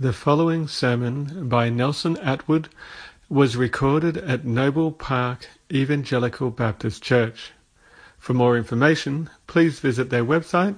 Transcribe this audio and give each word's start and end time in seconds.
The 0.00 0.12
following 0.12 0.68
sermon 0.68 1.48
by 1.48 1.70
Nelson 1.70 2.16
Atwood 2.18 2.68
was 3.28 3.56
recorded 3.56 4.16
at 4.16 4.44
Noble 4.44 4.92
Park 4.92 5.48
Evangelical 5.72 6.52
Baptist 6.52 7.02
Church. 7.02 7.50
For 8.16 8.32
more 8.32 8.56
information, 8.56 9.28
please 9.48 9.80
visit 9.80 10.10
their 10.10 10.24
website 10.24 10.76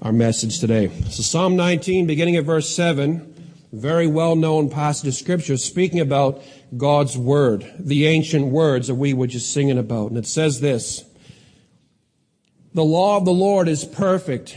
our 0.00 0.12
message 0.12 0.60
today. 0.60 0.92
So 1.10 1.24
Psalm 1.24 1.56
19, 1.56 2.06
beginning 2.06 2.36
at 2.36 2.44
verse 2.44 2.68
7, 2.68 3.34
very 3.72 4.06
well 4.06 4.36
known 4.36 4.70
passage 4.70 5.08
of 5.08 5.14
Scripture, 5.14 5.56
speaking 5.56 5.98
about 5.98 6.40
God's 6.76 7.18
Word, 7.18 7.68
the 7.80 8.06
ancient 8.06 8.46
words 8.46 8.86
that 8.86 8.94
we 8.94 9.12
were 9.12 9.26
just 9.26 9.52
singing 9.52 9.78
about. 9.78 10.10
And 10.10 10.18
it 10.18 10.26
says 10.28 10.60
this, 10.60 11.04
The 12.74 12.84
law 12.84 13.16
of 13.16 13.24
the 13.24 13.32
Lord 13.32 13.66
is 13.66 13.84
perfect 13.84 14.56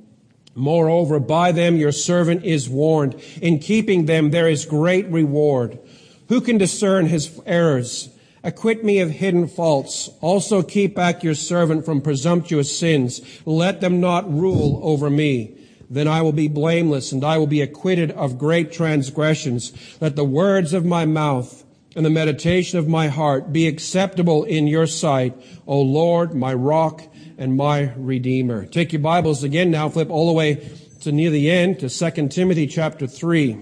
Moreover, 0.55 1.19
by 1.19 1.51
them 1.51 1.77
your 1.77 1.91
servant 1.91 2.43
is 2.43 2.69
warned. 2.69 3.21
In 3.41 3.59
keeping 3.59 4.05
them 4.05 4.31
there 4.31 4.49
is 4.49 4.65
great 4.65 5.07
reward. 5.07 5.79
Who 6.27 6.41
can 6.41 6.57
discern 6.57 7.07
his 7.07 7.39
errors? 7.45 8.09
Acquit 8.43 8.83
me 8.83 8.99
of 8.99 9.11
hidden 9.11 9.47
faults. 9.47 10.09
Also 10.19 10.63
keep 10.63 10.95
back 10.95 11.23
your 11.23 11.35
servant 11.35 11.85
from 11.85 12.01
presumptuous 12.01 12.77
sins. 12.77 13.21
Let 13.45 13.81
them 13.81 14.01
not 14.01 14.31
rule 14.31 14.79
over 14.83 15.09
me. 15.09 15.57
Then 15.89 16.07
I 16.07 16.21
will 16.21 16.31
be 16.31 16.47
blameless 16.47 17.11
and 17.11 17.23
I 17.23 17.37
will 17.37 17.47
be 17.47 17.61
acquitted 17.61 18.11
of 18.11 18.37
great 18.37 18.71
transgressions. 18.71 19.73
Let 19.99 20.15
the 20.15 20.23
words 20.23 20.73
of 20.73 20.85
my 20.85 21.05
mouth 21.05 21.65
and 21.95 22.05
the 22.05 22.09
meditation 22.09 22.79
of 22.79 22.87
my 22.87 23.09
heart 23.09 23.51
be 23.51 23.67
acceptable 23.67 24.43
in 24.45 24.67
your 24.67 24.87
sight, 24.87 25.35
O 25.67 25.81
Lord, 25.81 26.33
my 26.33 26.53
rock 26.53 27.03
and 27.41 27.57
my 27.57 27.91
Redeemer. 27.97 28.67
Take 28.67 28.93
your 28.93 29.01
Bibles 29.01 29.43
again 29.43 29.71
now, 29.71 29.89
flip 29.89 30.11
all 30.11 30.27
the 30.27 30.33
way 30.33 30.69
to 31.01 31.11
near 31.11 31.31
the 31.31 31.49
end 31.49 31.79
to 31.79 31.89
2 31.89 32.27
Timothy 32.27 32.67
chapter 32.67 33.07
3 33.07 33.57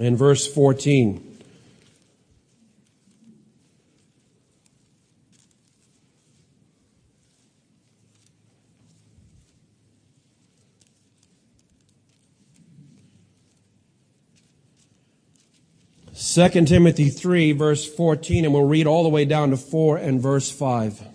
and 0.00 0.18
verse 0.18 0.52
14. 0.52 1.28
Second 16.12 16.66
Timothy 16.66 17.10
3 17.10 17.52
verse 17.52 17.88
14 17.94 18.44
and 18.44 18.52
we'll 18.52 18.64
read 18.64 18.88
all 18.88 19.04
the 19.04 19.08
way 19.08 19.24
down 19.24 19.50
to 19.50 19.56
4 19.56 19.98
and 19.98 20.20
verse 20.20 20.50
5. 20.50 21.11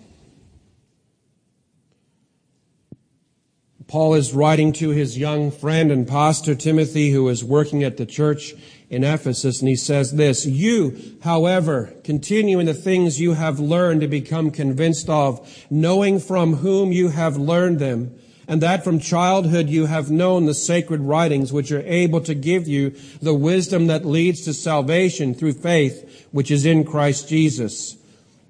Paul 3.87 4.15
is 4.15 4.33
writing 4.33 4.73
to 4.73 4.89
his 4.89 5.17
young 5.17 5.49
friend 5.49 5.93
and 5.93 6.05
pastor 6.05 6.55
Timothy, 6.55 7.11
who 7.11 7.29
is 7.29 7.41
working 7.41 7.83
at 7.83 7.95
the 7.95 8.05
church 8.05 8.53
in 8.89 9.05
Ephesus, 9.05 9.61
and 9.61 9.69
he 9.69 9.77
says 9.77 10.11
this, 10.11 10.45
You, 10.45 11.17
however, 11.21 11.93
continue 12.03 12.59
in 12.59 12.65
the 12.65 12.73
things 12.73 13.21
you 13.21 13.33
have 13.33 13.61
learned 13.61 14.01
to 14.01 14.09
become 14.09 14.51
convinced 14.51 15.09
of, 15.09 15.65
knowing 15.69 16.19
from 16.19 16.55
whom 16.55 16.91
you 16.91 17.09
have 17.09 17.37
learned 17.37 17.79
them, 17.79 18.13
and 18.45 18.61
that 18.61 18.83
from 18.83 18.99
childhood 18.99 19.69
you 19.69 19.85
have 19.85 20.11
known 20.11 20.47
the 20.47 20.53
sacred 20.53 20.99
writings 20.99 21.53
which 21.53 21.71
are 21.71 21.83
able 21.85 22.19
to 22.21 22.35
give 22.35 22.67
you 22.67 22.93
the 23.21 23.33
wisdom 23.33 23.87
that 23.87 24.05
leads 24.05 24.41
to 24.41 24.53
salvation 24.53 25.33
through 25.33 25.53
faith, 25.53 26.27
which 26.31 26.51
is 26.51 26.65
in 26.65 26.83
Christ 26.83 27.29
Jesus. 27.29 27.95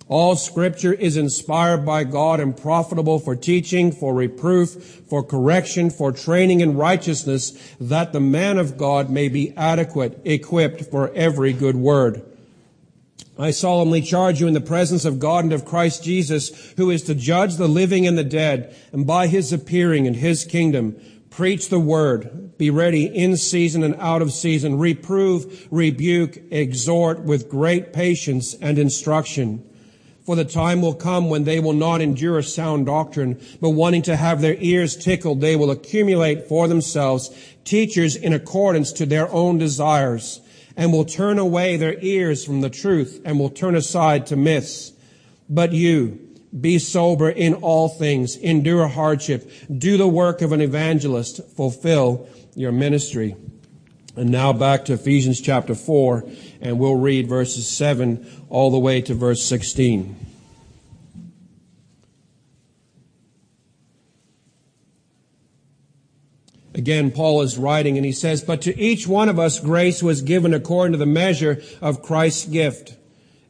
All 0.10 0.38
scripture 0.38 0.94
is 0.94 1.18
inspired 1.18 1.86
by 1.86 2.06
God 2.06 2.40
and 2.40 2.56
profitable 2.56 3.20
for 3.20 3.36
teaching, 3.36 3.92
for 3.92 4.14
reproof, 4.14 5.02
for 5.10 5.22
correction, 5.22 5.90
for 5.90 6.14
training 6.14 6.62
in 6.62 6.78
righteousness, 6.78 7.52
that 7.82 8.14
the 8.14 8.22
man 8.22 8.58
of 8.58 8.78
God 8.78 9.10
may 9.10 9.28
be 9.28 9.54
adequate, 9.58 10.22
equipped 10.24 10.86
for 10.86 11.14
every 11.14 11.52
good 11.52 11.76
word. 11.76 12.24
I 13.38 13.52
solemnly 13.52 14.02
charge 14.02 14.40
you 14.40 14.48
in 14.48 14.54
the 14.54 14.62
presence 14.62 15.04
of 15.04 15.20
God 15.20 15.44
and 15.44 15.54
of 15.54 15.66
Christ 15.66 16.04
Jesus, 16.04 16.72
who 16.78 16.90
is 16.90 17.04
to 17.04 17.14
judge 17.14 17.58
the 17.58 17.68
living 17.68 18.08
and 18.08 18.18
the 18.18 18.24
dead, 18.24 18.76
and 18.94 19.06
by 19.06 19.28
his 19.28 19.52
appearing 19.52 20.06
in 20.06 20.16
his 20.16 20.46
kingdom, 20.46 20.96
preach 21.30 21.68
the 21.70 21.80
word, 21.80 22.58
be 22.58 22.70
ready 22.70 23.06
in 23.06 23.36
season 23.36 23.84
and 23.84 23.96
out 23.96 24.22
of 24.22 24.32
season, 24.32 24.80
reprove, 24.80 25.68
rebuke, 25.70 26.40
exhort 26.50 27.24
with 27.24 27.50
great 27.50 27.92
patience 27.92 28.56
and 28.56 28.80
instruction. 28.80 29.67
For 30.28 30.36
the 30.36 30.44
time 30.44 30.82
will 30.82 30.94
come 30.94 31.30
when 31.30 31.46
they 31.46 31.62
will 31.62 31.72
not 31.72 32.02
endure 32.02 32.42
sound 32.42 32.86
doctrine, 32.86 33.40
but 33.62 33.70
wanting 33.70 34.02
to 34.04 34.18
have 34.18 34.42
their 34.42 34.58
ears 34.60 34.98
tickled, 34.98 35.40
they 35.40 35.56
will 35.56 35.72
accumulate 35.72 36.50
for 36.50 36.68
themselves 36.68 37.30
teachers 37.64 38.18
in 38.18 38.34
accordance 38.34 38.92
to 38.92 39.06
their 39.06 39.32
own 39.32 39.58
desires, 39.58 40.42
and 40.76 40.92
will 40.92 41.06
turn 41.06 41.40
away 41.40 41.78
their 41.78 41.98
ears 42.02 42.44
from 42.44 42.60
the 42.60 42.70
truth, 42.70 43.22
and 43.24 43.40
will 43.40 43.50
turn 43.50 43.74
aside 43.74 44.28
to 44.28 44.36
myths. 44.36 44.92
But 45.48 45.72
you, 45.72 46.20
be 46.60 46.78
sober 46.78 47.30
in 47.30 47.54
all 47.54 47.88
things, 47.88 48.36
endure 48.36 48.90
hardship, 48.90 49.50
do 49.78 49.96
the 49.96 50.10
work 50.10 50.42
of 50.42 50.52
an 50.52 50.60
evangelist, 50.60 51.40
fulfill 51.56 52.28
your 52.54 52.74
ministry. 52.74 53.38
And 54.18 54.30
now 54.30 54.52
back 54.52 54.84
to 54.86 54.94
Ephesians 54.94 55.40
chapter 55.40 55.74
4, 55.74 56.28
and 56.62 56.80
we'll 56.80 56.96
read 56.96 57.28
verses 57.28 57.68
7 57.70 58.46
all 58.50 58.72
the 58.72 58.80
way 58.80 59.02
to 59.02 59.14
verse 59.14 59.44
16. 59.44 60.16
Again, 66.78 67.10
Paul 67.10 67.42
is 67.42 67.58
writing 67.58 67.98
and 67.98 68.06
he 68.06 68.12
says, 68.12 68.44
But 68.44 68.62
to 68.62 68.80
each 68.80 69.08
one 69.08 69.30
of 69.30 69.40
us 69.40 69.60
grace 69.60 70.04
was 70.04 70.22
given 70.22 70.54
according 70.54 70.92
to 70.92 71.00
the 71.00 71.08
measure 71.08 71.60
of 71.82 72.04
Christ's 72.04 72.46
gift. 72.46 72.96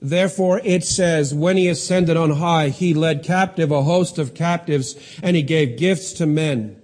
Therefore 0.01 0.61
it 0.63 0.85
says, 0.85 1.33
when 1.33 1.57
he 1.57 1.67
ascended 1.67 2.15
on 2.15 2.31
high, 2.31 2.69
he 2.69 2.93
led 2.93 3.23
captive 3.23 3.69
a 3.69 3.83
host 3.83 4.17
of 4.17 4.33
captives 4.33 4.95
and 5.21 5.35
he 5.35 5.41
gave 5.41 5.77
gifts 5.77 6.13
to 6.13 6.25
men. 6.25 6.81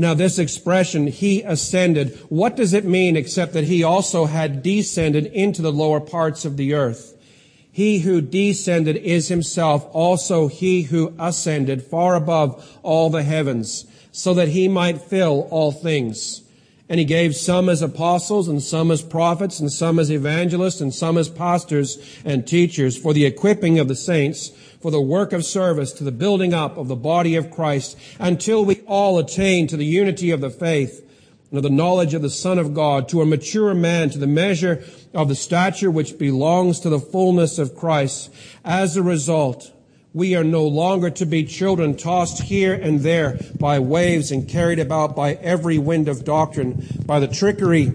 Now 0.00 0.14
this 0.14 0.38
expression, 0.38 1.08
he 1.08 1.42
ascended, 1.42 2.18
what 2.30 2.56
does 2.56 2.72
it 2.72 2.86
mean 2.86 3.18
except 3.18 3.52
that 3.52 3.64
he 3.64 3.84
also 3.84 4.24
had 4.24 4.62
descended 4.62 5.26
into 5.26 5.60
the 5.60 5.70
lower 5.70 6.00
parts 6.00 6.46
of 6.46 6.56
the 6.56 6.72
earth? 6.72 7.18
He 7.70 7.98
who 7.98 8.22
descended 8.22 8.96
is 8.96 9.28
himself 9.28 9.86
also 9.92 10.48
he 10.48 10.82
who 10.84 11.12
ascended 11.18 11.82
far 11.82 12.14
above 12.14 12.78
all 12.82 13.10
the 13.10 13.22
heavens, 13.22 13.84
so 14.10 14.32
that 14.32 14.48
he 14.48 14.68
might 14.68 15.02
fill 15.02 15.46
all 15.50 15.70
things. 15.70 16.44
And 16.90 16.98
he 16.98 17.06
gave 17.06 17.36
some 17.36 17.68
as 17.68 17.80
apostles 17.80 18.48
and 18.48 18.60
some 18.60 18.90
as 18.90 19.00
prophets 19.00 19.60
and 19.60 19.72
some 19.72 20.00
as 20.00 20.10
evangelists 20.10 20.80
and 20.80 20.92
some 20.92 21.16
as 21.16 21.28
pastors 21.28 21.96
and 22.24 22.46
teachers 22.46 22.98
for 22.98 23.14
the 23.14 23.24
equipping 23.24 23.78
of 23.78 23.86
the 23.88 23.94
saints 23.94 24.50
for 24.80 24.90
the 24.90 25.00
work 25.00 25.32
of 25.32 25.44
service 25.44 25.92
to 25.92 26.04
the 26.04 26.10
building 26.10 26.52
up 26.52 26.76
of 26.76 26.88
the 26.88 26.96
body 26.96 27.36
of 27.36 27.50
Christ 27.50 27.96
until 28.18 28.64
we 28.64 28.80
all 28.88 29.18
attain 29.18 29.68
to 29.68 29.76
the 29.76 29.84
unity 29.84 30.32
of 30.32 30.40
the 30.40 30.50
faith 30.50 31.06
and 31.50 31.58
of 31.58 31.62
the 31.62 31.70
knowledge 31.70 32.14
of 32.14 32.22
the 32.22 32.30
Son 32.30 32.58
of 32.58 32.74
God, 32.74 33.08
to 33.08 33.22
a 33.22 33.26
mature 33.26 33.74
man, 33.74 34.10
to 34.10 34.18
the 34.18 34.26
measure 34.26 34.84
of 35.12 35.28
the 35.28 35.34
stature 35.34 35.90
which 35.90 36.18
belongs 36.18 36.80
to 36.80 36.88
the 36.88 37.00
fullness 37.00 37.58
of 37.58 37.74
Christ. 37.74 38.32
As 38.64 38.96
a 38.96 39.02
result, 39.02 39.72
we 40.12 40.34
are 40.34 40.44
no 40.44 40.66
longer 40.66 41.10
to 41.10 41.26
be 41.26 41.44
children 41.44 41.96
tossed 41.96 42.42
here 42.42 42.74
and 42.74 43.00
there 43.00 43.38
by 43.58 43.78
waves 43.78 44.32
and 44.32 44.48
carried 44.48 44.78
about 44.78 45.14
by 45.14 45.34
every 45.34 45.78
wind 45.78 46.08
of 46.08 46.24
doctrine, 46.24 46.86
by 47.06 47.20
the 47.20 47.28
trickery 47.28 47.92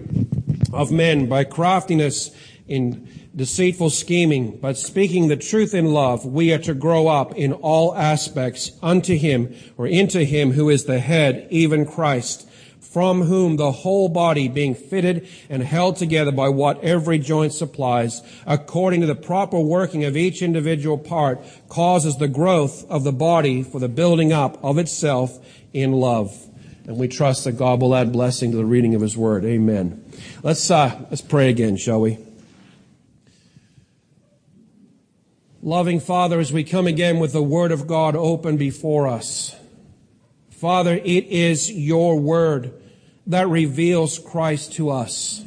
of 0.72 0.90
men, 0.90 1.28
by 1.28 1.44
craftiness 1.44 2.30
in 2.66 3.06
deceitful 3.36 3.90
scheming, 3.90 4.56
but 4.58 4.78
speaking 4.78 5.28
the 5.28 5.36
truth 5.36 5.74
in 5.74 5.92
love, 5.92 6.24
we 6.24 6.52
are 6.54 6.58
to 6.58 6.72
grow 6.72 7.06
up 7.06 7.34
in 7.34 7.52
all 7.52 7.94
aspects 7.94 8.72
unto 8.82 9.14
him 9.14 9.54
or 9.76 9.86
into 9.86 10.24
him 10.24 10.52
who 10.52 10.70
is 10.70 10.84
the 10.84 10.98
head, 10.98 11.46
even 11.50 11.84
Christ 11.84 12.48
from 12.92 13.22
whom 13.22 13.56
the 13.56 13.72
whole 13.72 14.08
body 14.08 14.48
being 14.48 14.74
fitted 14.74 15.28
and 15.50 15.62
held 15.62 15.96
together 15.96 16.32
by 16.32 16.48
what 16.48 16.82
every 16.82 17.18
joint 17.18 17.52
supplies, 17.52 18.22
according 18.46 19.00
to 19.00 19.06
the 19.06 19.14
proper 19.14 19.60
working 19.60 20.04
of 20.04 20.16
each 20.16 20.42
individual 20.42 20.96
part, 20.96 21.40
causes 21.68 22.16
the 22.16 22.28
growth 22.28 22.88
of 22.90 23.04
the 23.04 23.12
body 23.12 23.62
for 23.62 23.78
the 23.78 23.88
building 23.88 24.32
up 24.32 24.62
of 24.64 24.78
itself 24.78 25.38
in 25.72 25.92
love. 25.92 26.34
And 26.86 26.96
we 26.96 27.08
trust 27.08 27.44
that 27.44 27.52
God 27.52 27.80
will 27.80 27.94
add 27.94 28.12
blessing 28.12 28.52
to 28.52 28.56
the 28.56 28.64
reading 28.64 28.94
of 28.94 29.00
His 29.00 29.16
Word. 29.16 29.44
Amen. 29.44 30.04
Let's, 30.42 30.70
uh, 30.70 31.06
let's 31.10 31.22
pray 31.22 31.50
again, 31.50 31.76
shall 31.76 32.00
we? 32.00 32.18
Loving 35.62 35.98
Father, 35.98 36.38
as 36.38 36.52
we 36.52 36.62
come 36.62 36.86
again 36.86 37.18
with 37.18 37.32
the 37.32 37.42
Word 37.42 37.72
of 37.72 37.88
God 37.88 38.14
open 38.14 38.56
before 38.56 39.08
us, 39.08 39.56
Father, 40.56 40.94
it 40.94 41.26
is 41.26 41.70
your 41.70 42.18
Word 42.18 42.72
that 43.26 43.46
reveals 43.46 44.18
Christ 44.18 44.72
to 44.74 44.88
us. 44.88 45.44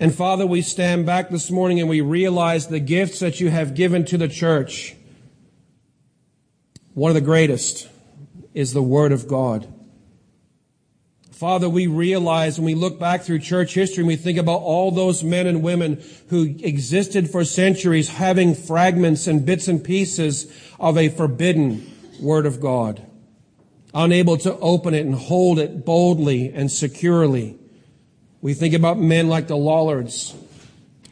And 0.00 0.14
Father, 0.14 0.46
we 0.46 0.62
stand 0.62 1.04
back 1.04 1.28
this 1.28 1.50
morning 1.50 1.78
and 1.78 1.90
we 1.90 2.00
realize 2.00 2.68
the 2.68 2.80
gifts 2.80 3.18
that 3.20 3.38
you 3.38 3.50
have 3.50 3.74
given 3.74 4.06
to 4.06 4.16
the 4.16 4.28
church. 4.28 4.96
One 6.94 7.10
of 7.10 7.16
the 7.16 7.20
greatest 7.20 7.86
is 8.54 8.72
the 8.72 8.82
Word 8.82 9.12
of 9.12 9.28
God. 9.28 9.70
Father, 11.30 11.68
we 11.68 11.86
realize 11.86 12.58
when 12.58 12.64
we 12.64 12.74
look 12.74 12.98
back 12.98 13.22
through 13.22 13.40
church 13.40 13.74
history 13.74 14.00
and 14.00 14.08
we 14.08 14.16
think 14.16 14.38
about 14.38 14.62
all 14.62 14.90
those 14.90 15.22
men 15.22 15.46
and 15.46 15.62
women 15.62 16.02
who 16.28 16.56
existed 16.60 17.30
for 17.30 17.44
centuries 17.44 18.08
having 18.08 18.54
fragments 18.54 19.26
and 19.26 19.44
bits 19.44 19.68
and 19.68 19.84
pieces 19.84 20.50
of 20.80 20.96
a 20.96 21.10
forbidden 21.10 21.86
Word 22.22 22.46
of 22.46 22.58
God 22.58 23.04
unable 23.94 24.36
to 24.38 24.56
open 24.58 24.94
it 24.94 25.06
and 25.06 25.14
hold 25.14 25.58
it 25.58 25.84
boldly 25.84 26.52
and 26.52 26.70
securely. 26.70 27.56
We 28.40 28.54
think 28.54 28.74
about 28.74 28.98
men 28.98 29.28
like 29.28 29.48
the 29.48 29.56
Lollards 29.56 30.34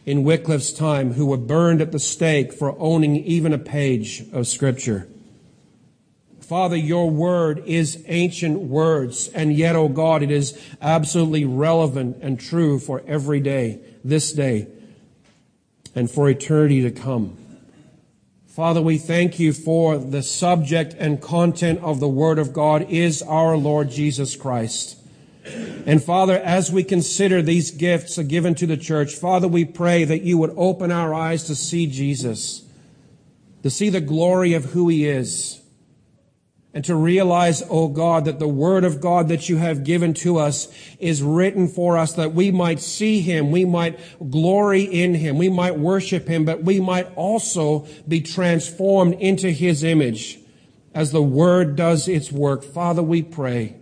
in 0.05 0.23
Wycliffe's 0.23 0.73
time 0.73 1.15
who 1.15 1.27
were 1.27 1.37
burned 1.37 1.81
at 1.81 1.93
the 1.93 1.99
stake 1.99 2.53
for 2.53 2.79
owning 2.79 3.17
even 3.17 3.53
a 3.53 3.59
page 3.59 4.25
of 4.33 4.47
Scripture. 4.47 5.09
Father, 6.41 6.77
your 6.77 7.11
word 7.11 7.65
is 7.67 8.05
ancient 8.07 8.61
words, 8.61 9.27
and 9.29 9.53
yet, 9.53 9.75
O 9.75 9.83
oh 9.83 9.89
God, 9.89 10.23
it 10.23 10.31
is 10.31 10.57
absolutely 10.81 11.45
relevant 11.45 12.19
and 12.23 12.39
true 12.39 12.79
for 12.79 13.03
every 13.05 13.41
day, 13.41 13.81
this 14.05 14.33
day, 14.33 14.69
and 15.97 16.09
for 16.09 16.31
eternity 16.31 16.83
to 16.83 16.93
come. 16.93 17.37
Father, 18.57 18.81
we 18.81 18.97
thank 18.97 19.39
you 19.39 19.53
for 19.53 19.99
the 19.99 20.23
subject 20.23 20.95
and 20.99 21.21
content 21.21 21.79
of 21.83 22.01
the 22.01 22.09
Word 22.09 22.39
of 22.39 22.55
God 22.55 22.91
is 22.91 23.21
our 23.21 23.55
Lord 23.55 23.91
Jesus 23.91 24.35
Christ. 24.35 24.97
And 25.45 26.03
Father, 26.03 26.39
as 26.39 26.73
we 26.73 26.83
consider 26.83 27.43
these 27.43 27.71
gifts 27.71 28.17
given 28.17 28.55
to 28.55 28.67
the 28.67 28.79
church, 28.79 29.15
Father, 29.15 29.47
we 29.47 29.67
pray 29.67 30.05
that 30.05 30.23
you 30.23 30.39
would 30.39 30.55
open 30.57 30.91
our 30.91 31.13
eyes 31.13 31.45
to 31.49 31.55
see 31.55 31.87
Jesus, 31.87 32.65
to 33.63 33.69
see 33.69 33.91
the 33.91 34.01
glory 34.01 34.55
of 34.55 34.65
who 34.73 34.89
he 34.89 35.07
is, 35.07 35.61
and 36.77 36.85
to 36.85 36.95
realize, 36.95 37.63
oh 37.71 37.89
God, 37.89 38.27
that 38.27 38.39
the 38.39 38.47
word 38.47 38.85
of 38.85 39.01
God 39.01 39.29
that 39.29 39.49
you 39.49 39.57
have 39.57 39.83
given 39.83 40.13
to 40.13 40.37
us 40.37 40.69
is 40.99 41.23
written 41.23 41.69
for 41.69 41.97
us 41.97 42.13
that 42.13 42.35
we 42.35 42.51
might 42.51 42.81
see 42.81 43.23
him, 43.23 43.51
we 43.51 43.65
might 43.65 43.99
glory 44.31 44.83
in 44.83 45.15
him, 45.15 45.39
we 45.39 45.49
might 45.49 45.79
worship 45.79 46.29
him, 46.29 46.45
but 46.45 46.65
we 46.65 46.79
might 46.79 47.11
also 47.17 47.87
be 48.07 48.21
transformed 48.21 49.15
into 49.15 49.53
his 49.53 49.83
image 49.83 50.39
as 50.93 51.13
the 51.13 51.23
word 51.23 51.77
does 51.77 52.09
its 52.09 52.31
work. 52.31 52.63
Father, 52.63 53.03
we 53.03 53.23
pray. 53.23 53.77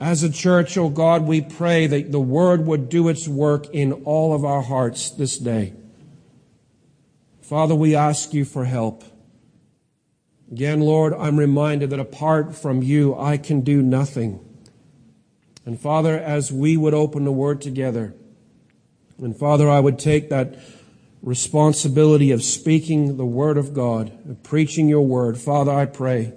As 0.00 0.22
a 0.22 0.32
church, 0.32 0.78
oh 0.78 0.88
God, 0.88 1.26
we 1.26 1.42
pray 1.42 1.86
that 1.86 2.10
the 2.10 2.18
word 2.18 2.64
would 2.64 2.88
do 2.88 3.10
its 3.10 3.28
work 3.28 3.66
in 3.74 3.92
all 3.92 4.32
of 4.32 4.42
our 4.42 4.62
hearts 4.62 5.10
this 5.10 5.36
day. 5.36 5.74
Father, 7.42 7.74
we 7.74 7.94
ask 7.94 8.32
you 8.32 8.46
for 8.46 8.64
help. 8.64 9.04
Again, 10.50 10.80
Lord, 10.80 11.12
I'm 11.12 11.38
reminded 11.38 11.90
that 11.90 12.00
apart 12.00 12.54
from 12.54 12.82
you, 12.82 13.18
I 13.18 13.36
can 13.36 13.60
do 13.60 13.82
nothing. 13.82 14.44
And 15.66 15.78
Father, 15.78 16.18
as 16.18 16.50
we 16.50 16.76
would 16.76 16.94
open 16.94 17.24
the 17.24 17.32
Word 17.32 17.60
together, 17.60 18.14
and 19.18 19.36
Father, 19.36 19.68
I 19.68 19.80
would 19.80 19.98
take 19.98 20.30
that 20.30 20.58
responsibility 21.22 22.30
of 22.30 22.42
speaking 22.42 23.18
the 23.18 23.26
Word 23.26 23.58
of 23.58 23.74
God, 23.74 24.12
of 24.28 24.42
preaching 24.42 24.88
your 24.88 25.04
Word. 25.04 25.36
Father, 25.36 25.72
I 25.72 25.84
pray 25.84 26.32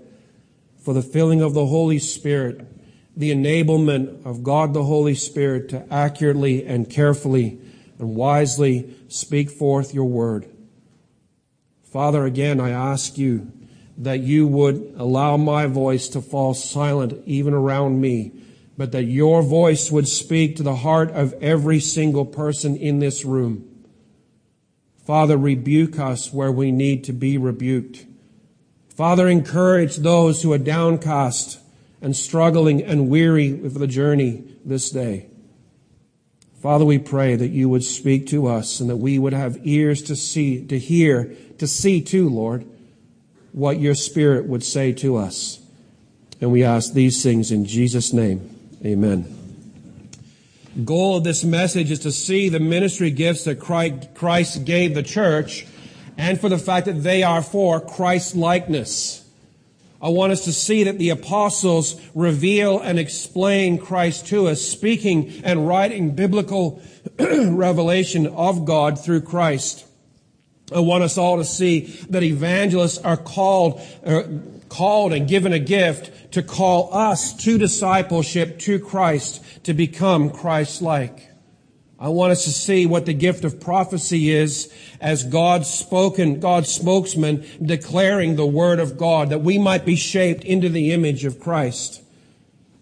for 0.84 0.94
the 0.94 1.02
filling 1.02 1.42
of 1.42 1.54
the 1.54 1.68
Holy 1.68 2.00
Spirit, 2.00 2.68
the 3.16 3.32
enablement 3.32 4.26
of 4.26 4.44
God 4.44 4.74
the 4.74 4.84
Holy 4.84 5.16
Spirit 5.16 5.70
to 5.70 5.86
accurately 5.94 6.66
and 6.66 6.90
carefully 6.90 7.60
and 8.00 8.16
wisely 8.16 8.94
speak 9.08 9.50
forth 9.50 9.94
your 9.94 10.06
Word. 10.06 10.48
Father, 11.84 12.26
again, 12.26 12.60
I 12.60 12.72
ask 12.72 13.18
you 13.18 13.52
that 13.98 14.20
you 14.20 14.48
would 14.48 14.94
allow 14.98 15.38
my 15.38 15.66
voice 15.66 16.08
to 16.10 16.22
fall 16.22 16.54
silent 16.54 17.22
even 17.26 17.54
around 17.54 18.02
me, 18.02 18.32
but 18.78 18.92
that 18.92 19.04
your 19.04 19.42
voice 19.42 19.92
would 19.92 20.08
speak 20.08 20.56
to 20.56 20.64
the 20.64 20.78
heart 20.78 21.12
of 21.12 21.34
every 21.42 21.80
single 21.80 22.26
person 22.26 22.76
in 22.76 23.00
this 23.00 23.26
room. 23.26 23.68
Father, 25.06 25.38
rebuke 25.38 26.00
us 26.00 26.32
where 26.32 26.52
we 26.52 26.72
need 26.72 27.04
to 27.04 27.14
be 27.14 27.38
rebuked. 27.38 28.06
Father, 28.96 29.28
encourage 29.28 29.98
those 29.98 30.42
who 30.42 30.54
are 30.54 30.58
downcast 30.58 31.60
and 32.02 32.16
struggling 32.16 32.84
and 32.84 33.10
weary 33.10 33.54
with 33.54 33.78
the 33.78 33.88
journey 33.88 34.44
this 34.64 34.90
day. 34.90 35.28
Father, 36.62 36.86
we 36.86 37.00
pray 37.00 37.36
that 37.36 37.50
you 37.50 37.68
would 37.70 37.84
speak 37.84 38.28
to 38.28 38.48
us 38.48 38.80
and 38.80 38.90
that 38.90 38.98
we 38.98 39.18
would 39.18 39.34
have 39.34 39.60
ears 39.64 40.04
to 40.04 40.16
see, 40.16 40.64
to 40.68 40.78
hear, 40.78 41.36
to 41.58 41.66
see 41.68 42.02
too, 42.02 42.30
Lord 42.30 42.66
what 43.52 43.80
your 43.80 43.96
Spirit 43.96 44.46
would 44.46 44.64
say 44.64 44.92
to 44.94 45.18
us. 45.18 45.60
And 46.40 46.52
we 46.52 46.64
ask 46.64 46.94
these 46.94 47.22
things 47.22 47.52
in 47.52 47.66
Jesus' 47.66 48.14
name. 48.14 48.50
Amen. 48.86 49.38
Goal 50.86 51.18
of 51.18 51.24
this 51.24 51.44
message 51.44 51.92
is 51.92 52.00
to 52.00 52.12
see 52.12 52.50
the 52.50 52.60
ministry 52.60 53.12
gifts 53.12 53.44
that 53.44 53.60
Christ 53.60 54.66
gave 54.66 54.96
the 54.96 55.04
church 55.04 55.66
and 56.18 56.40
for 56.40 56.50
the 56.50 56.58
fact 56.58 56.86
that 56.86 57.04
they 57.04 57.24
are 57.24 57.42
for 57.42 57.82
Christ 57.82 58.36
likeness. 58.36 59.22
I 60.02 60.10
want 60.10 60.32
us 60.32 60.46
to 60.46 60.54
see 60.54 60.86
that 60.86 60.98
the 60.98 61.10
apostles 61.10 62.00
reveal 62.16 62.80
and 62.80 62.98
explain 62.98 63.78
Christ 63.78 64.28
to 64.28 64.48
us, 64.48 64.62
speaking 64.62 65.42
and 65.44 65.68
writing 65.68 66.16
biblical 66.16 66.82
revelation 67.20 68.26
of 68.26 68.66
God 68.66 69.00
through 69.00 69.22
Christ. 69.22 69.86
I 70.74 70.80
want 70.80 71.04
us 71.04 71.18
all 71.18 71.38
to 71.38 71.46
see 71.46 71.82
that 72.10 72.24
evangelists 72.24 72.98
are 73.00 73.18
called, 73.18 73.82
uh, 74.06 74.24
called 74.70 75.14
and 75.14 75.28
given 75.28 75.54
a 75.54 75.60
gift 75.60 76.32
to 76.34 76.42
call 76.42 76.94
us 76.94 77.34
to 77.44 77.58
discipleship 77.58 78.60
to 78.60 78.80
Christ 78.80 79.44
to 79.66 79.74
become 79.74 80.30
Christ-like. 80.30 81.28
I 82.00 82.08
want 82.08 82.32
us 82.32 82.46
to 82.46 82.52
see 82.52 82.88
what 82.88 83.06
the 83.06 83.14
gift 83.14 83.44
of 83.44 83.60
prophecy 83.60 84.32
is 84.32 84.74
as 85.00 85.24
God's 85.24 85.70
spoken, 85.70 86.40
God's 86.40 86.70
spokesman 86.70 87.46
declaring 87.64 88.36
the 88.36 88.46
word 88.46 88.80
of 88.80 88.98
God 88.98 89.30
that 89.30 89.42
we 89.42 89.60
might 89.60 89.86
be 89.86 89.96
shaped 89.96 90.44
into 90.44 90.68
the 90.68 90.94
image 90.94 91.26
of 91.26 91.40
Christ. 91.40 92.02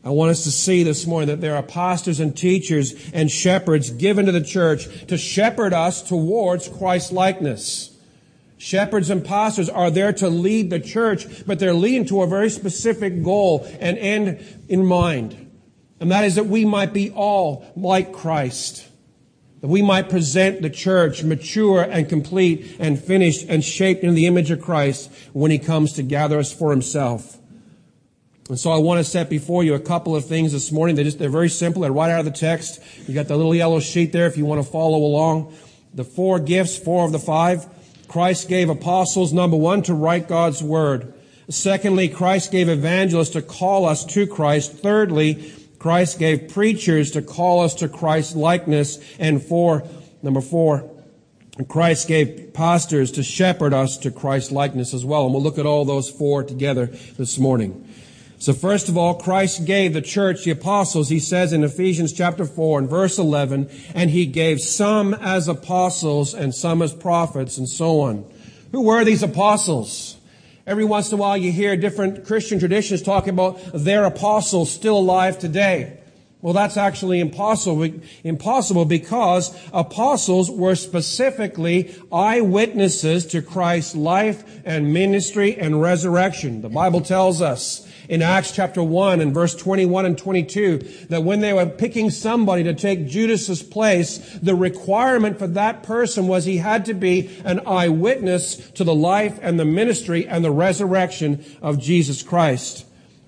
I 0.09 0.11
want 0.11 0.31
us 0.31 0.43
to 0.45 0.51
see 0.51 0.81
this 0.81 1.05
morning 1.05 1.27
that 1.27 1.39
there 1.39 1.55
are 1.55 1.61
pastors 1.61 2.19
and 2.19 2.35
teachers 2.35 3.11
and 3.13 3.29
shepherds 3.29 3.91
given 3.91 4.25
to 4.25 4.31
the 4.31 4.41
church 4.41 4.87
to 5.05 5.19
shepherd 5.19 5.71
us 5.71 6.01
towards 6.01 6.67
Christ 6.67 7.11
likeness. 7.11 7.95
Shepherds 8.57 9.11
and 9.11 9.23
pastors 9.23 9.69
are 9.69 9.91
there 9.91 10.11
to 10.13 10.27
lead 10.27 10.71
the 10.71 10.79
church, 10.79 11.45
but 11.45 11.59
they're 11.59 11.75
leading 11.75 12.07
to 12.07 12.23
a 12.23 12.27
very 12.27 12.49
specific 12.49 13.21
goal 13.21 13.67
and 13.79 13.99
end 13.99 14.43
in 14.67 14.83
mind. 14.83 15.51
And 15.99 16.11
that 16.11 16.23
is 16.23 16.33
that 16.35 16.47
we 16.47 16.65
might 16.65 16.91
be 16.91 17.11
all 17.11 17.71
like 17.75 18.11
Christ. 18.11 18.87
that 19.61 19.67
we 19.67 19.81
might 19.81 20.09
present 20.09 20.61
the 20.61 20.69
church 20.69 21.23
mature 21.23 21.81
and 21.81 22.07
complete 22.07 22.77
and 22.79 22.99
finished 22.99 23.45
and 23.49 23.63
shaped 23.63 24.03
in 24.03 24.15
the 24.15 24.25
image 24.25 24.51
of 24.51 24.61
Christ 24.61 25.11
when 25.33 25.51
he 25.51 25.59
comes 25.59 25.93
to 25.93 26.03
gather 26.03 26.39
us 26.39 26.53
for 26.53 26.71
himself. 26.71 27.38
And 28.49 28.59
so 28.59 28.71
I 28.71 28.77
want 28.79 28.97
to 28.97 29.03
set 29.03 29.29
before 29.29 29.63
you 29.63 29.75
a 29.75 29.79
couple 29.79 30.15
of 30.15 30.25
things 30.25 30.51
this 30.51 30.71
morning. 30.71 30.95
They're 30.95 31.05
just, 31.05 31.19
they're 31.19 31.29
very 31.29 31.49
simple. 31.49 31.83
They're 31.83 31.91
right 31.91 32.09
out 32.09 32.19
of 32.19 32.25
the 32.25 32.31
text. 32.31 32.81
You 33.07 33.13
got 33.13 33.27
the 33.27 33.37
little 33.37 33.53
yellow 33.53 33.79
sheet 33.79 34.11
there 34.11 34.25
if 34.25 34.37
you 34.37 34.45
want 34.45 34.63
to 34.65 34.69
follow 34.69 34.97
along. 34.97 35.55
The 35.93 36.03
four 36.03 36.39
gifts, 36.39 36.75
four 36.75 37.05
of 37.05 37.11
the 37.11 37.19
five. 37.19 37.67
Christ 38.07 38.49
gave 38.49 38.69
apostles, 38.69 39.33
number 39.33 39.55
one, 39.55 39.83
to 39.83 39.93
write 39.93 40.27
God's 40.27 40.63
word. 40.63 41.13
Secondly, 41.47 42.09
Christ 42.09 42.51
gave 42.51 42.69
evangelists 42.69 43.31
to 43.31 43.43
call 43.43 43.85
us 43.85 44.03
to 44.05 44.25
Christ. 44.25 44.71
Thirdly, 44.71 45.53
Christ 45.77 46.17
gave 46.17 46.49
preachers 46.49 47.11
to 47.11 47.21
call 47.21 47.61
us 47.61 47.75
to 47.75 47.87
Christ's 47.87 48.35
likeness. 48.35 48.99
And 49.19 49.43
four, 49.43 49.87
number 50.23 50.41
four, 50.41 50.89
Christ 51.67 52.07
gave 52.07 52.53
pastors 52.53 53.11
to 53.13 53.23
shepherd 53.23 53.73
us 53.73 53.97
to 53.99 54.11
Christ's 54.11 54.51
likeness 54.51 54.93
as 54.93 55.05
well. 55.05 55.25
And 55.25 55.33
we'll 55.33 55.43
look 55.43 55.59
at 55.59 55.65
all 55.65 55.85
those 55.85 56.09
four 56.09 56.43
together 56.43 56.87
this 57.17 57.37
morning. 57.37 57.87
So 58.39 58.53
first 58.53 58.87
of 58.87 58.97
all, 58.97 59.15
Christ 59.15 59.65
gave 59.65 59.91
the 59.91 60.01
church, 60.01 60.45
the 60.45 60.51
apostles, 60.51 61.09
he 61.09 61.19
says 61.19 61.51
in 61.51 61.61
Ephesians 61.65 62.13
chapter 62.13 62.45
4 62.45 62.79
and 62.79 62.89
verse 62.89 63.19
11, 63.19 63.69
and 63.93 64.09
he 64.09 64.25
gave 64.25 64.61
some 64.61 65.13
as 65.13 65.49
apostles 65.49 66.33
and 66.33 66.55
some 66.55 66.81
as 66.81 66.93
prophets 66.93 67.57
and 67.57 67.67
so 67.67 67.99
on. 67.99 68.25
Who 68.71 68.83
were 68.83 69.03
these 69.03 69.23
apostles? 69.23 70.15
Every 70.65 70.85
once 70.85 71.11
in 71.11 71.17
a 71.17 71.21
while 71.21 71.35
you 71.35 71.51
hear 71.51 71.75
different 71.75 72.25
Christian 72.25 72.59
traditions 72.59 73.01
talking 73.01 73.31
about 73.31 73.59
their 73.73 74.05
apostles 74.05 74.71
still 74.71 74.99
alive 74.99 75.37
today. 75.37 75.97
Well, 76.41 76.53
that's 76.53 76.77
actually 76.77 77.19
impossible, 77.19 77.89
impossible 78.23 78.85
because 78.85 79.53
apostles 79.73 80.49
were 80.49 80.75
specifically 80.75 81.93
eyewitnesses 82.13 83.25
to 83.27 83.41
Christ's 83.41 83.97
life 83.97 84.61
and 84.63 84.93
ministry 84.93 85.57
and 85.57 85.81
resurrection. 85.81 86.61
The 86.61 86.69
Bible 86.69 87.01
tells 87.01 87.41
us 87.41 87.85
in 88.09 88.23
Acts 88.23 88.51
chapter 88.51 88.81
1 88.81 89.21
and 89.21 89.33
verse 89.33 89.55
21 89.55 90.07
and 90.07 90.17
22 90.17 90.79
that 91.09 91.23
when 91.23 91.41
they 91.41 91.53
were 91.53 91.67
picking 91.67 92.09
somebody 92.09 92.63
to 92.63 92.73
take 92.73 93.07
Judas's 93.07 93.61
place, 93.61 94.17
the 94.41 94.55
requirement 94.55 95.37
for 95.37 95.47
that 95.47 95.83
person 95.83 96.27
was 96.27 96.43
he 96.43 96.57
had 96.57 96.85
to 96.85 96.95
be 96.95 97.29
an 97.45 97.61
eyewitness 97.67 98.71
to 98.71 98.83
the 98.83 98.95
life 98.95 99.37
and 99.43 99.59
the 99.59 99.65
ministry 99.65 100.27
and 100.27 100.43
the 100.43 100.51
resurrection 100.51 101.45
of 101.61 101.79
Jesus 101.79 102.23
Christ. 102.23 102.85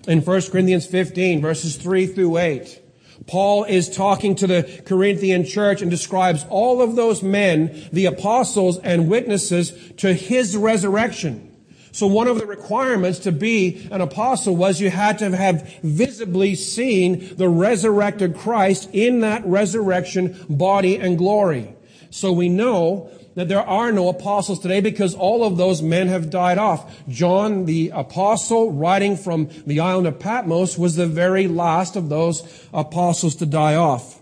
In 0.08 0.20
1 0.20 0.42
Corinthians 0.50 0.84
15 0.84 1.40
verses 1.40 1.76
3 1.76 2.08
through 2.08 2.38
8, 2.38 2.80
Paul 3.28 3.62
is 3.62 3.88
talking 3.88 4.34
to 4.34 4.48
the 4.48 4.82
Corinthian 4.84 5.44
church 5.44 5.80
and 5.80 5.92
describes 5.92 6.44
all 6.48 6.82
of 6.82 6.96
those 6.96 7.22
men, 7.22 7.88
the 7.92 8.06
apostles 8.06 8.78
and 8.78 9.08
witnesses 9.08 9.72
to 9.98 10.12
his 10.12 10.56
resurrection. 10.56 11.51
So 11.92 12.06
one 12.06 12.26
of 12.26 12.38
the 12.38 12.46
requirements 12.46 13.18
to 13.20 13.32
be 13.32 13.86
an 13.90 14.00
apostle 14.00 14.56
was 14.56 14.80
you 14.80 14.88
had 14.88 15.18
to 15.18 15.36
have 15.36 15.70
visibly 15.82 16.54
seen 16.54 17.36
the 17.36 17.50
resurrected 17.50 18.34
Christ 18.34 18.88
in 18.94 19.20
that 19.20 19.44
resurrection 19.44 20.44
body 20.48 20.96
and 20.96 21.18
glory. 21.18 21.76
So 22.08 22.32
we 22.32 22.48
know 22.48 23.10
that 23.34 23.48
there 23.48 23.60
are 23.60 23.92
no 23.92 24.08
apostles 24.08 24.60
today 24.60 24.80
because 24.80 25.14
all 25.14 25.44
of 25.44 25.58
those 25.58 25.82
men 25.82 26.08
have 26.08 26.30
died 26.30 26.58
off. 26.58 27.02
John 27.08 27.66
the 27.66 27.90
apostle 27.94 28.72
writing 28.72 29.16
from 29.16 29.50
the 29.66 29.80
island 29.80 30.06
of 30.06 30.18
Patmos 30.18 30.78
was 30.78 30.96
the 30.96 31.06
very 31.06 31.46
last 31.46 31.94
of 31.94 32.08
those 32.08 32.42
apostles 32.72 33.36
to 33.36 33.46
die 33.46 33.74
off. 33.74 34.20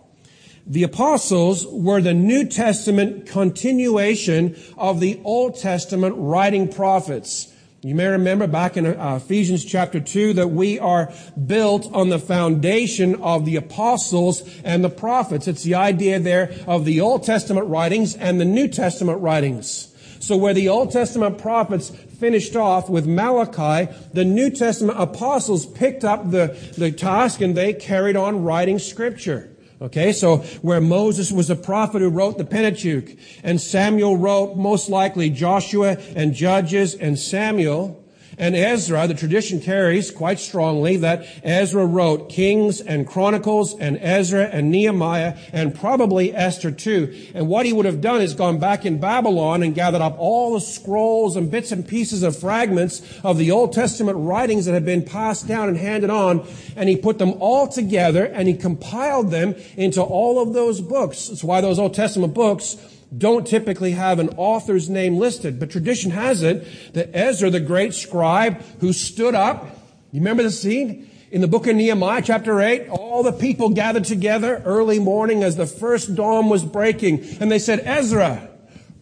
The 0.66 0.82
apostles 0.82 1.66
were 1.66 2.00
the 2.00 2.14
New 2.14 2.46
Testament 2.46 3.26
continuation 3.26 4.56
of 4.76 5.00
the 5.00 5.20
Old 5.24 5.58
Testament 5.58 6.14
writing 6.18 6.68
prophets. 6.68 7.49
You 7.82 7.94
may 7.94 8.08
remember 8.08 8.46
back 8.46 8.76
in 8.76 8.84
uh, 8.84 9.16
Ephesians 9.16 9.64
chapter 9.64 10.00
2 10.00 10.34
that 10.34 10.48
we 10.48 10.78
are 10.78 11.10
built 11.46 11.90
on 11.94 12.10
the 12.10 12.18
foundation 12.18 13.14
of 13.22 13.46
the 13.46 13.56
apostles 13.56 14.42
and 14.62 14.84
the 14.84 14.90
prophets. 14.90 15.48
It's 15.48 15.62
the 15.62 15.76
idea 15.76 16.20
there 16.20 16.54
of 16.66 16.84
the 16.84 17.00
Old 17.00 17.22
Testament 17.24 17.68
writings 17.68 18.14
and 18.14 18.38
the 18.38 18.44
New 18.44 18.68
Testament 18.68 19.22
writings. 19.22 19.94
So 20.18 20.36
where 20.36 20.52
the 20.52 20.68
Old 20.68 20.92
Testament 20.92 21.38
prophets 21.38 21.88
finished 21.88 22.54
off 22.54 22.90
with 22.90 23.06
Malachi, 23.06 23.90
the 24.12 24.26
New 24.26 24.50
Testament 24.50 25.00
apostles 25.00 25.64
picked 25.64 26.04
up 26.04 26.30
the, 26.30 26.54
the 26.76 26.92
task 26.92 27.40
and 27.40 27.56
they 27.56 27.72
carried 27.72 28.14
on 28.14 28.44
writing 28.44 28.78
scripture. 28.78 29.48
Okay, 29.82 30.12
so 30.12 30.38
where 30.60 30.80
Moses 30.80 31.32
was 31.32 31.48
a 31.48 31.56
prophet 31.56 32.02
who 32.02 32.10
wrote 32.10 32.36
the 32.36 32.44
Pentateuch, 32.44 33.16
and 33.42 33.58
Samuel 33.58 34.18
wrote 34.18 34.56
most 34.56 34.90
likely 34.90 35.30
Joshua 35.30 35.96
and 36.14 36.34
Judges 36.34 36.94
and 36.94 37.18
Samuel, 37.18 37.99
and 38.40 38.56
Ezra, 38.56 39.06
the 39.06 39.12
tradition 39.12 39.60
carries 39.60 40.10
quite 40.10 40.40
strongly 40.40 40.96
that 40.96 41.26
Ezra 41.44 41.84
wrote 41.84 42.30
Kings 42.30 42.80
and 42.80 43.06
Chronicles 43.06 43.78
and 43.78 43.98
Ezra 44.00 44.44
and 44.44 44.70
Nehemiah 44.70 45.36
and 45.52 45.74
probably 45.74 46.34
Esther 46.34 46.70
too. 46.70 47.14
And 47.34 47.48
what 47.48 47.66
he 47.66 47.74
would 47.74 47.84
have 47.84 48.00
done 48.00 48.22
is 48.22 48.32
gone 48.32 48.58
back 48.58 48.86
in 48.86 48.98
Babylon 48.98 49.62
and 49.62 49.74
gathered 49.74 50.00
up 50.00 50.16
all 50.18 50.54
the 50.54 50.60
scrolls 50.62 51.36
and 51.36 51.50
bits 51.50 51.70
and 51.70 51.86
pieces 51.86 52.22
of 52.22 52.34
fragments 52.34 53.02
of 53.22 53.36
the 53.36 53.50
Old 53.50 53.74
Testament 53.74 54.16
writings 54.18 54.64
that 54.64 54.72
had 54.72 54.86
been 54.86 55.04
passed 55.04 55.46
down 55.46 55.68
and 55.68 55.76
handed 55.76 56.08
on. 56.08 56.46
And 56.76 56.88
he 56.88 56.96
put 56.96 57.18
them 57.18 57.34
all 57.40 57.68
together 57.68 58.24
and 58.24 58.48
he 58.48 58.54
compiled 58.54 59.30
them 59.30 59.54
into 59.76 60.00
all 60.02 60.40
of 60.40 60.54
those 60.54 60.80
books. 60.80 61.28
That's 61.28 61.44
why 61.44 61.60
those 61.60 61.78
Old 61.78 61.92
Testament 61.92 62.32
books 62.32 62.78
don't 63.16 63.46
typically 63.46 63.92
have 63.92 64.18
an 64.18 64.28
author's 64.36 64.88
name 64.88 65.16
listed, 65.16 65.58
but 65.58 65.70
tradition 65.70 66.12
has 66.12 66.42
it 66.42 66.66
that 66.94 67.10
Ezra, 67.12 67.50
the 67.50 67.60
great 67.60 67.94
scribe 67.94 68.62
who 68.80 68.92
stood 68.92 69.34
up, 69.34 69.66
you 70.12 70.20
remember 70.20 70.42
the 70.42 70.50
scene? 70.50 71.08
In 71.30 71.40
the 71.40 71.48
book 71.48 71.68
of 71.68 71.76
Nehemiah, 71.76 72.22
chapter 72.22 72.60
8, 72.60 72.88
all 72.88 73.22
the 73.22 73.32
people 73.32 73.70
gathered 73.70 74.04
together 74.04 74.60
early 74.64 74.98
morning 74.98 75.44
as 75.44 75.56
the 75.56 75.66
first 75.66 76.16
dawn 76.16 76.48
was 76.48 76.64
breaking, 76.64 77.24
and 77.40 77.50
they 77.50 77.60
said, 77.60 77.80
Ezra, 77.84 78.50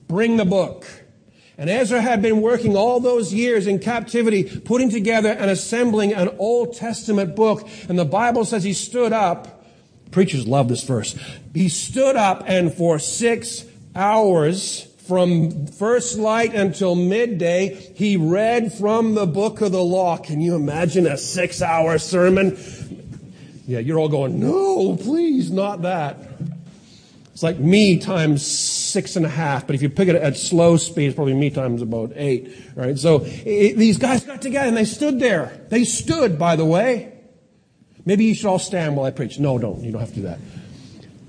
bring 0.09 0.37
the 0.37 0.45
book. 0.45 0.87
And 1.57 1.69
Ezra 1.69 2.01
had 2.01 2.23
been 2.23 2.41
working 2.41 2.77
all 2.77 3.01
those 3.01 3.33
years 3.33 3.67
in 3.67 3.79
captivity, 3.79 4.45
putting 4.61 4.91
together 4.91 5.31
and 5.31 5.51
assembling 5.51 6.13
an 6.13 6.29
Old 6.39 6.77
Testament 6.77 7.35
book. 7.35 7.67
And 7.89 7.99
the 7.99 8.05
Bible 8.05 8.45
says 8.45 8.63
he 8.63 8.75
stood 8.75 9.13
up. 9.13 9.65
Preachers 10.13 10.47
love 10.47 10.69
this 10.69 10.85
verse. 10.85 11.19
He 11.55 11.69
stood 11.69 12.15
up 12.15 12.45
and 12.47 12.73
for 12.73 12.99
six 12.99 13.65
hours 13.99 14.85
from 15.07 15.67
first 15.67 16.19
light 16.19 16.55
until 16.55 16.95
midday, 16.95 17.75
he 17.95 18.17
read 18.17 18.73
from 18.73 19.15
the 19.15 19.27
book 19.27 19.61
of 19.61 19.73
the 19.73 19.83
law. 19.83 20.17
Can 20.19 20.41
you 20.41 20.55
imagine 20.55 21.07
a 21.07 21.17
six 21.17 21.61
hour 21.61 21.99
sermon? 21.99 22.59
Yeah, 23.67 23.81
you're 23.81 23.99
all 23.99 24.09
going, 24.09 24.39
no, 24.39 24.97
please, 24.97 25.51
not 25.51 25.83
that. 25.83 26.17
It's 27.33 27.43
like 27.43 27.59
me 27.59 27.99
times 27.99 28.45
six 28.45 29.17
and 29.17 29.25
a 29.25 29.29
half, 29.29 29.67
but 29.67 29.77
if 29.77 29.83
you 29.83 29.89
pick 29.89 30.09
it 30.09 30.17
at 30.17 30.37
slow 30.37 30.77
speed, 30.77 31.07
it's 31.07 31.15
probably 31.15 31.35
me 31.35 31.51
times 31.51 31.83
about 31.83 32.13
eight. 32.17 32.55
Right? 32.75 32.99
So 32.99 33.23
it, 33.25 33.77
these 33.77 33.97
guys 33.97 34.25
got 34.25 34.43
together 34.43 34.69
and 34.69 34.77
they 34.77 34.85
stood 34.85 35.21
there. 35.21 35.65
They 35.69 35.85
stood, 35.85 36.39
by 36.39 36.57
the 36.57 36.65
way. 36.65 37.13
Maybe 38.05 38.25
you 38.25 38.35
should 38.35 38.49
all 38.49 38.59
stand 38.59 38.97
while 38.97 39.07
I 39.07 39.11
preach. 39.11 39.39
No, 39.39 39.59
don't. 39.59 39.83
You 39.83 39.93
don't 39.93 40.01
have 40.01 40.11
to 40.11 40.17
do 40.17 40.23
that. 40.23 40.39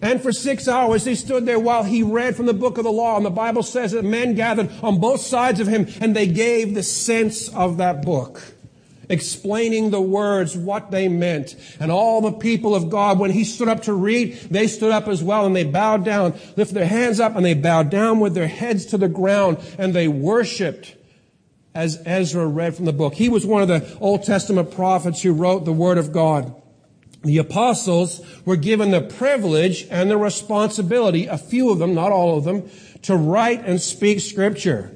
And 0.01 0.22
for 0.22 0.32
six 0.32 0.68
hours 0.68 1.06
he 1.06 1.15
stood 1.15 1.46
there 1.46 1.60
while 1.60 1.84
he 1.84 2.03
read 2.03 2.36
from 2.36 2.46
the 2.46 2.53
book 2.53 2.77
of 2.77 2.86
the 2.86 2.91
law. 2.91 3.18
And 3.18 3.25
the 3.25 3.29
Bible 3.29 3.63
says 3.63 3.91
that 3.91 4.06
men 4.06 4.36
gathered 4.36 4.70
on 4.82 5.00
both 5.00 5.22
sides 5.22 5.60
of 5.60 5.68
him 5.68 5.88
and 6.00 6.15
they 6.15 6.27
gave 6.27 6.74
the 6.74 6.84
sense 6.84 7.50
of 7.50 7.77
that 7.77 8.03
book, 8.03 8.41
explaining 9.10 9.89
the 9.89 10.01
words, 10.01 10.56
what 10.56 10.91
they 10.91 11.10
meant. 11.10 11.56
And 11.82 11.91
all 11.91 12.22
the 12.22 12.32
people 12.32 12.75
of 12.75 12.89
God, 12.89 13.20
when 13.20 13.32
he 13.32 13.44
stood 13.44 13.68
up 13.68 13.84
to 13.84 13.94
read, 13.94 14.36
they 14.50 14.68
stood 14.68 14.91
up 14.91 15.08
as 15.10 15.22
well 15.22 15.46
and 15.46 15.56
they 15.56 15.65
bowed 15.65 16.06
down, 16.06 16.32
lifted 16.56 16.75
their 16.75 16.86
hands 16.86 17.20
up 17.20 17.36
and 17.36 17.46
they 17.46 17.53
bowed 17.53 17.89
down 17.89 18.22
with 18.22 18.36
their 18.36 18.48
heads 18.48 18.86
to 18.88 18.98
the 18.98 19.10
ground 19.10 19.58
and 19.77 19.94
they 19.94 20.08
worshiped 20.08 20.96
as 21.75 22.01
Ezra 22.06 22.48
read 22.48 22.75
from 22.75 22.86
the 22.86 22.94
book. 22.94 23.13
He 23.13 23.29
was 23.29 23.46
one 23.46 23.62
of 23.62 23.68
the 23.68 23.98
Old 24.00 24.24
Testament 24.24 24.72
prophets 24.72 25.22
who 25.22 25.34
wrote 25.34 25.65
the 25.65 25.74
word 25.74 25.98
of 25.98 26.13
God 26.13 26.56
the 27.24 27.38
apostles 27.38 28.22
were 28.46 28.56
given 28.56 28.92
the 28.92 29.02
privilege 29.02 29.86
and 29.90 30.10
the 30.10 30.18
responsibility, 30.18 31.26
a 31.26 31.38
few 31.38 31.70
of 31.70 31.80
them, 31.80 31.94
not 31.94 32.12
all 32.12 32.38
of 32.38 32.46
them, 32.46 32.70
to 33.02 33.16
write 33.16 33.66
and 33.66 33.82
speak 33.82 34.20
scripture. 34.20 34.96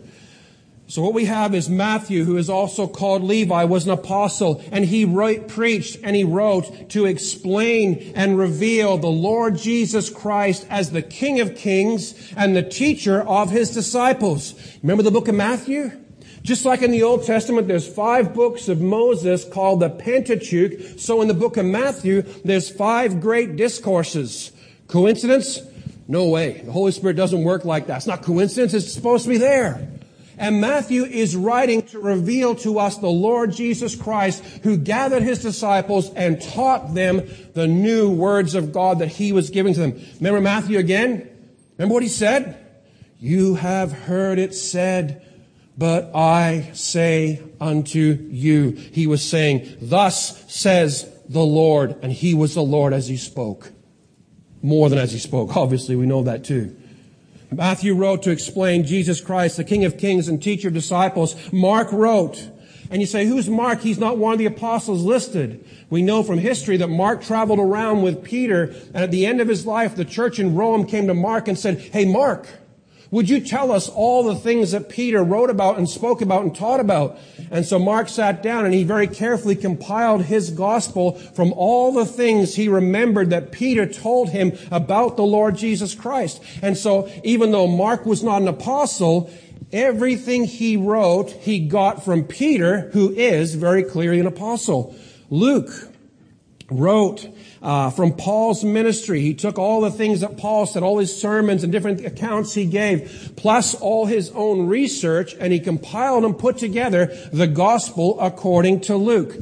So 0.88 1.02
what 1.02 1.14
we 1.14 1.26
have 1.26 1.56
is 1.56 1.70
Matthew, 1.70 2.24
who 2.24 2.38
is 2.38 2.50
also 2.50 2.88
called 2.88 3.24
Levi, 3.24 3.64
was 3.64 3.86
an 3.86 3.92
apostle, 3.92 4.62
and 4.72 4.86
he 4.86 5.06
wrote, 5.06 5.48
preached 5.48 5.98
and 6.04 6.16
he 6.16 6.24
wrote 6.24 6.90
to 6.90 7.06
explain 7.06 8.14
and 8.16 8.38
reveal 8.38 8.98
the 8.98 9.08
Lord 9.08 9.58
Jesus 9.58 10.10
Christ 10.10 10.68
as 10.70 10.92
the 10.92 11.02
King 11.02 11.40
of 11.40 11.56
Kings 11.56 12.32
and 12.38 12.56
the 12.56 12.62
teacher 12.62 13.22
of 13.22 13.50
his 13.50 13.72
disciples. 13.72 14.54
Remember 14.84 15.04
the 15.04 15.12
book 15.12 15.28
of 15.28 15.36
Matthew? 15.36 16.03
Just 16.44 16.66
like 16.66 16.82
in 16.82 16.92
the 16.92 17.04
Old 17.04 17.26
Testament, 17.26 17.70
there's 17.70 17.88
five 17.88 18.34
books 18.34 18.68
of 18.68 18.82
Moses 18.82 19.46
called 19.46 19.80
the 19.80 19.90
Pentateuch. 19.90 21.00
So 21.00 21.22
in 21.22 21.30
the 21.30 21.34
book 21.34 21.56
of 21.56 21.66
Matthew, 21.66 22.22
there's 22.44 22.70
five 22.70 23.22
great 23.22 23.56
discourses. 23.56 24.52
Coincidence? 24.88 25.62
No 26.08 26.28
way. 26.28 26.62
The 26.66 26.72
Holy 26.72 26.92
Spirit 26.92 27.16
doesn't 27.16 27.44
work 27.44 27.64
like 27.64 27.88
that. 27.88 27.98
It's 27.98 28.08
not 28.08 28.24
coincidence. 28.24 28.74
It's 28.74 28.92
supposed 28.92 29.24
to 29.24 29.30
be 29.30 29.38
there. 29.38 29.90
And 30.38 30.60
Matthew 30.60 31.06
is 31.06 31.36
writing 31.36 31.84
to 31.84 32.00
reveal 32.00 32.56
to 32.56 32.80
us 32.80 32.98
the 32.98 33.08
Lord 33.08 33.54
Jesus 33.54 33.96
Christ 33.96 34.44
who 34.64 34.76
gathered 34.78 35.24
his 35.24 35.42
disciples 35.42 36.12
and 36.14 36.42
taught 36.42 36.94
them 36.94 37.22
the 37.54 37.68
new 37.68 38.10
words 38.10 38.56
of 38.56 38.74
God 38.74 39.00
that 39.00 39.08
he 39.08 39.32
was 39.32 39.50
giving 39.50 39.74
to 39.76 39.80
them. 39.80 40.02
Remember 40.18 40.42
Matthew 40.42 40.78
again? 40.78 41.30
Remember 41.78 41.94
what 41.94 42.04
he 42.04 42.10
said? 42.10 42.58
You 43.20 43.56
have 43.56 43.94
heard 43.94 44.40
it 44.40 44.54
said, 44.54 45.26
but 45.78 46.12
I 46.16 46.72
say 46.74 47.42
unto 47.60 48.00
you. 48.00 48.72
He 48.72 49.08
was 49.08 49.24
saying, 49.28 49.78
thus 49.82 50.44
says 50.52 51.10
the 51.28 51.44
Lord, 51.44 51.96
and 52.02 52.12
he 52.12 52.34
was 52.34 52.54
the 52.54 52.62
Lord 52.62 52.94
as 52.94 53.08
he 53.08 53.18
spoke. 53.18 53.72
More 54.62 54.90
than 54.90 55.00
as 55.00 55.12
he 55.12 55.20
spoke. 55.20 55.56
Obviously, 55.58 55.96
we 55.96 56.06
know 56.06 56.24
that 56.24 56.44
too. 56.44 56.76
Matthew 57.52 57.94
wrote 57.96 58.24
to 58.24 58.32
explain 58.32 58.84
Jesus 58.84 59.22
Christ, 59.22 59.58
the 59.58 59.64
King 59.64 59.86
of 59.86 59.98
Kings 59.98 60.28
and 60.28 60.42
teacher 60.42 60.70
of 60.70 60.74
disciples. 60.74 61.36
Mark 61.52 61.92
wrote, 61.92 62.50
and 62.90 63.02
you 63.02 63.08
say, 63.08 63.26
who's 63.26 63.50
Mark? 63.50 63.82
He's 63.82 64.00
not 64.00 64.18
one 64.18 64.34
of 64.34 64.40
the 64.40 64.46
apostles 64.46 65.04
listed. 65.04 65.66
We 65.90 66.02
know 66.02 66.24
from 66.24 66.38
history 66.38 66.78
that 66.78 66.88
Mark 66.88 67.24
traveled 67.24 67.60
around 67.60 68.02
with 68.02 68.24
Peter, 68.24 68.64
and 68.94 68.98
at 68.98 69.12
the 69.12 69.26
end 69.26 69.42
of 69.42 69.48
his 69.48 69.66
life, 69.66 69.96
the 69.96 70.06
church 70.06 70.40
in 70.40 70.56
Rome 70.56 70.86
came 70.86 71.08
to 71.08 71.14
Mark 71.14 71.48
and 71.48 71.58
said, 71.58 71.80
Hey, 71.80 72.06
Mark, 72.06 72.48
would 73.14 73.30
you 73.30 73.40
tell 73.40 73.72
us 73.72 73.90
all 73.90 74.24
the 74.24 74.34
things 74.34 74.72
that 74.72 74.90
Peter 74.90 75.24
wrote 75.24 75.52
about 75.52 75.78
and 75.78 75.88
spoke 75.88 76.20
about 76.20 76.42
and 76.42 76.56
taught 76.56 76.80
about? 76.80 77.16
And 77.52 77.64
so 77.64 77.78
Mark 77.78 78.10
sat 78.10 78.42
down 78.42 78.66
and 78.66 78.74
he 78.74 78.84
very 78.84 79.06
carefully 79.06 79.56
compiled 79.56 80.24
his 80.24 80.50
gospel 80.50 81.12
from 81.12 81.54
all 81.54 81.92
the 81.92 82.08
things 82.08 82.56
he 82.56 82.68
remembered 82.68 83.30
that 83.30 83.52
Peter 83.52 83.86
told 83.86 84.32
him 84.32 84.58
about 84.72 85.16
the 85.16 85.24
Lord 85.24 85.56
Jesus 85.56 85.94
Christ. 85.94 86.42
And 86.64 86.76
so 86.76 87.08
even 87.24 87.52
though 87.52 87.68
Mark 87.68 88.08
was 88.08 88.24
not 88.24 88.42
an 88.42 88.48
apostle, 88.48 89.30
everything 89.72 90.46
he 90.46 90.76
wrote, 90.76 91.30
he 91.30 91.60
got 91.60 92.04
from 92.04 92.24
Peter, 92.24 92.90
who 92.94 93.12
is 93.12 93.54
very 93.54 93.84
clearly 93.84 94.22
an 94.22 94.26
apostle. 94.26 94.96
Luke 95.30 95.93
wrote 96.80 97.28
uh, 97.62 97.90
from 97.90 98.14
Paul's 98.14 98.64
ministry. 98.64 99.22
He 99.22 99.34
took 99.34 99.58
all 99.58 99.82
the 99.82 99.92
things 99.92 100.22
that 100.22 100.38
Paul 100.38 100.66
said, 100.66 100.84
all 100.84 101.00
his 101.00 101.20
sermons 101.20 101.64
and 101.64 101.72
different 101.72 102.06
accounts 102.06 102.54
he 102.54 102.66
gave, 102.66 103.34
plus 103.36 103.74
all 103.76 104.06
his 104.06 104.30
own 104.32 104.68
research, 104.68 105.36
and 105.40 105.54
he 105.54 105.60
compiled 105.60 106.26
and 106.26 106.38
put 106.38 106.58
together 106.58 107.08
the 107.32 107.48
gospel 107.48 108.20
according 108.20 108.82
to 108.82 108.96
Luke. 108.96 109.36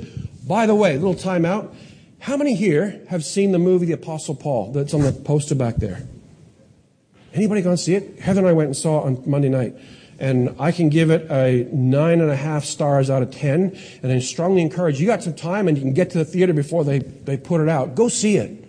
By 0.47 0.65
the 0.65 0.75
way, 0.75 0.97
little 0.97 1.15
timeout. 1.15 1.73
How 2.19 2.37
many 2.37 2.53
here 2.53 3.01
have 3.09 3.25
seen 3.25 3.51
the 3.51 3.59
movie 3.59 3.87
The 3.87 3.93
Apostle 3.93 4.35
Paul 4.35 4.71
that's 4.73 4.93
on 4.93 5.01
the 5.01 5.11
poster 5.11 5.55
back 5.55 5.77
there? 5.77 6.07
Anybody 7.33 7.61
gone 7.61 7.77
see 7.77 7.95
it? 7.95 8.19
Heather 8.19 8.41
and 8.41 8.47
I 8.47 8.53
went 8.53 8.67
and 8.67 8.77
saw 8.77 8.99
it 8.99 9.05
on 9.05 9.23
Monday 9.25 9.49
night 9.49 9.75
and 10.21 10.55
I 10.59 10.71
can 10.71 10.89
give 10.89 11.09
it 11.09 11.29
a 11.31 11.67
nine 11.73 12.21
and 12.21 12.29
a 12.29 12.35
half 12.35 12.63
stars 12.63 13.09
out 13.09 13.23
of 13.23 13.31
ten. 13.31 13.75
And 14.03 14.11
I 14.11 14.19
strongly 14.19 14.61
encourage 14.61 15.01
you 15.01 15.07
got 15.07 15.23
some 15.23 15.33
time 15.33 15.67
and 15.67 15.75
you 15.75 15.83
can 15.83 15.93
get 15.93 16.11
to 16.11 16.19
the 16.19 16.25
theater 16.25 16.53
before 16.53 16.83
they, 16.83 16.99
they 16.99 17.37
put 17.37 17.59
it 17.59 17.67
out. 17.67 17.95
Go 17.95 18.07
see 18.07 18.37
it. 18.37 18.63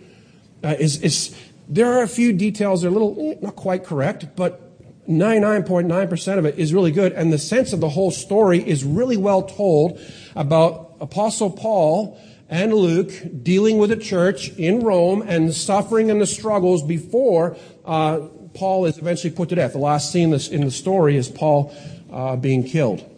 Uh, 0.65 0.75
it's, 0.81 0.97
it's, 0.97 1.37
there 1.69 1.93
are 1.93 2.03
a 2.03 2.09
few 2.09 2.33
details 2.33 2.81
that 2.81 2.89
are 2.89 2.91
a 2.91 2.95
little 2.95 3.33
eh, 3.33 3.35
not 3.43 3.55
quite 3.55 3.85
correct, 3.85 4.35
but 4.35 4.61
99.9% 5.07 6.39
of 6.39 6.47
it 6.47 6.59
is 6.59 6.73
really 6.73 6.91
good. 6.91 7.13
And 7.13 7.31
the 7.31 7.39
sense 7.39 7.75
of 7.75 7.81
the 7.81 7.91
whole 7.91 8.11
story 8.11 8.67
is 8.67 8.83
really 8.83 9.19
well 9.19 9.43
told 9.43 10.01
about 10.35 10.97
Apostle 11.01 11.51
Paul 11.51 12.19
and 12.49 12.73
Luke 12.73 13.13
dealing 13.43 13.77
with 13.77 13.91
the 13.91 13.97
church 13.97 14.49
in 14.57 14.81
Rome 14.81 15.21
and 15.21 15.53
suffering 15.53 16.11
and 16.11 16.19
the 16.19 16.27
struggles 16.27 16.83
before 16.83 17.59
uh, 17.85 18.21
Paul 18.55 18.87
is 18.87 18.99
eventually 18.99 19.33
put 19.33 19.49
to 19.51 19.55
death. 19.55 19.73
The 19.73 19.79
last 19.79 20.13
scene 20.13 20.33
in 20.33 20.65
the 20.65 20.71
story 20.71 21.17
is 21.17 21.29
Paul 21.29 21.75
uh, 22.11 22.37
being 22.37 22.65
killed. 22.65 23.09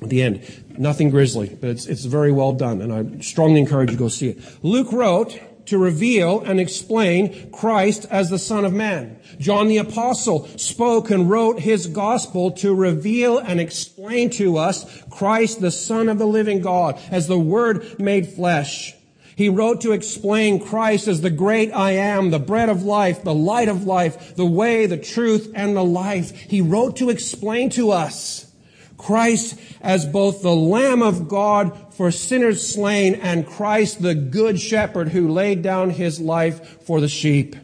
At 0.00 0.08
the 0.08 0.22
end, 0.22 0.78
nothing 0.78 1.10
grisly, 1.10 1.56
but 1.60 1.70
it's, 1.70 1.86
it's 1.86 2.04
very 2.04 2.32
well 2.32 2.52
done, 2.52 2.82
and 2.82 2.92
I 2.92 3.20
strongly 3.20 3.60
encourage 3.60 3.90
you 3.90 3.96
to 3.96 4.02
go 4.02 4.08
see 4.08 4.30
it. 4.30 4.64
Luke 4.64 4.92
wrote 4.92 5.38
to 5.66 5.78
reveal 5.78 6.40
and 6.40 6.60
explain 6.60 7.50
Christ 7.52 8.06
as 8.10 8.28
the 8.28 8.38
Son 8.38 8.64
of 8.64 8.72
Man. 8.72 9.18
John 9.38 9.68
the 9.68 9.78
Apostle 9.78 10.48
spoke 10.58 11.10
and 11.10 11.30
wrote 11.30 11.60
his 11.60 11.86
gospel 11.86 12.50
to 12.52 12.74
reveal 12.74 13.38
and 13.38 13.60
explain 13.60 14.30
to 14.30 14.56
us 14.56 15.02
Christ, 15.08 15.60
the 15.60 15.70
Son 15.70 16.08
of 16.08 16.18
the 16.18 16.26
living 16.26 16.60
God, 16.60 16.98
as 17.10 17.28
the 17.28 17.38
Word 17.38 18.00
made 18.00 18.26
flesh. 18.26 18.94
He 19.34 19.48
wrote 19.48 19.80
to 19.82 19.92
explain 19.92 20.60
Christ 20.60 21.08
as 21.08 21.20
the 21.20 21.30
great 21.30 21.72
I 21.72 21.92
am, 21.92 22.30
the 22.30 22.38
bread 22.38 22.68
of 22.68 22.82
life, 22.82 23.24
the 23.24 23.34
light 23.34 23.68
of 23.68 23.84
life, 23.84 24.36
the 24.36 24.46
way, 24.46 24.86
the 24.86 24.98
truth, 24.98 25.50
and 25.54 25.76
the 25.76 25.84
life. 25.84 26.36
He 26.36 26.60
wrote 26.60 26.96
to 26.96 27.10
explain 27.10 27.70
to 27.70 27.90
us 27.90 28.52
Christ 28.98 29.58
as 29.80 30.06
both 30.06 30.42
the 30.42 30.54
Lamb 30.54 31.02
of 31.02 31.28
God 31.28 31.94
for 31.94 32.10
sinners 32.10 32.66
slain 32.66 33.14
and 33.16 33.46
Christ 33.46 34.00
the 34.02 34.14
good 34.14 34.60
shepherd 34.60 35.08
who 35.08 35.28
laid 35.28 35.62
down 35.62 35.90
his 35.90 36.20
life 36.20 36.82
for 36.84 37.00
the 37.00 37.08
sheep. 37.08 37.56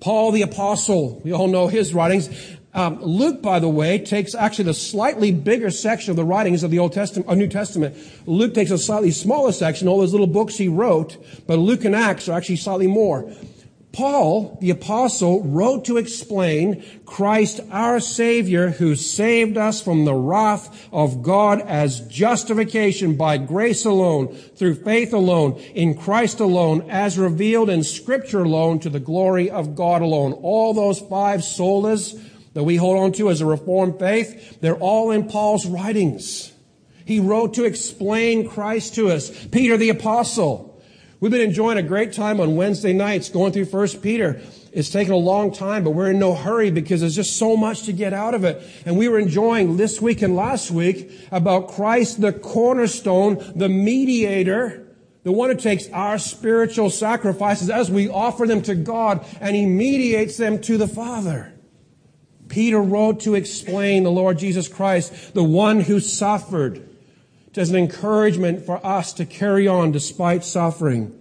Paul 0.00 0.32
the 0.32 0.42
apostle, 0.42 1.20
we 1.24 1.32
all 1.32 1.48
know 1.48 1.66
his 1.66 1.92
writings, 1.92 2.30
um, 2.76 3.02
Luke, 3.02 3.40
by 3.40 3.58
the 3.58 3.70
way, 3.70 3.98
takes 3.98 4.34
actually 4.34 4.66
the 4.66 4.74
slightly 4.74 5.32
bigger 5.32 5.70
section 5.70 6.10
of 6.10 6.16
the 6.16 6.24
writings 6.24 6.62
of 6.62 6.70
the 6.70 6.78
Old 6.78 6.92
Testament, 6.92 7.28
or 7.28 7.34
New 7.34 7.48
Testament. 7.48 7.96
Luke 8.26 8.52
takes 8.52 8.70
a 8.70 8.76
slightly 8.76 9.10
smaller 9.10 9.50
section, 9.50 9.88
all 9.88 10.00
those 10.00 10.12
little 10.12 10.26
books 10.26 10.56
he 10.56 10.68
wrote, 10.68 11.16
but 11.46 11.58
Luke 11.58 11.86
and 11.86 11.96
Acts 11.96 12.28
are 12.28 12.36
actually 12.36 12.56
slightly 12.56 12.86
more. 12.86 13.32
Paul, 13.92 14.58
the 14.60 14.68
apostle, 14.68 15.42
wrote 15.42 15.86
to 15.86 15.96
explain 15.96 16.84
Christ 17.06 17.60
our 17.70 17.98
Savior 17.98 18.68
who 18.68 18.94
saved 18.94 19.56
us 19.56 19.80
from 19.80 20.04
the 20.04 20.12
wrath 20.14 20.86
of 20.92 21.22
God 21.22 21.62
as 21.62 22.00
justification 22.00 23.16
by 23.16 23.38
grace 23.38 23.86
alone, 23.86 24.36
through 24.36 24.74
faith 24.74 25.14
alone, 25.14 25.58
in 25.74 25.96
Christ 25.96 26.40
alone, 26.40 26.90
as 26.90 27.18
revealed 27.18 27.70
in 27.70 27.82
scripture 27.82 28.42
alone, 28.42 28.80
to 28.80 28.90
the 28.90 29.00
glory 29.00 29.48
of 29.48 29.74
God 29.74 30.02
alone. 30.02 30.34
All 30.34 30.74
those 30.74 31.00
five 31.00 31.40
solas 31.40 32.20
that 32.56 32.64
we 32.64 32.76
hold 32.76 32.96
on 32.96 33.12
to 33.12 33.28
as 33.28 33.42
a 33.42 33.46
Reformed 33.46 33.98
faith, 33.98 34.62
they're 34.62 34.78
all 34.78 35.10
in 35.10 35.28
Paul's 35.28 35.66
writings. 35.66 36.54
He 37.04 37.20
wrote 37.20 37.52
to 37.54 37.64
explain 37.64 38.48
Christ 38.48 38.94
to 38.94 39.10
us. 39.10 39.28
Peter 39.48 39.76
the 39.76 39.90
apostle. 39.90 40.82
We've 41.20 41.30
been 41.30 41.42
enjoying 41.42 41.76
a 41.76 41.82
great 41.82 42.14
time 42.14 42.40
on 42.40 42.56
Wednesday 42.56 42.94
nights 42.94 43.28
going 43.28 43.52
through 43.52 43.66
First 43.66 44.02
Peter. 44.02 44.40
It's 44.72 44.88
taken 44.88 45.12
a 45.12 45.18
long 45.18 45.52
time, 45.52 45.84
but 45.84 45.90
we're 45.90 46.12
in 46.12 46.18
no 46.18 46.34
hurry 46.34 46.70
because 46.70 47.02
there's 47.02 47.14
just 47.14 47.36
so 47.36 47.58
much 47.58 47.82
to 47.82 47.92
get 47.92 48.14
out 48.14 48.32
of 48.32 48.42
it. 48.44 48.66
And 48.86 48.96
we 48.96 49.10
were 49.10 49.18
enjoying 49.18 49.76
this 49.76 50.00
week 50.00 50.22
and 50.22 50.34
last 50.34 50.70
week 50.70 51.12
about 51.30 51.68
Christ, 51.68 52.22
the 52.22 52.32
cornerstone, 52.32 53.52
the 53.54 53.68
mediator, 53.68 54.88
the 55.24 55.32
one 55.32 55.50
who 55.50 55.56
takes 55.56 55.90
our 55.90 56.16
spiritual 56.16 56.88
sacrifices 56.88 57.68
as 57.68 57.90
we 57.90 58.08
offer 58.08 58.46
them 58.46 58.62
to 58.62 58.74
God 58.74 59.26
and 59.42 59.54
he 59.54 59.66
mediates 59.66 60.38
them 60.38 60.58
to 60.62 60.78
the 60.78 60.88
Father. 60.88 61.52
Peter 62.48 62.80
wrote 62.80 63.20
to 63.20 63.34
explain 63.34 64.02
the 64.02 64.10
Lord 64.10 64.38
Jesus 64.38 64.68
Christ, 64.68 65.34
the 65.34 65.44
one 65.44 65.80
who 65.80 66.00
suffered, 66.00 66.86
as 67.56 67.70
an 67.70 67.76
encouragement 67.76 68.64
for 68.66 68.84
us 68.84 69.14
to 69.14 69.24
carry 69.24 69.66
on 69.66 69.92
despite 69.92 70.44
suffering. 70.44 71.12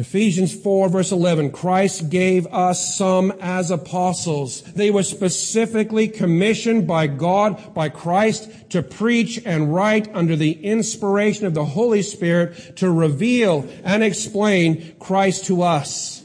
Ephesians 0.00 0.54
4 0.54 0.88
verse 0.88 1.12
11, 1.12 1.50
Christ 1.50 2.08
gave 2.08 2.46
us 2.46 2.96
some 2.96 3.32
as 3.40 3.70
apostles. 3.70 4.62
They 4.62 4.90
were 4.90 5.02
specifically 5.02 6.08
commissioned 6.08 6.86
by 6.86 7.06
God, 7.06 7.74
by 7.74 7.90
Christ, 7.90 8.70
to 8.70 8.82
preach 8.82 9.42
and 9.44 9.74
write 9.74 10.08
under 10.14 10.36
the 10.36 10.52
inspiration 10.52 11.44
of 11.44 11.52
the 11.52 11.66
Holy 11.66 12.00
Spirit 12.00 12.76
to 12.76 12.90
reveal 12.90 13.68
and 13.84 14.02
explain 14.02 14.94
Christ 14.98 15.46
to 15.46 15.62
us. 15.62 16.19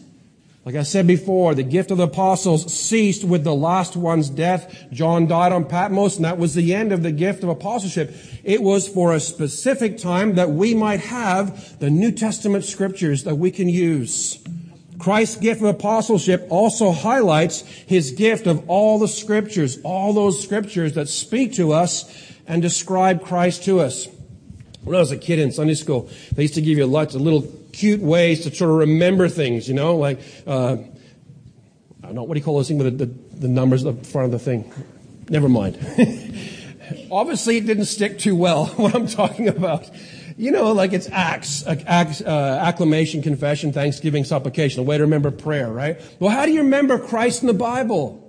Like 0.65 0.73
I 0.73 0.81
said 0.81 1.05
before, 1.05 1.53
the 1.53 1.61
gift 1.61 1.91
of 1.91 1.99
the 1.99 2.05
apostles 2.05 2.73
ceased 2.73 3.23
with 3.23 3.43
the 3.43 3.53
last 3.53 3.95
one's 3.95 4.31
death. 4.31 4.87
John 4.91 5.27
died 5.27 5.51
on 5.51 5.65
Patmos, 5.65 6.15
and 6.15 6.25
that 6.25 6.39
was 6.39 6.55
the 6.55 6.73
end 6.73 6.91
of 6.91 7.03
the 7.03 7.11
gift 7.11 7.43
of 7.43 7.49
apostleship. 7.49 8.15
It 8.43 8.63
was 8.63 8.87
for 8.87 9.13
a 9.13 9.19
specific 9.19 9.99
time 9.99 10.33
that 10.35 10.49
we 10.49 10.73
might 10.73 11.01
have 11.01 11.77
the 11.77 11.91
New 11.91 12.11
Testament 12.11 12.65
scriptures 12.65 13.25
that 13.25 13.35
we 13.35 13.51
can 13.51 13.69
use. 13.69 14.43
Christ's 14.97 15.35
gift 15.35 15.61
of 15.61 15.67
apostleship 15.67 16.47
also 16.49 16.91
highlights 16.91 17.61
his 17.61 18.09
gift 18.09 18.47
of 18.47 18.67
all 18.67 18.97
the 18.97 19.07
scriptures, 19.07 19.77
all 19.83 20.13
those 20.13 20.41
scriptures 20.41 20.93
that 20.93 21.09
speak 21.09 21.53
to 21.53 21.73
us 21.73 22.33
and 22.47 22.63
describe 22.63 23.21
Christ 23.21 23.65
to 23.65 23.81
us. 23.81 24.07
When 24.83 24.95
I 24.95 24.99
was 24.99 25.11
a 25.11 25.17
kid 25.17 25.37
in 25.37 25.51
Sunday 25.51 25.75
school, 25.75 26.09
they 26.33 26.43
used 26.43 26.55
to 26.55 26.61
give 26.61 26.79
you 26.79 26.87
lots 26.87 27.13
of 27.13 27.21
little 27.21 27.41
cute 27.75 28.01
ways 28.01 28.41
to 28.41 28.55
sort 28.55 28.71
of 28.71 28.77
remember 28.77 29.27
things, 29.27 29.67
you 29.67 29.73
know, 29.73 29.97
like, 29.97 30.19
uh, 30.47 30.77
I 32.01 32.05
don't 32.05 32.15
know, 32.15 32.23
what 32.23 32.35
do 32.35 32.39
you 32.39 32.43
call 32.43 32.55
those 32.55 32.69
things 32.69 32.81
with 32.81 32.97
the, 32.97 33.05
the, 33.05 33.39
the 33.41 33.47
numbers 33.49 33.85
at 33.85 34.01
the 34.01 34.09
front 34.09 34.25
of 34.25 34.31
the 34.31 34.39
thing? 34.39 34.71
Never 35.29 35.49
mind. 35.49 35.77
Obviously, 37.11 37.57
it 37.57 37.65
didn't 37.65 37.85
stick 37.85 38.17
too 38.17 38.35
well, 38.35 38.65
what 38.77 38.95
I'm 38.95 39.07
talking 39.07 39.49
about. 39.49 39.89
you 40.37 40.51
know, 40.51 40.71
like 40.71 40.93
it's 40.93 41.09
acts, 41.09 41.65
acts 41.67 42.21
uh, 42.21 42.59
acclamation, 42.63 43.21
confession, 43.21 43.73
thanksgiving, 43.73 44.23
supplication, 44.23 44.79
a 44.79 44.83
way 44.83 44.97
to 44.97 45.03
remember 45.03 45.31
prayer, 45.31 45.69
right? 45.69 45.99
Well, 46.19 46.31
how 46.31 46.45
do 46.45 46.53
you 46.53 46.61
remember 46.61 46.97
Christ 46.97 47.41
in 47.41 47.47
the 47.47 47.53
Bible? 47.53 48.21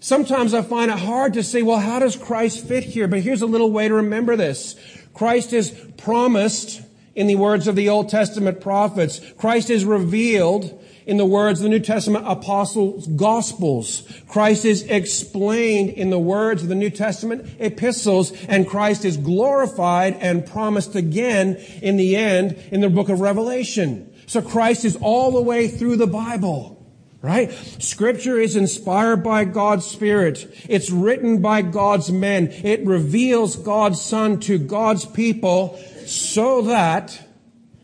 Sometimes 0.00 0.54
I 0.54 0.62
find 0.62 0.90
it 0.90 0.98
hard 0.98 1.34
to 1.34 1.42
say, 1.42 1.62
well, 1.62 1.80
how 1.80 1.98
does 1.98 2.16
Christ 2.16 2.66
fit 2.66 2.84
here? 2.84 3.08
But 3.08 3.20
here's 3.20 3.42
a 3.42 3.46
little 3.46 3.70
way 3.70 3.88
to 3.88 3.94
remember 3.94 4.36
this. 4.36 4.76
Christ 5.12 5.52
is 5.52 5.70
promised 5.96 6.82
in 7.14 7.26
the 7.26 7.36
words 7.36 7.68
of 7.68 7.76
the 7.76 7.88
Old 7.88 8.08
Testament 8.08 8.60
prophets. 8.60 9.20
Christ 9.36 9.70
is 9.70 9.84
revealed 9.84 10.80
in 11.06 11.16
the 11.16 11.26
words 11.26 11.60
of 11.60 11.64
the 11.64 11.70
New 11.70 11.80
Testament 11.80 12.24
apostles' 12.26 13.06
gospels. 13.06 14.08
Christ 14.28 14.64
is 14.64 14.82
explained 14.84 15.90
in 15.90 16.10
the 16.10 16.18
words 16.18 16.62
of 16.62 16.68
the 16.68 16.74
New 16.74 16.90
Testament 16.90 17.48
epistles, 17.58 18.32
and 18.46 18.66
Christ 18.66 19.04
is 19.04 19.16
glorified 19.16 20.14
and 20.14 20.46
promised 20.46 20.94
again 20.94 21.56
in 21.82 21.96
the 21.96 22.16
end 22.16 22.52
in 22.72 22.80
the 22.80 22.90
book 22.90 23.08
of 23.08 23.20
Revelation. 23.20 24.10
So 24.26 24.40
Christ 24.40 24.84
is 24.84 24.96
all 24.96 25.32
the 25.32 25.42
way 25.42 25.68
through 25.68 25.96
the 25.96 26.06
Bible. 26.06 26.72
Right? 27.20 27.50
Scripture 27.78 28.38
is 28.38 28.54
inspired 28.54 29.24
by 29.24 29.46
God's 29.46 29.86
Spirit. 29.86 30.46
It's 30.68 30.90
written 30.90 31.40
by 31.40 31.62
God's 31.62 32.12
men. 32.12 32.48
It 32.48 32.84
reveals 32.84 33.56
God's 33.56 33.98
Son 33.98 34.40
to 34.40 34.58
God's 34.58 35.06
people 35.06 35.80
so 36.06 36.62
that 36.62 37.20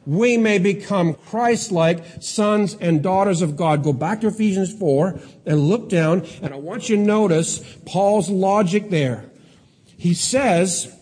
we 0.06 0.36
may 0.36 0.58
become 0.58 1.14
Christ-like 1.14 2.22
sons 2.22 2.74
and 2.80 3.02
daughters 3.02 3.42
of 3.42 3.56
God. 3.56 3.84
Go 3.84 3.92
back 3.92 4.22
to 4.22 4.28
Ephesians 4.28 4.72
4 4.72 5.20
and 5.46 5.60
look 5.60 5.88
down, 5.88 6.26
and 6.42 6.52
I 6.52 6.56
want 6.56 6.88
you 6.88 6.96
to 6.96 7.02
notice 7.02 7.60
Paul's 7.86 8.30
logic 8.30 8.90
there. 8.90 9.30
He 9.96 10.14
says, 10.14 10.96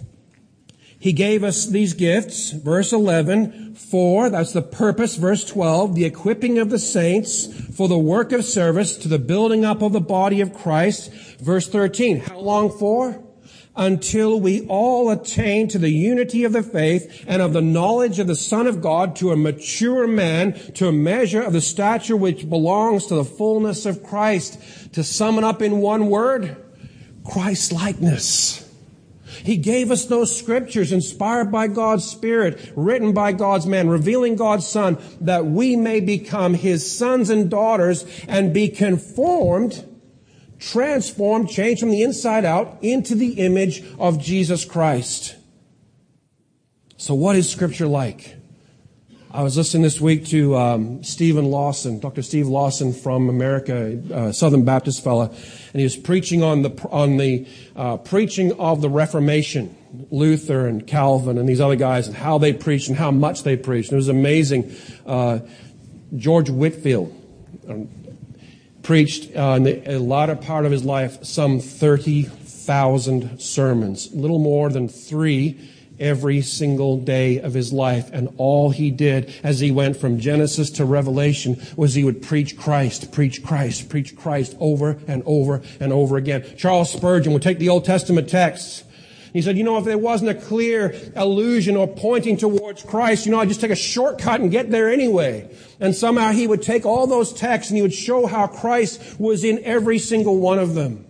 he 0.99 1.13
gave 1.13 1.45
us 1.45 1.67
these 1.67 1.95
gifts, 1.95 2.51
verse 2.51 2.93
11, 2.93 3.77
for, 3.77 4.29
that's 4.29 4.53
the 4.53 4.63
purpose, 4.63 5.15
verse 5.15 5.45
12, 5.45 5.95
the 5.95 6.05
equipping 6.05 6.59
of 6.59 6.71
the 6.71 6.79
saints 6.81 7.47
for 7.77 7.87
the 7.87 7.99
work 7.99 8.33
of 8.33 8.45
service 8.45 8.97
to 8.97 9.09
the 9.09 9.21
building 9.21 9.65
up 9.65 9.81
of 9.81 9.93
the 9.93 10.01
body 10.01 10.41
of 10.41 10.53
Christ. 10.53 11.13
Verse 11.39 11.69
13, 11.69 12.21
how 12.21 12.41
long 12.41 12.77
for? 12.77 13.23
Until 13.79 14.41
we 14.41 14.67
all 14.67 15.09
attain 15.09 15.69
to 15.69 15.79
the 15.79 15.91
unity 15.91 16.43
of 16.43 16.53
the 16.53 16.63
faith 16.63 17.25
and 17.29 17.41
of 17.41 17.53
the 17.53 17.63
knowledge 17.63 18.19
of 18.19 18.27
the 18.27 18.35
Son 18.35 18.67
of 18.67 18.83
God 18.83 19.15
to 19.17 19.31
a 19.31 19.37
mature 19.37 20.09
man, 20.09 20.53
to 20.75 20.89
a 20.89 20.93
measure 20.93 21.41
of 21.41 21.53
the 21.53 21.61
stature 21.61 22.17
which 22.17 22.51
belongs 22.51 23.07
to 23.07 23.15
the 23.15 23.25
fullness 23.25 23.87
of 23.87 24.03
Christ. 24.03 24.61
To 24.95 25.05
sum 25.05 25.39
it 25.39 25.45
up 25.45 25.63
in 25.63 25.79
one 25.79 26.09
word, 26.09 26.57
Christ 27.25 27.73
likeness. 27.73 28.65
He 29.45 29.57
gave 29.57 29.93
us 29.93 30.07
those 30.07 30.37
scriptures 30.37 30.91
inspired 30.91 31.53
by 31.53 31.69
God's 31.69 32.05
Spirit, 32.05 32.73
written 32.75 33.13
by 33.13 33.33
God's 33.33 33.67
man, 33.67 33.89
revealing 33.89 34.35
God's 34.35 34.67
Son, 34.67 34.99
that 35.21 35.47
we 35.47 35.77
may 35.77 36.01
become 36.01 36.55
His 36.55 36.91
sons 36.91 37.31
and 37.31 37.49
daughters 37.49 38.05
and 38.27 38.53
be 38.53 38.69
conformed 38.69 39.85
transformed, 40.59 41.49
changed 41.49 41.81
from 41.81 41.91
the 41.91 42.03
inside 42.03 42.45
out 42.45 42.79
into 42.83 43.15
the 43.15 43.33
image 43.35 43.83
of 43.99 44.21
Jesus 44.21 44.65
Christ. 44.65 45.37
So 46.97 47.15
what 47.15 47.37
is 47.37 47.49
scripture 47.49 47.87
like? 47.87 48.35
I 49.31 49.43
was 49.43 49.59
listening 49.59 49.83
this 49.83 50.01
week 50.01 50.27
to 50.29 50.57
um, 50.57 51.05
Stephen 51.05 51.45
Lawson, 51.45 52.01
Dr. 52.01 52.23
Steve 52.23 52.49
Lawson 52.49 52.95
from 52.95 53.29
America, 53.29 54.01
uh, 54.13 54.33
Southern 54.33 54.65
Baptist 54.65 55.05
fella, 55.05 55.27
and 55.27 55.75
he 55.75 55.83
was 55.83 55.97
preaching 55.97 56.43
on 56.43 56.63
the 56.63 56.71
on 56.91 57.19
the 57.19 57.47
uh, 57.77 57.99
preaching 57.99 58.59
of 58.59 58.81
the 58.81 58.89
Reformation, 58.89 59.77
Luther 60.11 60.67
and 60.67 60.87
Calvin 60.87 61.37
and 61.37 61.47
these 61.47 61.61
other 61.61 61.77
guys, 61.77 62.09
and 62.09 62.17
how 62.17 62.39
they 62.39 62.55
preached 62.55 62.89
and 62.89 62.97
how 62.97 63.11
much 63.11 63.43
they 63.43 63.55
preached. 63.55 63.91
And 63.91 63.97
it 63.97 63.97
was 63.97 64.09
amazing. 64.09 64.75
Uh, 65.05 65.41
George 66.17 66.49
Whitefield, 66.49 67.15
um, 67.69 67.91
preached 68.89 69.37
uh, 69.37 69.53
in 69.55 69.65
the 69.65 69.97
a 69.97 69.99
latter 69.99 70.35
part 70.35 70.65
of 70.65 70.73
his 70.73 70.83
life 70.83 71.23
some 71.23 71.61
30,000 71.61 73.39
sermons, 73.39 74.11
little 74.15 74.39
more 74.39 74.71
than 74.71 74.89
three 74.89 75.61
every 76.01 76.41
single 76.41 76.97
day 76.97 77.39
of 77.39 77.53
his 77.53 77.71
life. 77.71 78.09
And 78.15 78.33
all 78.39 78.71
he 78.71 78.91
did 78.91 79.31
as 79.43 79.61
he 79.61 79.71
went 79.71 79.99
from 79.99 80.19
Genesis 80.19 80.71
to 80.71 80.87
Revelation 80.87 81.61
was 81.77 81.93
he 81.93 82.03
would 82.03 82.23
preach 82.23 82.57
Christ, 82.57 83.13
preach 83.13 83.45
Christ, 83.45 83.91
preach 83.91 84.17
Christ 84.17 84.57
over 84.59 84.99
and 85.07 85.23
over 85.27 85.61
and 85.81 85.93
over 85.93 86.17
again. 86.17 86.47
Charles 86.57 86.91
Spurgeon 86.91 87.35
would 87.35 87.43
take 87.43 87.59
the 87.59 87.69
Old 87.69 87.85
Testament 87.85 88.31
texts 88.31 88.85
he 89.33 89.43
said, 89.43 89.59
you 89.59 89.65
know, 89.65 89.79
if 89.79 89.85
there 89.85 89.99
wasn't 89.99 90.31
a 90.31 90.35
clear 90.35 90.95
allusion 91.15 91.77
or 91.77 91.87
pointing 91.87 92.37
towards 92.37 92.83
Christ, 92.83 93.27
you 93.27 93.33
know, 93.33 93.41
I'd 93.41 93.49
just 93.49 93.61
take 93.61 93.71
a 93.71 93.77
shortcut 93.77 94.41
and 94.41 94.51
get 94.51 94.71
there 94.71 94.91
anyway. 94.91 95.55
And 95.81 95.95
somehow 95.95 96.33
he 96.33 96.47
would 96.47 96.63
take 96.63 96.87
all 96.87 97.07
those 97.07 97.33
texts 97.33 97.71
and 97.71 97.77
he 97.77 97.83
would 97.83 97.95
show 97.95 98.27
how 98.27 98.47
Christ 98.47 99.21
was 99.21 99.45
in 99.45 99.63
every 99.65 99.99
single 99.99 100.39
one 100.39 100.59
of 100.59 100.75
them. 100.75 101.05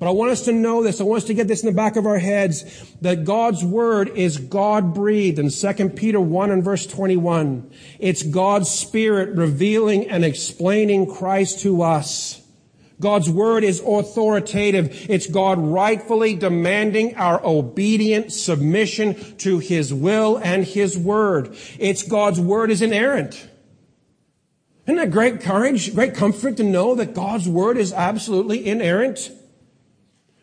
But 0.00 0.08
I 0.08 0.12
want 0.12 0.30
us 0.30 0.46
to 0.46 0.52
know 0.52 0.82
this. 0.82 0.98
I 0.98 1.04
want 1.04 1.22
us 1.22 1.26
to 1.26 1.34
get 1.34 1.46
this 1.46 1.62
in 1.62 1.66
the 1.66 1.76
back 1.76 1.96
of 1.96 2.06
our 2.06 2.18
heads 2.18 2.64
that 3.02 3.24
God's 3.24 3.62
word 3.62 4.08
is 4.16 4.38
God 4.38 4.94
breathed 4.94 5.38
in 5.38 5.50
2 5.50 5.90
Peter 5.90 6.18
1 6.18 6.50
and 6.50 6.64
verse 6.64 6.86
21. 6.86 7.70
It's 7.98 8.22
God's 8.22 8.70
spirit 8.70 9.36
revealing 9.36 10.08
and 10.08 10.24
explaining 10.24 11.14
Christ 11.14 11.60
to 11.60 11.82
us. 11.82 12.40
God's 13.00 13.30
word 13.30 13.64
is 13.64 13.80
authoritative. 13.80 15.06
It's 15.08 15.26
God 15.26 15.58
rightfully 15.58 16.34
demanding 16.34 17.16
our 17.16 17.44
obedient 17.44 18.32
submission 18.32 19.36
to 19.38 19.58
his 19.58 19.92
will 19.92 20.36
and 20.36 20.64
his 20.64 20.98
word. 20.98 21.56
It's 21.78 22.02
God's 22.02 22.38
word 22.38 22.70
is 22.70 22.82
inerrant. 22.82 23.48
Isn't 24.84 24.96
that 24.96 25.10
great 25.10 25.40
courage, 25.40 25.94
great 25.94 26.14
comfort 26.14 26.58
to 26.58 26.62
know 26.62 26.94
that 26.94 27.14
God's 27.14 27.48
word 27.48 27.78
is 27.78 27.92
absolutely 27.92 28.66
inerrant? 28.66 29.30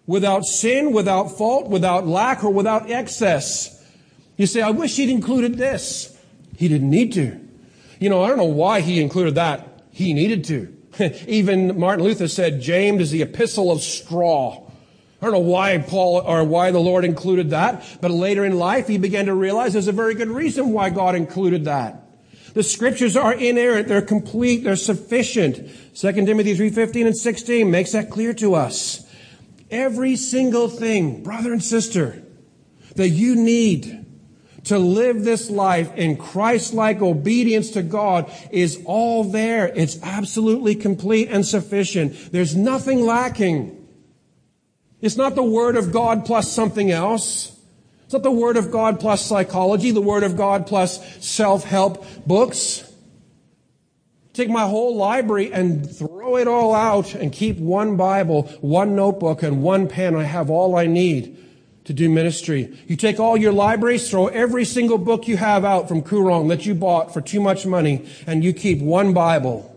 Without 0.07 0.45
sin, 0.45 0.93
without 0.93 1.37
fault, 1.37 1.67
without 1.67 2.07
lack, 2.07 2.43
or 2.43 2.49
without 2.49 2.89
excess. 2.89 3.85
You 4.37 4.47
say, 4.47 4.61
I 4.61 4.71
wish 4.71 4.95
he'd 4.95 5.09
included 5.09 5.57
this. 5.57 6.17
He 6.55 6.67
didn't 6.67 6.89
need 6.89 7.13
to. 7.13 7.39
You 7.99 8.09
know, 8.09 8.23
I 8.23 8.29
don't 8.29 8.37
know 8.37 8.45
why 8.45 8.81
he 8.81 9.01
included 9.01 9.35
that. 9.35 9.83
He 9.91 10.13
needed 10.13 10.45
to. 10.45 10.76
Even 11.27 11.79
Martin 11.79 12.05
Luther 12.05 12.27
said 12.27 12.61
James 12.61 13.01
is 13.01 13.11
the 13.11 13.21
epistle 13.21 13.71
of 13.71 13.81
straw. 13.81 14.63
I 15.21 15.25
don't 15.25 15.33
know 15.33 15.39
why 15.39 15.77
Paul 15.79 16.21
or 16.21 16.43
why 16.43 16.71
the 16.71 16.79
Lord 16.79 17.03
included 17.03 17.49
that, 17.49 17.83
but 18.01 18.11
later 18.11 18.45
in 18.45 18.57
life 18.57 18.87
he 18.87 18.97
began 18.97 19.25
to 19.25 19.33
realize 19.33 19.73
there's 19.73 19.87
a 19.87 19.91
very 19.91 20.13
good 20.13 20.29
reason 20.29 20.71
why 20.73 20.89
God 20.89 21.15
included 21.15 21.65
that. 21.65 22.03
The 22.53 22.63
scriptures 22.63 23.15
are 23.15 23.33
inerrant, 23.33 23.87
they're 23.87 24.01
complete, 24.01 24.63
they're 24.63 24.75
sufficient. 24.75 25.69
2 25.95 26.11
Timothy 26.25 26.55
3:15 26.55 27.07
and 27.07 27.17
16 27.17 27.69
makes 27.69 27.91
that 27.91 28.09
clear 28.09 28.33
to 28.35 28.55
us. 28.55 29.05
Every 29.69 30.15
single 30.15 30.67
thing, 30.67 31.23
brother 31.23 31.51
and 31.51 31.63
sister, 31.63 32.23
that 32.95 33.09
you 33.09 33.35
need 33.35 34.06
to 34.67 34.79
live 34.79 35.23
this 35.23 35.49
life 35.49 35.95
in 35.95 36.17
Christ-like 36.17 37.01
obedience 37.01 37.71
to 37.71 37.83
God 37.83 38.31
is 38.51 38.81
all 38.85 39.23
there. 39.23 39.67
It's 39.67 40.01
absolutely 40.01 40.75
complete 40.75 41.29
and 41.29 41.45
sufficient. 41.45 42.31
There's 42.31 42.55
nothing 42.55 43.05
lacking. 43.05 43.87
It's 45.01 45.17
not 45.17 45.35
the 45.35 45.43
Word 45.43 45.75
of 45.77 45.91
God 45.91 46.25
plus 46.25 46.51
something 46.51 46.91
else. 46.91 47.51
It's 48.05 48.13
not 48.13 48.23
the 48.23 48.31
Word 48.31 48.57
of 48.57 48.71
God 48.71 48.99
plus 48.99 49.25
psychology, 49.25 49.91
the 49.91 50.01
Word 50.01 50.23
of 50.23 50.37
God 50.37 50.65
plus 50.65 51.25
self-help 51.25 52.25
books. 52.25 52.83
Take 54.33 54.49
my 54.49 54.67
whole 54.67 54.95
library 54.95 55.51
and 55.51 55.89
throw 55.89 56.37
it 56.37 56.47
all 56.47 56.73
out 56.73 57.15
and 57.15 57.33
keep 57.33 57.57
one 57.57 57.97
Bible, 57.97 58.43
one 58.61 58.95
notebook, 58.95 59.43
and 59.43 59.63
one 59.63 59.87
pen. 59.87 60.15
I 60.15 60.23
have 60.23 60.49
all 60.49 60.75
I 60.75 60.85
need 60.85 61.43
to 61.87 61.93
do 61.93 62.09
ministry. 62.09 62.77
You 62.87 62.97
take 62.97 63.17
all 63.17 63.37
your 63.37 63.53
libraries, 63.53 64.09
throw 64.09 64.27
every 64.27 64.65
single 64.65 64.97
book 64.97 65.25
you 65.27 65.37
have 65.37 65.63
out 65.63 65.87
from 65.87 66.03
Koorong 66.03 66.49
that 66.49 66.65
you 66.65 66.75
bought 66.75 67.13
for 67.13 67.21
too 67.21 67.39
much 67.39 67.65
money, 67.65 68.05
and 68.27 68.43
you 68.43 68.51
keep 68.51 68.79
one 68.79 69.13
Bible, 69.13 69.73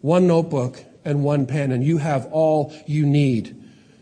one 0.00 0.26
notebook, 0.26 0.82
and 1.04 1.22
one 1.22 1.44
pen, 1.44 1.70
and 1.70 1.84
you 1.84 1.98
have 1.98 2.26
all 2.32 2.74
you 2.86 3.04
need. 3.04 3.54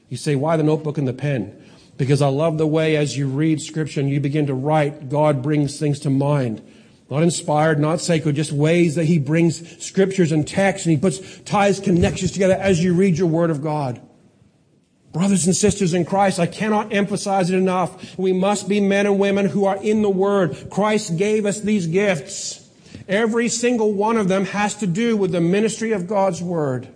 You 0.09 0.17
say, 0.17 0.37
why 0.37 0.57
the 0.57 0.63
notebook 0.63 0.99
and 0.99 1.09
the 1.09 1.13
pen? 1.13 1.61
Because 1.97 2.23
I 2.23 2.29
love 2.29 2.59
the 2.59 2.67
way 2.67 2.95
as 2.95 3.19
you 3.19 3.27
read 3.27 3.61
scripture 3.61 4.01
and 4.01 4.09
you 4.09 4.21
begin 4.21 4.47
to 4.47 4.55
write, 4.55 5.09
God 5.09 5.43
brings 5.43 5.81
things 5.81 5.99
to 6.01 6.11
mind. 6.11 6.63
Not 7.11 7.25
inspired, 7.25 7.81
not 7.81 8.01
sacred, 8.01 8.37
just 8.37 8.53
ways 8.53 8.95
that 8.95 9.05
He 9.05 9.19
brings 9.19 9.85
scriptures 9.85 10.31
and 10.31 10.47
texts 10.47 10.87
and 10.87 10.95
He 10.95 11.01
puts, 11.01 11.41
ties 11.41 11.81
connections 11.81 12.31
together 12.31 12.55
as 12.55 12.83
you 12.83 12.95
read 12.95 13.19
your 13.19 13.29
Word 13.29 13.51
of 13.51 13.63
God. 13.63 14.01
Brothers 15.17 15.47
and 15.47 15.57
sisters 15.57 15.95
in 15.95 16.05
Christ, 16.05 16.39
I 16.39 16.47
cannot 16.47 16.93
emphasize 16.93 17.49
it 17.49 17.57
enough. 17.57 18.19
We 18.19 18.35
must 18.35 18.69
be 18.69 18.81
men 18.81 19.07
and 19.07 19.19
women 19.19 19.47
who 19.47 19.65
are 19.65 19.83
in 19.83 20.03
the 20.03 20.11
Word. 20.11 20.69
Christ 20.69 21.17
gave 21.17 21.47
us 21.47 21.59
these 21.59 21.87
gifts. 21.87 22.69
Every 23.09 23.49
single 23.49 23.95
one 23.95 24.19
of 24.19 24.29
them 24.29 24.45
has 24.45 24.75
to 24.75 24.87
do 24.87 25.17
with 25.17 25.33
the 25.33 25.41
ministry 25.41 25.93
of 25.93 26.07
God's 26.07 26.43
Word. 26.43 26.89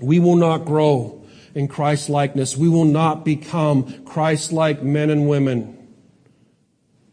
We 0.00 0.20
will 0.20 0.36
not 0.36 0.64
grow 0.64 1.26
in 1.56 1.66
Christ 1.66 2.08
likeness. 2.08 2.56
We 2.56 2.68
will 2.68 2.84
not 2.84 3.24
become 3.24 4.04
Christ 4.04 4.52
like 4.52 4.80
men 4.80 5.10
and 5.10 5.28
women 5.28 5.73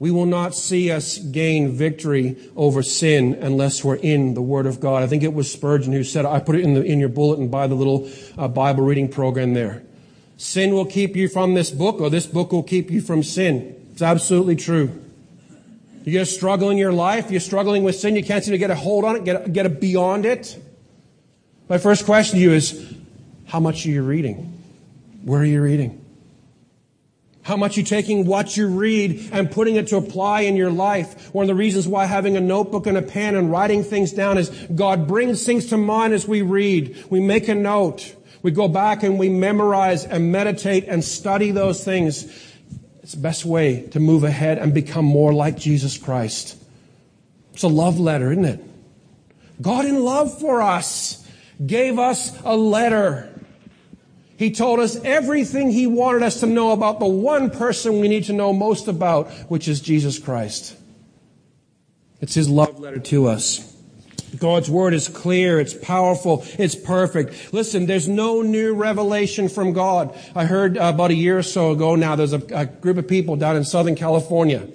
We 0.02 0.10
will 0.10 0.26
not 0.26 0.56
see 0.56 0.90
us 0.90 1.20
gain 1.20 1.74
victory 1.74 2.36
over 2.56 2.82
sin 2.82 3.36
unless 3.36 3.84
we're 3.84 3.98
in 3.98 4.34
the 4.34 4.42
Word 4.42 4.66
of 4.66 4.80
God. 4.80 5.04
I 5.04 5.08
think 5.08 5.22
it 5.22 5.32
was 5.32 5.52
Spurgeon 5.52 5.94
who 5.94 6.04
said, 6.04 6.26
I 6.26 6.40
put 6.40 6.56
it 6.56 6.64
in, 6.64 6.74
the, 6.74 6.82
in 6.82 7.00
your 7.00 7.08
bulletin 7.08 7.50
by 7.50 7.68
the 7.68 7.76
little 7.76 8.10
uh, 8.36 8.48
Bible 8.48 8.84
reading 8.84 9.10
program 9.10 9.54
there. 9.54 9.84
Sin 10.38 10.74
will 10.74 10.88
keep 10.88 11.16
you 11.16 11.28
from 11.28 11.54
this 11.54 11.70
book, 11.70 12.02
or 12.02 12.10
this 12.10 12.26
book 12.26 12.52
will 12.52 12.64
keep 12.64 12.90
you 12.90 13.00
from 13.00 13.22
sin. 13.22 13.76
It's 13.92 14.02
absolutely 14.02 14.56
true. 14.56 14.90
You're 16.04 16.26
struggling 16.26 16.80
in 16.80 16.82
your 16.82 16.94
life, 16.94 17.30
you're 17.30 17.40
struggling 17.40 17.84
with 17.84 17.96
sin, 17.96 18.16
you 18.16 18.24
can't 18.24 18.44
seem 18.44 18.54
to 18.54 18.58
get 18.58 18.72
a 18.72 18.76
hold 18.76 19.06
on 19.06 19.18
it, 19.18 19.24
get, 19.24 19.54
get 19.54 19.68
a 19.68 19.70
beyond 19.70 20.26
it. 20.26 20.60
My 21.70 21.78
first 21.78 22.08
question 22.08 22.40
to 22.40 22.42
you 22.42 22.54
is, 22.54 22.92
how 23.46 23.60
much 23.60 23.86
are 23.86 23.90
you 23.90 24.02
reading? 24.02 24.64
Where 25.22 25.42
are 25.42 25.46
you 25.46 25.62
reading? 25.62 26.01
How 27.44 27.58
much 27.58 27.76
you 27.76 27.84
taking 27.84 28.26
what 28.26 28.56
you 28.56 28.68
read 28.68 29.30
and 29.32 29.50
putting 29.50 29.76
it 29.76 29.88
to 29.88 29.98
apply 29.98 30.42
in 30.42 30.56
your 30.56 30.70
life. 30.70 31.34
One 31.34 31.44
of 31.44 31.48
the 31.48 31.56
reasons 31.56 31.88
why 31.88 32.06
having 32.06 32.38
a 32.38 32.42
notebook 32.42 32.86
and 32.86 32.98
a 32.98 33.02
pen 33.02 33.36
and 33.36 33.52
writing 33.52 33.84
things 33.84 34.12
down 34.12 34.38
is 34.38 34.50
God 34.76 35.08
brings 35.08 35.44
things 35.44 35.68
to 35.68 35.78
mind 35.78 36.14
as 36.14 36.28
we 36.28 36.44
read. 36.44 37.04
We 37.10 37.20
make 37.20 37.48
a 37.48 37.56
note. 37.56 38.16
We 38.44 38.52
go 38.52 38.68
back 38.68 39.04
and 39.04 39.18
we 39.18 39.30
memorize 39.30 40.06
and 40.06 40.32
meditate 40.32 40.86
and 40.88 41.04
study 41.04 41.52
those 41.52 41.84
things. 41.84 42.26
It's 43.02 43.14
the 43.14 43.22
best 43.22 43.46
way 43.46 43.88
to 43.90 44.00
move 44.00 44.24
ahead 44.24 44.60
and 44.60 44.74
become 44.74 45.06
more 45.06 45.34
like 45.34 45.58
Jesus 45.58 45.98
Christ. 45.98 46.58
It's 47.54 47.64
a 47.64 47.68
love 47.68 48.00
letter, 48.00 48.32
isn't 48.32 48.46
it? 48.46 48.64
God 49.62 49.86
in 49.86 50.04
love 50.04 50.40
for 50.40 50.62
us 50.62 51.28
gave 51.64 52.00
us 52.00 52.40
a 52.44 52.56
letter. 52.56 53.30
He 54.42 54.50
told 54.50 54.80
us 54.80 54.96
everything 55.04 55.70
He 55.70 55.86
wanted 55.86 56.24
us 56.24 56.40
to 56.40 56.48
know 56.48 56.72
about 56.72 57.00
the 57.00 57.06
one 57.06 57.52
person 57.52 58.00
we 58.00 58.08
need 58.08 58.24
to 58.24 58.34
know 58.34 58.52
most 58.52 58.88
about, 58.88 59.30
which 59.52 59.68
is 59.68 59.80
Jesus 59.80 60.18
Christ. 60.18 60.76
It's 62.22 62.34
His 62.34 62.50
love 62.50 62.80
letter 62.80 62.98
to 62.98 63.28
us. 63.28 63.72
God's 64.40 64.68
Word 64.68 64.96
is 64.96 65.08
clear, 65.08 65.60
it's 65.60 65.76
powerful, 65.76 66.44
it's 66.58 66.74
perfect. 66.74 67.54
Listen, 67.54 67.86
there's 67.86 68.08
no 68.08 68.42
new 68.42 68.74
revelation 68.74 69.48
from 69.48 69.74
God. 69.74 70.18
I 70.36 70.46
heard 70.46 70.76
about 70.76 71.12
a 71.12 71.16
year 71.16 71.38
or 71.38 71.44
so 71.44 71.70
ago 71.70 71.94
now, 71.96 72.16
there's 72.16 72.34
a, 72.34 72.42
a 72.52 72.66
group 72.66 72.98
of 72.98 73.08
people 73.08 73.36
down 73.36 73.56
in 73.56 73.64
Southern 73.64 73.96
California 73.96 74.68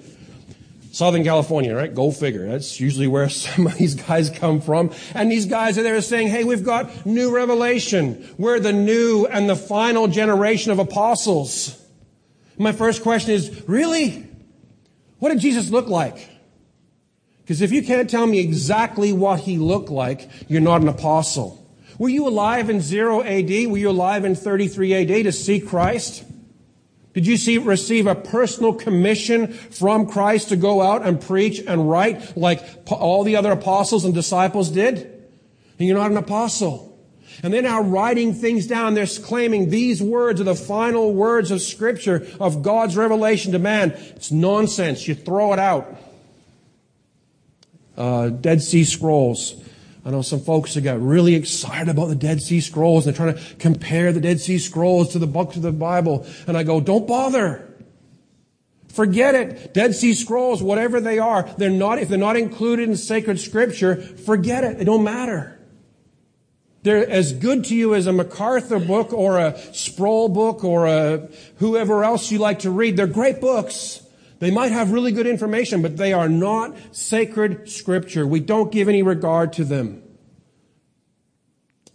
Southern 0.97 1.23
California, 1.23 1.75
right? 1.75 1.93
Go 1.93 2.09
figure. 2.09 2.47
That's 2.47 2.79
usually 2.79 3.05
where 3.05 3.29
some 3.45 3.67
of 3.67 3.75
these 3.75 3.93
guys 3.93 4.31
come 4.31 4.59
from. 4.59 4.91
And 5.13 5.31
these 5.31 5.45
guys 5.45 5.77
are 5.77 5.83
there 5.83 6.01
saying, 6.01 6.29
hey, 6.29 6.43
we've 6.43 6.63
got 6.63 7.05
new 7.05 7.29
revelation. 7.29 8.27
We're 8.39 8.59
the 8.59 8.73
new 8.73 9.27
and 9.27 9.47
the 9.47 9.55
final 9.55 10.07
generation 10.07 10.71
of 10.71 10.79
apostles. 10.79 11.79
My 12.57 12.71
first 12.71 13.03
question 13.03 13.35
is, 13.35 13.63
really? 13.67 14.27
What 15.19 15.29
did 15.29 15.39
Jesus 15.39 15.69
look 15.69 15.87
like? 15.87 16.29
Because 17.43 17.61
if 17.61 17.71
you 17.71 17.83
can't 17.83 18.09
tell 18.09 18.25
me 18.25 18.39
exactly 18.39 19.13
what 19.13 19.41
he 19.41 19.59
looked 19.59 19.91
like, 19.91 20.27
you're 20.47 20.61
not 20.61 20.81
an 20.81 20.87
apostle. 20.87 21.63
Were 21.99 22.09
you 22.09 22.27
alive 22.27 22.71
in 22.71 22.81
0 22.81 23.21
AD? 23.21 23.49
Were 23.69 23.77
you 23.77 23.91
alive 23.91 24.25
in 24.25 24.33
33 24.33 24.95
AD 24.95 25.25
to 25.25 25.31
see 25.31 25.59
Christ? 25.59 26.23
Did 27.17 27.25
you 27.25 27.35
see, 27.35 27.57
receive 27.57 28.05
a 28.05 28.13
personal 28.13 28.73
commission 28.75 29.51
from 29.51 30.05
Christ 30.05 30.49
to 30.49 30.55
go 30.55 30.83
out 30.83 31.03
and 31.03 31.19
preach 31.19 31.57
and 31.57 31.89
write 31.89 32.37
like 32.37 32.61
all 32.91 33.23
the 33.23 33.37
other 33.37 33.51
apostles 33.51 34.05
and 34.05 34.13
disciples 34.13 34.69
did? 34.69 34.97
And 35.79 35.87
you're 35.87 35.97
not 35.97 36.11
an 36.11 36.17
apostle. 36.17 36.95
And 37.41 37.51
they're 37.51 37.63
now 37.63 37.81
writing 37.81 38.35
things 38.35 38.67
down. 38.67 38.93
They're 38.93 39.07
claiming 39.07 39.71
these 39.71 39.99
words 39.99 40.39
are 40.41 40.43
the 40.43 40.53
final 40.53 41.11
words 41.11 41.49
of 41.49 41.59
Scripture, 41.63 42.27
of 42.39 42.61
God's 42.61 42.95
revelation 42.95 43.51
to 43.53 43.57
man. 43.57 43.93
It's 44.15 44.31
nonsense. 44.31 45.07
You 45.07 45.15
throw 45.15 45.53
it 45.53 45.59
out. 45.59 45.97
Uh, 47.97 48.29
Dead 48.29 48.61
Sea 48.61 48.83
Scrolls. 48.83 49.55
I 50.07 50.09
know 50.09 50.21
some 50.21 50.39
folks 50.39 50.75
have 50.75 50.85
got 50.85 51.01
really 51.01 51.35
excited 51.35 51.89
about 51.89 52.05
the 52.05 52.15
Dead 52.15 52.41
Sea 52.41 52.61
Scrolls 52.61 53.05
and 53.05 53.13
they're 53.13 53.33
trying 53.33 53.35
to 53.35 53.55
compare 53.55 54.13
the 54.13 54.21
Dead 54.21 54.39
Sea 54.39 54.57
Scrolls 54.57 55.11
to 55.11 55.19
the 55.19 55.27
books 55.27 55.57
of 55.57 55.63
the 55.63 55.73
Bible. 55.73 56.25
And 56.47 56.55
I 56.57 56.63
go, 56.63 56.79
don't 56.79 57.05
bother. 57.05 57.67
Forget 58.87 59.35
it. 59.35 59.73
Dead 59.73 59.93
Sea 59.93 60.13
Scrolls, 60.13 60.63
whatever 60.63 61.01
they 61.01 61.19
are, 61.19 61.43
they're 61.57 61.69
not, 61.69 61.99
if 61.99 62.07
they're 62.07 62.17
not 62.17 62.37
included 62.37 62.87
in 62.87 62.95
sacred 62.95 63.37
scripture, 63.37 63.97
forget 63.97 64.63
it. 64.63 64.77
They 64.77 64.85
don't 64.85 65.03
matter. 65.03 65.59
They're 66.83 67.05
as 67.09 67.33
good 67.33 67.65
to 67.65 67.75
you 67.75 67.93
as 67.93 68.07
a 68.07 68.13
MacArthur 68.13 68.79
book 68.79 69.11
or 69.11 69.37
a 69.37 69.57
Sproul 69.73 70.29
book 70.29 70.63
or 70.63 70.87
a 70.87 71.27
whoever 71.57 72.05
else 72.05 72.31
you 72.31 72.39
like 72.39 72.59
to 72.59 72.71
read. 72.71 72.95
They're 72.95 73.07
great 73.07 73.41
books. 73.41 74.06
They 74.39 74.51
might 74.51 74.71
have 74.71 74.91
really 74.91 75.11
good 75.11 75.27
information, 75.27 75.81
but 75.81 75.97
they 75.97 76.13
are 76.13 76.29
not 76.29 76.75
sacred 76.91 77.69
scripture. 77.69 78.27
We 78.27 78.39
don't 78.39 78.71
give 78.71 78.87
any 78.87 79.01
regard 79.01 79.53
to 79.53 79.63
them. 79.63 80.03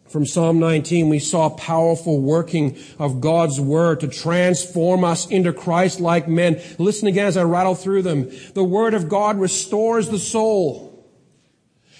From 0.08 0.26
Psalm 0.26 0.58
19, 0.58 1.08
we 1.08 1.18
saw 1.18 1.48
powerful 1.48 2.20
working 2.20 2.76
of 2.98 3.22
God's 3.22 3.58
word 3.58 4.00
to 4.00 4.08
transform 4.08 5.04
us 5.04 5.26
into 5.26 5.54
Christ-like 5.54 6.28
men. 6.28 6.60
Listen 6.78 7.08
again 7.08 7.26
as 7.26 7.38
I 7.38 7.44
rattle 7.44 7.74
through 7.74 8.02
them. 8.02 8.30
The 8.52 8.64
word 8.64 8.92
of 8.92 9.08
God 9.08 9.38
restores 9.38 10.10
the 10.10 10.18
soul. 10.18 11.08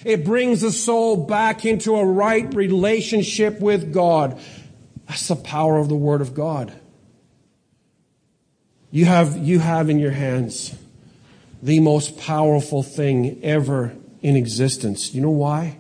It 0.05 0.27
brings 0.27 0.61
the 0.61 0.73
soul 0.73 1.25
back 1.25 1.65
into 1.65 1.97
a 1.97 2.05
right 2.05 2.53
relationship 2.55 3.61
with 3.61 3.95
God. 3.95 4.39
That's 5.09 5.29
the 5.29 5.37
power 5.37 5.79
of 5.79 5.89
the 5.89 5.97
word 5.97 6.21
of 6.21 6.35
God. 6.35 6.73
You 8.93 9.07
have, 9.07 9.39
you 9.39 9.59
have 9.59 9.89
in 9.89 9.99
your 9.99 10.11
hands 10.11 10.77
the 11.63 11.81
most 11.81 12.19
powerful 12.19 12.83
thing 12.83 13.41
ever 13.43 13.97
in 14.21 14.37
existence. 14.37 15.15
You 15.15 15.23
know 15.23 15.31
why? 15.31 15.79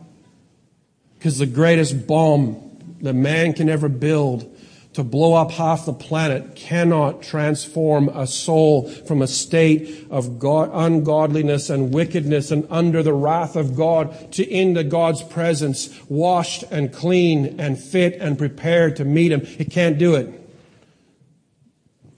Because 1.18 1.36
the 1.36 1.44
greatest 1.44 2.06
bomb 2.06 2.96
that 3.02 3.12
man 3.12 3.52
can 3.52 3.68
ever 3.68 3.90
build 3.90 4.48
to 4.94 5.04
blow 5.04 5.34
up 5.34 5.50
half 5.50 5.84
the 5.84 5.92
planet 5.92 6.56
cannot 6.56 7.22
transform 7.22 8.08
a 8.08 8.26
soul 8.26 8.88
from 8.88 9.20
a 9.20 9.26
state 9.26 10.06
of 10.10 10.38
God, 10.38 10.70
ungodliness 10.72 11.68
and 11.68 11.92
wickedness 11.92 12.50
and 12.50 12.66
under 12.70 13.02
the 13.02 13.12
wrath 13.12 13.56
of 13.56 13.76
God 13.76 14.32
to 14.32 14.50
into 14.50 14.84
God's 14.84 15.22
presence, 15.22 15.90
washed 16.08 16.62
and 16.70 16.90
clean 16.90 17.60
and 17.60 17.78
fit 17.78 18.14
and 18.14 18.38
prepared 18.38 18.96
to 18.96 19.04
meet 19.04 19.32
Him. 19.32 19.42
It 19.58 19.70
can't 19.70 19.98
do 19.98 20.14
it 20.14 20.41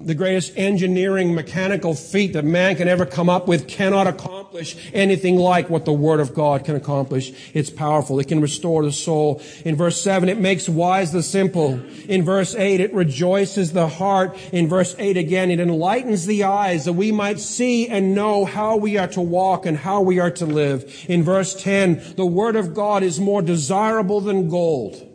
the 0.04 0.14
greatest 0.14 0.52
engineering 0.56 1.34
mechanical 1.34 1.94
feat 1.94 2.34
that 2.34 2.44
man 2.44 2.76
can 2.76 2.88
ever 2.88 3.06
come 3.06 3.30
up 3.30 3.48
with 3.48 3.66
cannot 3.66 4.06
accomplish 4.06 4.76
anything 4.92 5.36
like 5.36 5.70
what 5.70 5.84
the 5.84 5.92
Word 5.92 6.20
of 6.20 6.34
God 6.34 6.64
can 6.64 6.76
accomplish. 6.76 7.32
It's 7.54 7.70
powerful. 7.70 8.20
It 8.20 8.28
can 8.28 8.40
restore 8.40 8.84
the 8.84 8.92
soul. 8.92 9.42
In 9.64 9.76
verse 9.76 10.00
7, 10.00 10.28
it 10.28 10.38
makes 10.38 10.68
wise 10.68 11.12
the 11.12 11.22
simple. 11.22 11.80
In 12.08 12.22
verse 12.22 12.54
8, 12.54 12.80
it 12.80 12.92
rejoices 12.92 13.72
the 13.72 13.88
heart. 13.88 14.36
In 14.52 14.68
verse 14.68 14.94
8 14.98 15.16
again, 15.16 15.50
it 15.50 15.60
enlightens 15.60 16.26
the 16.26 16.44
eyes 16.44 16.84
that 16.84 16.92
we 16.92 17.10
might 17.10 17.40
see 17.40 17.88
and 17.88 18.14
know 18.14 18.44
how 18.44 18.76
we 18.76 18.98
are 18.98 19.08
to 19.08 19.20
walk 19.20 19.66
and 19.66 19.76
how 19.78 20.02
we 20.02 20.20
are 20.20 20.30
to 20.32 20.46
live. 20.46 21.06
In 21.08 21.22
verse 21.22 21.60
10, 21.60 22.14
the 22.16 22.26
Word 22.26 22.56
of 22.56 22.74
God 22.74 23.02
is 23.02 23.18
more 23.18 23.42
desirable 23.42 24.20
than 24.20 24.48
gold. 24.48 25.10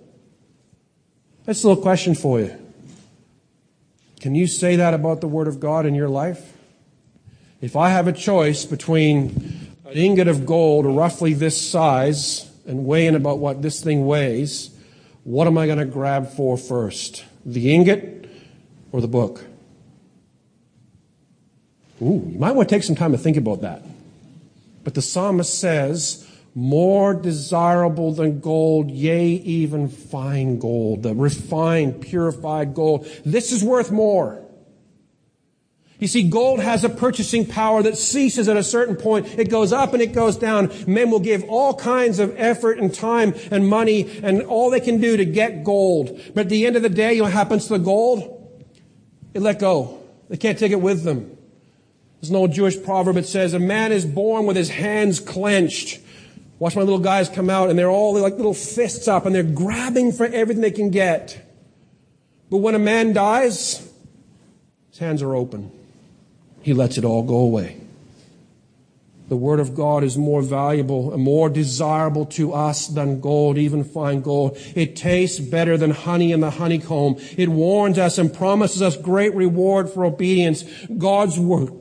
That's 1.45 1.63
a 1.63 1.67
little 1.69 1.81
question 1.81 2.15
for 2.15 2.39
you. 2.39 2.58
Can 4.19 4.35
you 4.35 4.47
say 4.47 4.75
that 4.75 4.93
about 4.93 5.21
the 5.21 5.27
Word 5.27 5.47
of 5.47 5.59
God 5.59 5.85
in 5.85 5.95
your 5.95 6.09
life? 6.09 6.57
If 7.61 7.75
I 7.75 7.89
have 7.89 8.07
a 8.07 8.13
choice 8.13 8.65
between 8.65 9.75
an 9.85 9.93
ingot 9.93 10.27
of 10.27 10.45
gold 10.45 10.85
roughly 10.85 11.33
this 11.33 11.59
size 11.59 12.49
and 12.65 12.85
weighing 12.85 13.15
about 13.15 13.39
what 13.39 13.61
this 13.61 13.83
thing 13.83 14.05
weighs, 14.05 14.71
what 15.23 15.47
am 15.47 15.57
I 15.57 15.65
going 15.65 15.79
to 15.79 15.85
grab 15.85 16.29
for 16.31 16.57
first? 16.57 17.25
The 17.45 17.73
ingot 17.73 18.29
or 18.91 19.01
the 19.01 19.07
book? 19.07 19.45
Ooh, 22.01 22.29
you 22.31 22.39
might 22.39 22.53
want 22.53 22.69
to 22.69 22.75
take 22.75 22.83
some 22.83 22.95
time 22.95 23.11
to 23.11 23.17
think 23.17 23.37
about 23.37 23.61
that. 23.61 23.83
But 24.83 24.95
the 24.95 25.01
psalmist 25.01 25.59
says, 25.59 26.25
more 26.55 27.13
desirable 27.13 28.13
than 28.13 28.39
gold, 28.39 28.91
yea, 28.91 29.27
even 29.27 29.87
fine 29.87 30.59
gold, 30.59 31.03
the 31.03 31.13
refined, 31.13 32.01
purified 32.01 32.73
gold. 32.73 33.07
This 33.25 33.51
is 33.51 33.63
worth 33.63 33.91
more. 33.91 34.43
You 35.99 36.07
see, 36.07 36.29
gold 36.29 36.61
has 36.61 36.85
a 36.85 36.89
purchasing 36.89 37.45
power 37.45 37.83
that 37.83 37.97
ceases 37.97 38.47
at 38.47 38.55
a 38.55 38.63
certain 38.63 38.95
point. 38.95 39.27
It 39.37 39.49
goes 39.49 39.73
up 39.73 39.93
and 39.93 40.01
it 40.01 40.13
goes 40.13 40.37
down. 40.37 40.71
Men 40.87 41.11
will 41.11 41.19
give 41.19 41.43
all 41.49 41.73
kinds 41.73 42.19
of 42.19 42.33
effort 42.37 42.79
and 42.79 42.93
time 42.93 43.35
and 43.51 43.67
money 43.67 44.09
and 44.23 44.41
all 44.43 44.69
they 44.69 44.79
can 44.79 45.01
do 45.01 45.17
to 45.17 45.25
get 45.25 45.65
gold. 45.65 46.19
But 46.33 46.45
at 46.45 46.49
the 46.49 46.65
end 46.65 46.77
of 46.77 46.83
the 46.83 46.89
day, 46.89 47.13
you 47.13 47.19
know 47.19 47.25
what 47.25 47.33
happens 47.33 47.67
to 47.67 47.73
the 47.73 47.83
gold? 47.83 48.37
It 49.33 49.41
let 49.41 49.59
go. 49.59 50.01
They 50.29 50.37
can't 50.37 50.57
take 50.57 50.71
it 50.71 50.79
with 50.79 51.03
them. 51.03 51.37
There's 52.21 52.29
an 52.29 52.37
old 52.37 52.53
Jewish 52.53 52.81
proverb 52.81 53.15
that 53.15 53.25
says, 53.25 53.53
a 53.53 53.59
man 53.59 53.91
is 53.91 54.05
born 54.05 54.45
with 54.45 54.55
his 54.55 54.69
hands 54.69 55.19
clenched. 55.19 55.99
Watch 56.59 56.75
my 56.75 56.81
little 56.81 56.99
guys 56.99 57.29
come 57.29 57.49
out 57.49 57.69
and 57.69 57.79
they're 57.79 57.89
all 57.89 58.19
like 58.19 58.35
little 58.35 58.53
fists 58.53 59.07
up 59.07 59.25
and 59.25 59.33
they're 59.33 59.43
grabbing 59.43 60.11
for 60.11 60.25
everything 60.25 60.61
they 60.61 60.71
can 60.71 60.89
get. 60.89 61.45
But 62.49 62.57
when 62.57 62.75
a 62.75 62.79
man 62.79 63.13
dies, 63.13 63.89
his 64.89 64.99
hands 64.99 65.21
are 65.21 65.33
open. 65.33 65.71
He 66.61 66.73
lets 66.73 66.97
it 66.97 67.05
all 67.05 67.23
go 67.23 67.37
away. 67.37 67.77
The 69.29 69.37
Word 69.37 69.59
of 69.59 69.75
God 69.75 70.03
is 70.03 70.17
more 70.17 70.41
valuable 70.41 71.13
and 71.13 71.21
more 71.21 71.49
desirable 71.49 72.25
to 72.25 72.51
us 72.51 72.87
than 72.87 73.21
gold, 73.21 73.59
even 73.59 73.83
fine 73.83 74.21
gold. 74.21 74.57
It 74.75 74.95
tastes 74.95 75.39
better 75.39 75.77
than 75.77 75.91
honey 75.91 76.31
in 76.31 76.39
the 76.39 76.49
honeycomb. 76.49 77.17
It 77.37 77.47
warns 77.47 77.99
us 77.99 78.17
and 78.17 78.33
promises 78.33 78.81
us 78.81 78.97
great 78.97 79.35
reward 79.35 79.87
for 79.87 80.03
obedience. 80.03 80.63
God's 80.97 81.39
Word, 81.39 81.71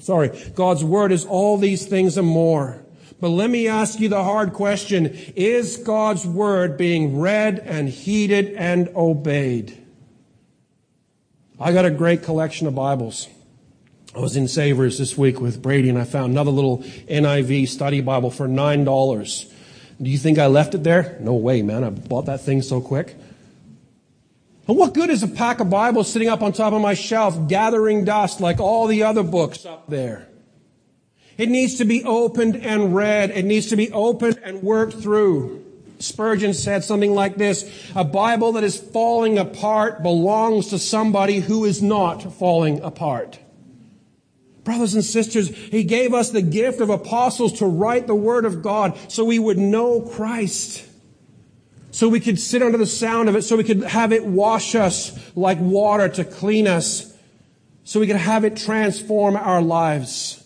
sorry, 0.00 0.30
God's 0.54 0.82
Word 0.82 1.12
is 1.12 1.26
all 1.26 1.58
these 1.58 1.86
things 1.86 2.16
and 2.16 2.26
more. 2.26 2.83
But 3.24 3.30
let 3.30 3.48
me 3.48 3.68
ask 3.68 4.00
you 4.00 4.10
the 4.10 4.22
hard 4.22 4.52
question. 4.52 5.06
Is 5.34 5.78
God's 5.78 6.26
Word 6.26 6.76
being 6.76 7.18
read 7.18 7.58
and 7.58 7.88
heeded 7.88 8.52
and 8.52 8.90
obeyed? 8.94 9.82
I 11.58 11.72
got 11.72 11.86
a 11.86 11.90
great 11.90 12.22
collection 12.22 12.66
of 12.66 12.74
Bibles. 12.74 13.28
I 14.14 14.18
was 14.18 14.36
in 14.36 14.46
Savers 14.46 14.98
this 14.98 15.16
week 15.16 15.40
with 15.40 15.62
Brady 15.62 15.88
and 15.88 15.98
I 15.98 16.04
found 16.04 16.32
another 16.32 16.50
little 16.50 16.80
NIV 17.08 17.66
study 17.68 18.02
Bible 18.02 18.30
for 18.30 18.46
$9. 18.46 19.52
Do 20.02 20.10
you 20.10 20.18
think 20.18 20.38
I 20.38 20.48
left 20.48 20.74
it 20.74 20.84
there? 20.84 21.16
No 21.18 21.32
way, 21.32 21.62
man. 21.62 21.82
I 21.82 21.88
bought 21.88 22.26
that 22.26 22.42
thing 22.42 22.60
so 22.60 22.82
quick. 22.82 23.16
And 24.68 24.76
what 24.76 24.92
good 24.92 25.08
is 25.08 25.22
a 25.22 25.28
pack 25.28 25.60
of 25.60 25.70
Bibles 25.70 26.12
sitting 26.12 26.28
up 26.28 26.42
on 26.42 26.52
top 26.52 26.74
of 26.74 26.82
my 26.82 26.92
shelf 26.92 27.48
gathering 27.48 28.04
dust 28.04 28.42
like 28.42 28.60
all 28.60 28.86
the 28.86 29.02
other 29.04 29.22
books 29.22 29.64
up 29.64 29.88
there? 29.88 30.28
It 31.36 31.48
needs 31.48 31.76
to 31.76 31.84
be 31.84 32.04
opened 32.04 32.56
and 32.56 32.94
read. 32.94 33.30
It 33.30 33.44
needs 33.44 33.68
to 33.68 33.76
be 33.76 33.90
opened 33.92 34.40
and 34.44 34.62
worked 34.62 34.94
through. 34.94 35.64
Spurgeon 35.98 36.54
said 36.54 36.84
something 36.84 37.14
like 37.14 37.36
this, 37.36 37.70
a 37.94 38.04
Bible 38.04 38.52
that 38.52 38.64
is 38.64 38.76
falling 38.76 39.38
apart 39.38 40.02
belongs 40.02 40.68
to 40.68 40.78
somebody 40.78 41.40
who 41.40 41.64
is 41.64 41.82
not 41.82 42.34
falling 42.34 42.80
apart. 42.82 43.38
Brothers 44.64 44.94
and 44.94 45.04
sisters, 45.04 45.48
He 45.48 45.84
gave 45.84 46.14
us 46.14 46.30
the 46.30 46.42
gift 46.42 46.80
of 46.80 46.90
apostles 46.90 47.58
to 47.58 47.66
write 47.66 48.06
the 48.06 48.14
Word 48.14 48.44
of 48.44 48.62
God 48.62 48.98
so 49.08 49.24
we 49.24 49.38
would 49.38 49.58
know 49.58 50.00
Christ. 50.00 50.86
So 51.90 52.08
we 52.08 52.18
could 52.18 52.40
sit 52.40 52.62
under 52.62 52.78
the 52.78 52.86
sound 52.86 53.28
of 53.28 53.36
it, 53.36 53.42
so 53.42 53.56
we 53.56 53.64
could 53.64 53.84
have 53.84 54.12
it 54.12 54.26
wash 54.26 54.74
us 54.74 55.16
like 55.36 55.58
water 55.60 56.08
to 56.08 56.24
clean 56.24 56.66
us, 56.66 57.16
so 57.84 58.00
we 58.00 58.06
could 58.06 58.16
have 58.16 58.44
it 58.44 58.56
transform 58.56 59.36
our 59.36 59.62
lives. 59.62 60.43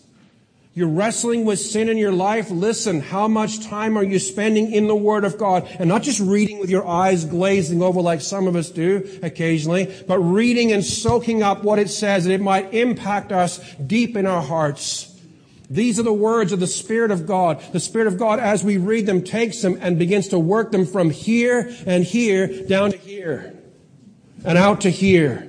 You're 0.75 0.87
wrestling 0.87 1.45
with 1.45 1.59
sin 1.59 1.89
in 1.89 1.97
your 1.97 2.11
life. 2.11 2.51
Listen, 2.51 3.01
how 3.01 3.27
much 3.27 3.65
time 3.65 3.97
are 3.97 4.03
you 4.03 4.19
spending 4.19 4.71
in 4.71 4.87
the 4.87 4.95
Word 4.95 5.25
of 5.25 5.37
God? 5.37 5.67
And 5.79 5.89
not 5.89 6.03
just 6.03 6.19
reading 6.19 6.59
with 6.59 6.69
your 6.69 6.87
eyes 6.87 7.25
glazing 7.25 7.81
over 7.81 8.01
like 8.01 8.21
some 8.21 8.47
of 8.47 8.55
us 8.55 8.69
do 8.69 9.19
occasionally, 9.23 9.93
but 10.07 10.19
reading 10.19 10.71
and 10.71 10.85
soaking 10.85 11.41
up 11.41 11.63
what 11.63 11.79
it 11.79 11.89
says 11.89 12.25
that 12.25 12.33
it 12.33 12.41
might 12.41 12.73
impact 12.73 13.31
us 13.31 13.59
deep 13.75 14.15
in 14.15 14.27
our 14.27 14.43
hearts. 14.43 15.19
These 15.71 15.99
are 15.99 16.03
the 16.03 16.13
words 16.13 16.51
of 16.51 16.59
the 16.59 16.67
Spirit 16.67 17.11
of 17.11 17.25
God. 17.25 17.61
The 17.73 17.79
Spirit 17.79 18.07
of 18.07 18.17
God, 18.17 18.39
as 18.39 18.63
we 18.63 18.77
read 18.77 19.05
them, 19.05 19.23
takes 19.23 19.61
them 19.61 19.77
and 19.81 19.99
begins 19.99 20.29
to 20.29 20.39
work 20.39 20.71
them 20.71 20.85
from 20.85 21.09
here 21.09 21.75
and 21.85 22.03
here 22.03 22.67
down 22.67 22.91
to 22.91 22.97
here 22.97 23.55
and 24.45 24.57
out 24.57 24.81
to 24.81 24.91
here. 24.91 25.48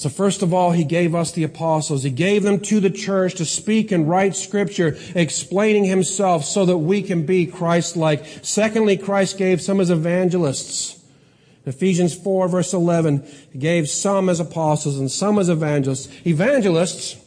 So 0.00 0.08
first 0.08 0.40
of 0.40 0.54
all, 0.54 0.70
he 0.70 0.84
gave 0.84 1.14
us 1.14 1.30
the 1.30 1.44
apostles. 1.44 2.04
He 2.04 2.10
gave 2.10 2.42
them 2.42 2.60
to 2.60 2.80
the 2.80 2.88
church 2.88 3.34
to 3.34 3.44
speak 3.44 3.92
and 3.92 4.08
write 4.08 4.34
scripture, 4.34 4.96
explaining 5.14 5.84
himself 5.84 6.46
so 6.46 6.64
that 6.64 6.78
we 6.78 7.02
can 7.02 7.26
be 7.26 7.44
Christ-like. 7.44 8.24
Secondly, 8.40 8.96
Christ 8.96 9.36
gave 9.36 9.60
some 9.60 9.78
as 9.78 9.90
evangelists. 9.90 11.04
Ephesians 11.66 12.14
4 12.14 12.48
verse 12.48 12.72
11, 12.72 13.26
he 13.52 13.58
gave 13.58 13.90
some 13.90 14.30
as 14.30 14.40
apostles 14.40 14.98
and 14.98 15.10
some 15.10 15.38
as 15.38 15.50
evangelists. 15.50 16.08
Evangelists 16.26 17.22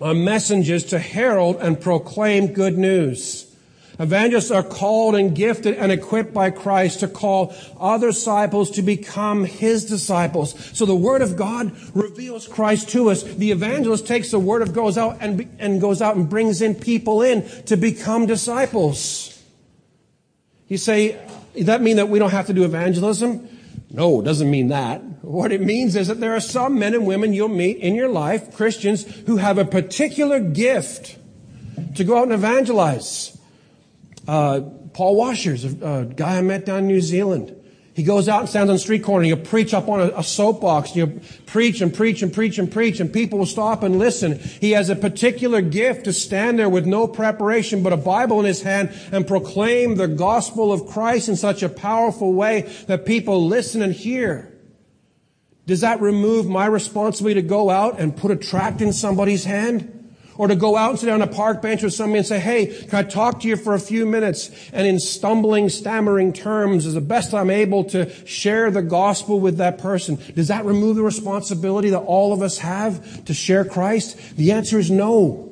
are 0.00 0.14
messengers 0.14 0.84
to 0.84 1.00
herald 1.00 1.56
and 1.56 1.80
proclaim 1.80 2.52
good 2.52 2.78
news. 2.78 3.45
Evangelists 3.98 4.50
are 4.50 4.62
called 4.62 5.14
and 5.14 5.34
gifted 5.34 5.74
and 5.76 5.90
equipped 5.90 6.34
by 6.34 6.50
Christ 6.50 7.00
to 7.00 7.08
call 7.08 7.54
other 7.80 8.08
disciples 8.08 8.70
to 8.72 8.82
become 8.82 9.44
his 9.44 9.86
disciples. 9.86 10.54
So 10.76 10.84
the 10.84 10.94
word 10.94 11.22
of 11.22 11.36
God 11.36 11.72
reveals 11.94 12.46
Christ 12.46 12.90
to 12.90 13.10
us. 13.10 13.22
The 13.22 13.52
evangelist 13.52 14.06
takes 14.06 14.30
the 14.30 14.38
word 14.38 14.62
of 14.62 14.74
goes 14.74 14.98
out 14.98 15.18
and, 15.20 15.48
and 15.58 15.80
goes 15.80 16.02
out 16.02 16.16
and 16.16 16.28
brings 16.28 16.60
in 16.60 16.74
people 16.74 17.22
in 17.22 17.48
to 17.64 17.76
become 17.76 18.26
disciples. 18.26 19.42
You 20.68 20.76
say, 20.76 21.18
does 21.54 21.66
that 21.66 21.80
mean 21.80 21.96
that 21.96 22.08
we 22.08 22.18
don't 22.18 22.32
have 22.32 22.46
to 22.48 22.52
do 22.52 22.64
evangelism? 22.64 23.48
No, 23.90 24.20
it 24.20 24.24
doesn't 24.24 24.50
mean 24.50 24.68
that. 24.68 25.00
What 25.22 25.52
it 25.52 25.60
means 25.60 25.96
is 25.96 26.08
that 26.08 26.20
there 26.20 26.34
are 26.34 26.40
some 26.40 26.78
men 26.78 26.94
and 26.94 27.06
women 27.06 27.32
you'll 27.32 27.48
meet 27.48 27.78
in 27.78 27.94
your 27.94 28.08
life, 28.08 28.54
Christians, 28.54 29.04
who 29.26 29.38
have 29.38 29.56
a 29.58 29.64
particular 29.64 30.38
gift 30.38 31.16
to 31.94 32.04
go 32.04 32.18
out 32.18 32.24
and 32.24 32.32
evangelize. 32.32 33.35
Uh, 34.26 34.60
Paul 34.92 35.16
Washers, 35.16 35.64
a, 35.64 35.86
a, 35.86 36.04
guy 36.04 36.38
I 36.38 36.42
met 36.42 36.64
down 36.64 36.80
in 36.80 36.86
New 36.88 37.00
Zealand. 37.00 37.54
He 37.94 38.02
goes 38.02 38.28
out 38.28 38.40
and 38.40 38.48
stands 38.48 38.68
on 38.68 38.76
the 38.76 38.80
street 38.80 39.04
corner 39.04 39.24
he'll 39.24 39.38
preach 39.38 39.72
up 39.72 39.88
on 39.88 40.00
a, 40.00 40.18
a 40.18 40.22
soapbox. 40.22 40.90
He'll 40.90 41.12
preach 41.46 41.80
and 41.80 41.94
preach 41.94 42.20
and 42.20 42.30
preach 42.30 42.58
and 42.58 42.70
preach 42.70 43.00
and 43.00 43.10
people 43.10 43.38
will 43.38 43.46
stop 43.46 43.82
and 43.82 43.98
listen. 43.98 44.38
He 44.38 44.72
has 44.72 44.90
a 44.90 44.96
particular 44.96 45.62
gift 45.62 46.04
to 46.04 46.12
stand 46.12 46.58
there 46.58 46.68
with 46.68 46.84
no 46.84 47.08
preparation 47.08 47.82
but 47.82 47.94
a 47.94 47.96
Bible 47.96 48.38
in 48.40 48.44
his 48.46 48.62
hand 48.62 48.90
and 49.12 49.26
proclaim 49.26 49.96
the 49.96 50.08
gospel 50.08 50.72
of 50.72 50.86
Christ 50.86 51.30
in 51.30 51.36
such 51.36 51.62
a 51.62 51.70
powerful 51.70 52.34
way 52.34 52.62
that 52.86 53.06
people 53.06 53.46
listen 53.46 53.80
and 53.80 53.94
hear. 53.94 54.52
Does 55.66 55.80
that 55.80 56.00
remove 56.00 56.46
my 56.46 56.66
responsibility 56.66 57.40
to 57.40 57.46
go 57.46 57.70
out 57.70 57.98
and 57.98 58.14
put 58.14 58.30
a 58.30 58.36
tract 58.36 58.82
in 58.82 58.92
somebody's 58.92 59.44
hand? 59.44 59.95
Or 60.38 60.48
to 60.48 60.56
go 60.56 60.76
out 60.76 60.90
and 60.90 60.98
sit 60.98 61.06
down 61.06 61.22
on 61.22 61.28
a 61.28 61.32
park 61.32 61.62
bench 61.62 61.82
with 61.82 61.94
somebody 61.94 62.18
and 62.18 62.26
say, 62.26 62.38
hey, 62.38 62.66
can 62.66 62.94
I 62.94 63.02
talk 63.02 63.40
to 63.40 63.48
you 63.48 63.56
for 63.56 63.74
a 63.74 63.80
few 63.80 64.06
minutes? 64.06 64.50
And 64.72 64.86
in 64.86 64.98
stumbling, 64.98 65.68
stammering 65.68 66.32
terms, 66.32 66.86
as 66.86 66.94
the 66.94 67.00
best 67.00 67.32
I'm 67.32 67.50
able 67.50 67.84
to 67.84 68.10
share 68.26 68.70
the 68.70 68.82
gospel 68.82 69.40
with 69.40 69.58
that 69.58 69.78
person. 69.78 70.18
Does 70.34 70.48
that 70.48 70.64
remove 70.64 70.96
the 70.96 71.02
responsibility 71.02 71.90
that 71.90 72.00
all 72.00 72.32
of 72.32 72.42
us 72.42 72.58
have 72.58 73.24
to 73.24 73.34
share 73.34 73.64
Christ? 73.64 74.18
The 74.36 74.52
answer 74.52 74.78
is 74.78 74.90
no. 74.90 75.45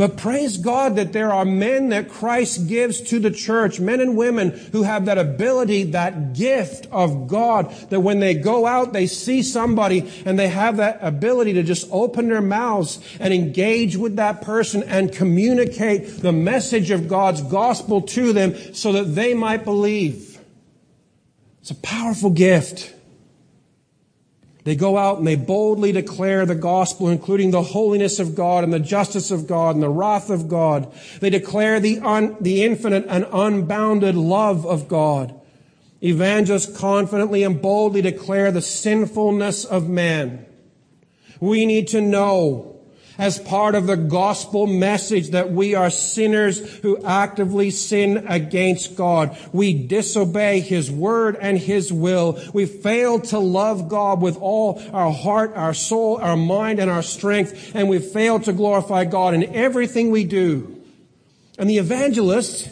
But 0.00 0.16
praise 0.16 0.56
God 0.56 0.96
that 0.96 1.12
there 1.12 1.30
are 1.30 1.44
men 1.44 1.90
that 1.90 2.08
Christ 2.08 2.66
gives 2.66 3.02
to 3.02 3.18
the 3.18 3.30
church, 3.30 3.80
men 3.80 4.00
and 4.00 4.16
women 4.16 4.52
who 4.72 4.82
have 4.84 5.04
that 5.04 5.18
ability, 5.18 5.90
that 5.90 6.32
gift 6.32 6.86
of 6.90 7.28
God, 7.28 7.70
that 7.90 8.00
when 8.00 8.18
they 8.18 8.32
go 8.32 8.64
out, 8.64 8.94
they 8.94 9.06
see 9.06 9.42
somebody 9.42 10.10
and 10.24 10.38
they 10.38 10.48
have 10.48 10.78
that 10.78 11.00
ability 11.02 11.52
to 11.52 11.62
just 11.62 11.86
open 11.90 12.30
their 12.30 12.40
mouths 12.40 12.98
and 13.20 13.34
engage 13.34 13.94
with 13.94 14.16
that 14.16 14.40
person 14.40 14.82
and 14.84 15.12
communicate 15.12 16.22
the 16.22 16.32
message 16.32 16.90
of 16.90 17.06
God's 17.06 17.42
gospel 17.42 18.00
to 18.00 18.32
them 18.32 18.54
so 18.72 18.92
that 18.92 19.14
they 19.14 19.34
might 19.34 19.64
believe. 19.64 20.40
It's 21.60 21.72
a 21.72 21.74
powerful 21.74 22.30
gift. 22.30 22.94
They 24.70 24.76
go 24.76 24.96
out 24.96 25.18
and 25.18 25.26
they 25.26 25.34
boldly 25.34 25.90
declare 25.90 26.46
the 26.46 26.54
gospel, 26.54 27.08
including 27.08 27.50
the 27.50 27.60
holiness 27.60 28.20
of 28.20 28.36
God 28.36 28.62
and 28.62 28.72
the 28.72 28.78
justice 28.78 29.32
of 29.32 29.48
God 29.48 29.74
and 29.74 29.82
the 29.82 29.88
wrath 29.88 30.30
of 30.30 30.46
God. 30.46 30.94
They 31.18 31.28
declare 31.28 31.80
the, 31.80 31.98
un, 31.98 32.36
the 32.40 32.62
infinite 32.62 33.04
and 33.08 33.26
unbounded 33.32 34.14
love 34.14 34.64
of 34.64 34.86
God. 34.86 35.34
Evangelists 36.00 36.78
confidently 36.78 37.42
and 37.42 37.60
boldly 37.60 38.00
declare 38.00 38.52
the 38.52 38.62
sinfulness 38.62 39.64
of 39.64 39.88
man. 39.88 40.46
We 41.40 41.66
need 41.66 41.88
to 41.88 42.00
know 42.00 42.69
as 43.20 43.38
part 43.38 43.74
of 43.74 43.86
the 43.86 43.98
gospel 43.98 44.66
message 44.66 45.28
that 45.28 45.52
we 45.52 45.74
are 45.74 45.90
sinners 45.90 46.58
who 46.78 47.04
actively 47.04 47.68
sin 47.70 48.24
against 48.26 48.96
God. 48.96 49.36
We 49.52 49.74
disobey 49.74 50.60
His 50.60 50.90
word 50.90 51.36
and 51.38 51.58
His 51.58 51.92
will. 51.92 52.40
We 52.54 52.64
fail 52.64 53.20
to 53.20 53.38
love 53.38 53.90
God 53.90 54.22
with 54.22 54.38
all 54.38 54.82
our 54.94 55.12
heart, 55.12 55.52
our 55.54 55.74
soul, 55.74 56.16
our 56.16 56.36
mind, 56.36 56.78
and 56.78 56.90
our 56.90 57.02
strength. 57.02 57.72
And 57.74 57.90
we 57.90 57.98
fail 57.98 58.40
to 58.40 58.54
glorify 58.54 59.04
God 59.04 59.34
in 59.34 59.54
everything 59.54 60.10
we 60.10 60.24
do. 60.24 60.82
And 61.58 61.68
the 61.68 61.76
evangelist 61.76 62.70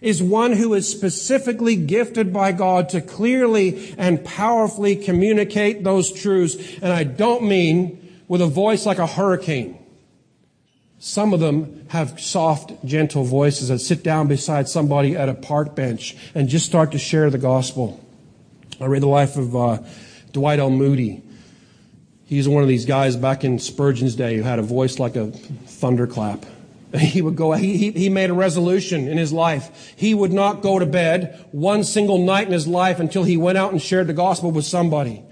is 0.00 0.20
one 0.20 0.54
who 0.54 0.74
is 0.74 0.88
specifically 0.88 1.76
gifted 1.76 2.32
by 2.32 2.50
God 2.50 2.88
to 2.88 3.00
clearly 3.00 3.94
and 3.96 4.24
powerfully 4.24 4.96
communicate 4.96 5.84
those 5.84 6.10
truths. 6.12 6.56
And 6.82 6.92
I 6.92 7.04
don't 7.04 7.44
mean 7.44 8.22
with 8.26 8.42
a 8.42 8.48
voice 8.48 8.86
like 8.86 8.98
a 8.98 9.06
hurricane. 9.06 9.78
Some 11.06 11.34
of 11.34 11.40
them 11.40 11.84
have 11.88 12.18
soft, 12.18 12.82
gentle 12.82 13.24
voices 13.24 13.68
that 13.68 13.80
sit 13.80 14.02
down 14.02 14.26
beside 14.26 14.70
somebody 14.70 15.14
at 15.14 15.28
a 15.28 15.34
park 15.34 15.74
bench 15.74 16.16
and 16.34 16.48
just 16.48 16.64
start 16.64 16.92
to 16.92 16.98
share 16.98 17.28
the 17.28 17.36
gospel. 17.36 18.02
I 18.80 18.86
read 18.86 19.02
the 19.02 19.08
life 19.08 19.36
of 19.36 19.54
uh, 19.54 19.78
Dwight 20.32 20.60
L. 20.60 20.70
Moody. 20.70 21.22
He's 22.24 22.48
one 22.48 22.62
of 22.62 22.70
these 22.70 22.86
guys 22.86 23.16
back 23.16 23.44
in 23.44 23.58
Spurgeon's 23.58 24.14
day 24.14 24.38
who 24.38 24.44
had 24.44 24.58
a 24.58 24.62
voice 24.62 24.98
like 24.98 25.14
a 25.14 25.26
thunderclap. 25.30 26.46
He 26.98 27.20
would 27.20 27.36
go, 27.36 27.52
he, 27.52 27.90
he 27.90 28.08
made 28.08 28.30
a 28.30 28.34
resolution 28.34 29.06
in 29.06 29.18
his 29.18 29.30
life. 29.30 29.92
He 29.96 30.14
would 30.14 30.32
not 30.32 30.62
go 30.62 30.78
to 30.78 30.86
bed 30.86 31.44
one 31.52 31.84
single 31.84 32.24
night 32.24 32.46
in 32.46 32.52
his 32.54 32.66
life 32.66 32.98
until 32.98 33.24
he 33.24 33.36
went 33.36 33.58
out 33.58 33.72
and 33.72 33.82
shared 33.82 34.06
the 34.06 34.14
gospel 34.14 34.52
with 34.52 34.64
somebody. 34.64 35.22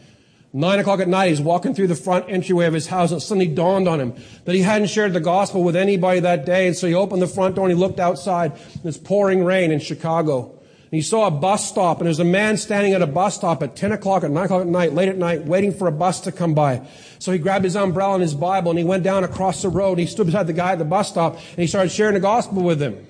Nine 0.54 0.78
o'clock 0.80 1.00
at 1.00 1.08
night, 1.08 1.30
he's 1.30 1.40
walking 1.40 1.74
through 1.74 1.86
the 1.86 1.94
front 1.94 2.26
entryway 2.28 2.66
of 2.66 2.74
his 2.74 2.86
house, 2.86 3.10
and 3.10 3.22
it 3.22 3.24
suddenly 3.24 3.46
dawned 3.46 3.88
on 3.88 3.98
him 4.00 4.14
that 4.44 4.54
he 4.54 4.60
hadn't 4.60 4.88
shared 4.88 5.14
the 5.14 5.20
gospel 5.20 5.64
with 5.64 5.74
anybody 5.74 6.20
that 6.20 6.44
day. 6.44 6.66
And 6.66 6.76
so 6.76 6.86
he 6.86 6.92
opened 6.92 7.22
the 7.22 7.26
front 7.26 7.54
door 7.56 7.66
and 7.66 7.74
he 7.74 7.80
looked 7.80 7.98
outside. 7.98 8.52
It's 8.84 8.98
pouring 8.98 9.44
rain 9.44 9.70
in 9.70 9.80
Chicago. 9.80 10.50
And 10.50 10.98
he 10.98 11.00
saw 11.00 11.26
a 11.26 11.30
bus 11.30 11.66
stop, 11.66 11.98
and 11.98 12.06
there's 12.06 12.18
a 12.18 12.24
man 12.24 12.58
standing 12.58 12.92
at 12.92 13.00
a 13.00 13.06
bus 13.06 13.36
stop 13.36 13.62
at 13.62 13.76
10 13.76 13.92
o'clock, 13.92 14.24
at 14.24 14.30
9 14.30 14.44
o'clock 14.44 14.60
at 14.60 14.66
night, 14.66 14.92
late 14.92 15.08
at 15.08 15.16
night, 15.16 15.46
waiting 15.46 15.72
for 15.72 15.88
a 15.88 15.92
bus 15.92 16.20
to 16.20 16.32
come 16.32 16.52
by. 16.52 16.86
So 17.18 17.32
he 17.32 17.38
grabbed 17.38 17.64
his 17.64 17.74
umbrella 17.74 18.14
and 18.14 18.22
his 18.22 18.34
Bible, 18.34 18.70
and 18.70 18.78
he 18.78 18.84
went 18.84 19.04
down 19.04 19.24
across 19.24 19.62
the 19.62 19.70
road. 19.70 19.92
and 19.92 20.00
He 20.00 20.06
stood 20.06 20.26
beside 20.26 20.48
the 20.48 20.52
guy 20.52 20.72
at 20.72 20.78
the 20.78 20.84
bus 20.84 21.08
stop, 21.08 21.36
and 21.36 21.58
he 21.58 21.66
started 21.66 21.88
sharing 21.88 22.12
the 22.12 22.20
gospel 22.20 22.62
with 22.62 22.82
him 22.82 23.06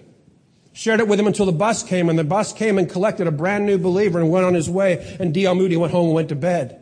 shared 0.75 1.01
it 1.01 1.07
with 1.07 1.21
him 1.21 1.27
until 1.27 1.45
the 1.45 1.53
bus 1.53 1.83
came, 1.83 2.09
and 2.09 2.19
the 2.19 2.25
bus 2.25 2.51
came 2.51 2.79
and 2.79 2.89
collected 2.89 3.27
a 3.27 3.31
brand 3.31 3.67
new 3.67 3.77
believer 3.77 4.19
and 4.19 4.31
went 4.31 4.47
on 4.47 4.55
his 4.55 4.71
way, 4.71 5.17
and 5.21 5.35
D.L. 5.35 5.55
Moody 5.55 5.77
went 5.77 5.93
home 5.93 6.07
and 6.07 6.15
went 6.15 6.31
to 6.31 6.35
bed. 6.35 6.82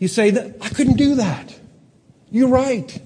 You 0.00 0.08
say 0.08 0.30
that 0.30 0.56
I 0.60 0.70
couldn't 0.70 0.96
do 0.96 1.16
that. 1.16 1.54
You're 2.30 2.48
right. 2.48 3.00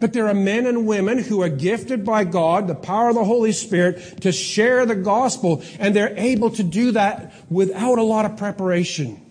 But 0.00 0.12
there 0.12 0.26
are 0.28 0.34
men 0.34 0.66
and 0.66 0.86
women 0.86 1.18
who 1.18 1.42
are 1.42 1.48
gifted 1.48 2.04
by 2.04 2.24
God, 2.24 2.66
the 2.66 2.74
power 2.74 3.10
of 3.10 3.14
the 3.14 3.24
Holy 3.24 3.52
Spirit, 3.52 4.22
to 4.22 4.32
share 4.32 4.84
the 4.84 4.94
gospel, 4.94 5.62
and 5.78 5.94
they're 5.94 6.16
able 6.16 6.50
to 6.50 6.62
do 6.62 6.92
that 6.92 7.32
without 7.50 7.98
a 7.98 8.02
lot 8.02 8.24
of 8.24 8.36
preparation. 8.36 9.22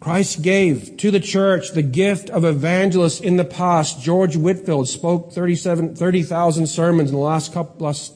Christ 0.00 0.40
gave 0.40 0.96
to 0.98 1.10
the 1.10 1.20
church 1.20 1.72
the 1.72 1.82
gift 1.82 2.30
of 2.30 2.44
evangelists 2.44 3.20
in 3.20 3.36
the 3.36 3.44
past. 3.44 4.00
George 4.00 4.36
Whitefield 4.36 4.88
spoke 4.88 5.32
37, 5.32 5.96
30,000 5.96 6.66
sermons 6.66 7.10
in 7.10 7.16
the 7.16 7.22
last 7.22 7.52
couple, 7.52 7.84
last 7.84 8.14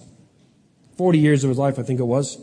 40 0.97 1.19
years 1.19 1.45
of 1.45 1.51
his 1.51 1.59
life, 1.59 1.79
I 1.79 1.83
think 1.83 2.01
it 2.01 2.05
was. 2.05 2.39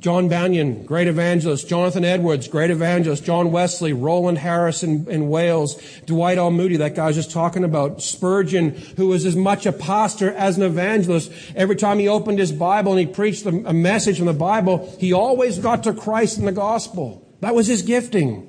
John 0.00 0.28
Bunyan, 0.28 0.84
great 0.84 1.08
evangelist. 1.08 1.68
Jonathan 1.68 2.04
Edwards, 2.04 2.46
great 2.46 2.70
evangelist. 2.70 3.24
John 3.24 3.50
Wesley, 3.50 3.92
Roland 3.92 4.38
Harris 4.38 4.82
in, 4.82 5.08
in, 5.08 5.28
Wales. 5.28 5.80
Dwight 6.06 6.38
L. 6.38 6.50
Moody, 6.50 6.76
that 6.76 6.94
guy 6.94 7.04
I 7.04 7.06
was 7.08 7.16
just 7.16 7.32
talking 7.32 7.64
about. 7.64 8.00
Spurgeon, 8.00 8.70
who 8.96 9.08
was 9.08 9.26
as 9.26 9.34
much 9.34 9.66
a 9.66 9.72
pastor 9.72 10.32
as 10.32 10.56
an 10.56 10.62
evangelist. 10.62 11.32
Every 11.56 11.74
time 11.74 11.98
he 11.98 12.06
opened 12.06 12.38
his 12.38 12.52
Bible 12.52 12.92
and 12.92 13.00
he 13.00 13.06
preached 13.06 13.44
a 13.46 13.50
message 13.50 14.18
from 14.18 14.26
the 14.26 14.32
Bible, 14.32 14.94
he 15.00 15.12
always 15.12 15.58
got 15.58 15.82
to 15.84 15.92
Christ 15.92 16.38
and 16.38 16.46
the 16.46 16.52
gospel. 16.52 17.26
That 17.40 17.54
was 17.54 17.66
his 17.66 17.82
gifting. 17.82 18.44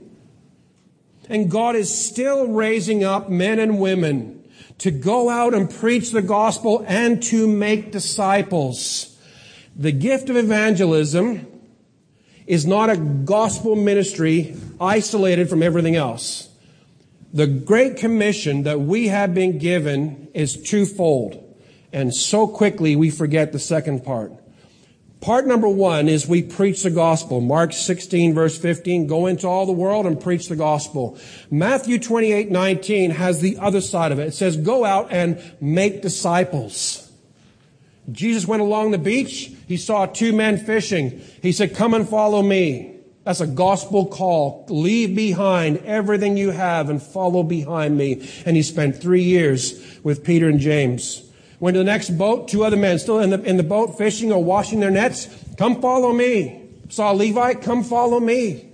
And 1.30 1.50
God 1.50 1.76
is 1.76 1.94
still 1.94 2.48
raising 2.48 3.04
up 3.04 3.30
men 3.30 3.60
and 3.60 3.80
women 3.80 4.40
to 4.80 4.92
go 4.92 5.30
out 5.30 5.54
and 5.54 5.70
preach 5.70 6.12
the 6.12 6.22
gospel 6.22 6.84
and 6.88 7.22
to 7.24 7.48
make 7.48 7.92
disciples. 7.92 9.16
The 9.80 9.94
gift 9.94 10.30
of 10.30 10.36
evangelism 10.36 11.48
is 12.46 12.66
not 12.66 12.90
a 12.90 12.98
gospel 12.98 13.78
ministry 13.78 14.58
isolated 14.78 15.50
from 15.50 15.64
everything 15.64 15.96
else. 15.96 16.50
The 17.32 17.48
Great 17.48 17.96
Commission 17.96 18.64
that 18.64 18.82
we 18.82 19.08
have 19.08 19.34
been 19.34 19.58
given 19.58 20.28
is 20.34 20.62
twofold. 20.62 21.42
And 21.94 22.14
so 22.14 22.46
quickly 22.46 22.98
we 22.98 23.10
forget 23.10 23.54
the 23.54 23.60
second 23.60 24.04
part. 24.04 24.34
Part 25.22 25.48
number 25.48 25.70
one 25.70 26.10
is 26.10 26.28
we 26.28 26.44
preach 26.44 26.84
the 26.84 26.90
gospel. 26.90 27.40
Mark 27.40 27.72
16 27.72 28.34
verse 28.34 28.58
15, 28.58 29.08
go 29.08 29.28
into 29.28 29.48
all 29.48 29.66
the 29.66 29.72
world 29.72 30.06
and 30.06 30.20
preach 30.20 30.50
the 30.50 30.58
gospel. 30.58 31.18
Matthew 31.50 32.00
28, 32.00 32.52
19 32.52 33.12
has 33.12 33.40
the 33.40 33.58
other 33.60 33.80
side 33.80 34.12
of 34.12 34.20
it. 34.20 34.28
It 34.28 34.34
says, 34.34 34.58
go 34.58 34.84
out 34.84 35.08
and 35.10 35.42
make 35.62 36.02
disciples. 36.02 37.09
Jesus 38.12 38.48
went 38.48 38.62
along 38.62 38.92
the 38.92 38.98
beach. 38.98 39.52
He 39.68 39.78
saw 39.78 40.06
two 40.06 40.34
men 40.34 40.58
fishing. 40.58 41.22
He 41.42 41.52
said, 41.52 41.76
Come 41.76 41.94
and 41.94 42.08
follow 42.08 42.42
me. 42.42 42.96
That's 43.24 43.42
a 43.42 43.48
gospel 43.48 44.06
call. 44.06 44.66
Leave 44.70 45.16
behind 45.16 45.78
everything 45.86 46.38
you 46.38 46.52
have 46.52 46.90
and 46.90 47.02
follow 47.02 47.44
behind 47.44 47.98
me. 47.98 48.28
And 48.46 48.56
he 48.56 48.64
spent 48.64 49.02
three 49.02 49.24
years 49.24 50.00
with 50.04 50.24
Peter 50.24 50.48
and 50.50 50.60
James. 50.60 51.30
Went 51.60 51.76
to 51.76 51.80
the 51.80 51.84
next 51.84 52.12
boat, 52.18 52.48
two 52.48 52.64
other 52.64 52.78
men 52.78 53.00
still 53.00 53.20
in 53.20 53.32
the, 53.32 53.42
in 53.44 53.58
the 53.58 53.64
boat 53.64 53.98
fishing 53.98 54.32
or 54.32 54.44
washing 54.44 54.80
their 54.80 54.92
nets. 54.92 55.28
Come 55.58 55.82
follow 55.82 56.14
me. 56.14 56.70
Saw 56.88 57.12
Levi, 57.12 57.56
come 57.56 57.84
follow 57.84 58.20
me. 58.20 58.69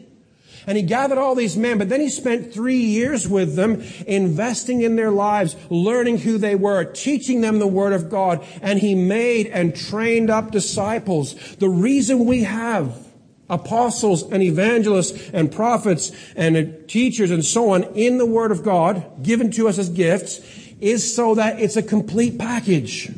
And 0.67 0.77
he 0.77 0.83
gathered 0.83 1.17
all 1.17 1.35
these 1.35 1.57
men, 1.57 1.77
but 1.77 1.89
then 1.89 2.01
he 2.01 2.09
spent 2.09 2.53
three 2.53 2.77
years 2.79 3.27
with 3.27 3.55
them, 3.55 3.83
investing 4.07 4.81
in 4.81 4.95
their 4.95 5.11
lives, 5.11 5.55
learning 5.69 6.19
who 6.19 6.37
they 6.37 6.55
were, 6.55 6.83
teaching 6.83 7.41
them 7.41 7.59
the 7.59 7.67
word 7.67 7.93
of 7.93 8.09
God, 8.09 8.45
and 8.61 8.79
he 8.79 8.95
made 8.95 9.47
and 9.47 9.75
trained 9.75 10.29
up 10.29 10.51
disciples. 10.51 11.35
The 11.57 11.69
reason 11.69 12.25
we 12.25 12.43
have 12.43 13.05
apostles 13.49 14.23
and 14.23 14.41
evangelists 14.41 15.29
and 15.31 15.51
prophets 15.51 16.11
and 16.35 16.87
teachers 16.87 17.31
and 17.31 17.45
so 17.45 17.71
on 17.71 17.83
in 17.95 18.17
the 18.17 18.25
word 18.25 18.51
of 18.51 18.63
God, 18.63 19.23
given 19.23 19.51
to 19.51 19.67
us 19.67 19.77
as 19.77 19.89
gifts, 19.89 20.39
is 20.81 21.15
so 21.15 21.35
that 21.35 21.59
it's 21.59 21.77
a 21.77 21.83
complete 21.83 22.37
package. 22.37 23.11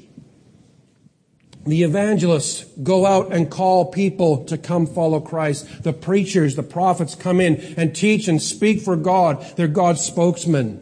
The 1.68 1.84
evangelists 1.84 2.64
go 2.82 3.06
out 3.06 3.34
and 3.34 3.52
call 3.52 3.86
people 3.86 4.46
to 4.46 4.58
come 4.58 4.88
follow 4.88 5.20
Christ. 5.20 5.84
The 5.84 5.92
preachers, 5.92 6.56
the 6.56 6.64
prophets 6.64 7.14
come 7.14 7.42
in 7.42 7.58
and 7.76 7.94
teach 7.94 8.30
and 8.30 8.42
speak 8.42 8.82
for 8.82 8.96
God. 8.96 9.46
They're 9.58 9.68
God's 9.68 10.02
spokesmen. 10.02 10.82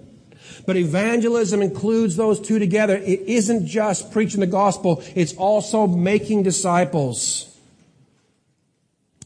But 0.67 0.77
evangelism 0.77 1.63
includes 1.63 2.15
those 2.15 2.39
two 2.39 2.59
together. 2.59 2.97
It 2.97 3.21
isn't 3.21 3.65
just 3.65 4.11
preaching 4.11 4.41
the 4.41 4.47
gospel, 4.47 5.03
it's 5.15 5.33
also 5.36 5.88
making 5.88 6.43
disciples. 6.43 7.51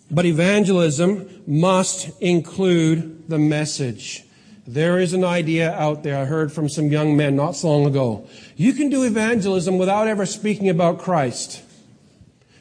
But 0.09 0.25
evangelism 0.25 1.43
must 1.45 2.09
include 2.21 3.27
the 3.27 3.37
message. 3.37 4.23
There 4.71 4.99
is 4.99 5.13
an 5.13 5.23
idea 5.23 5.73
out 5.73 6.03
there 6.03 6.15
I 6.15 6.25
heard 6.25 6.51
from 6.51 6.69
some 6.69 6.89
young 6.89 7.17
men 7.17 7.35
not 7.35 7.55
so 7.55 7.71
long 7.71 7.87
ago. 7.87 8.27
You 8.55 8.73
can 8.73 8.91
do 8.91 9.01
evangelism 9.01 9.79
without 9.79 10.07
ever 10.07 10.27
speaking 10.27 10.69
about 10.69 10.99
Christ. 10.99 11.63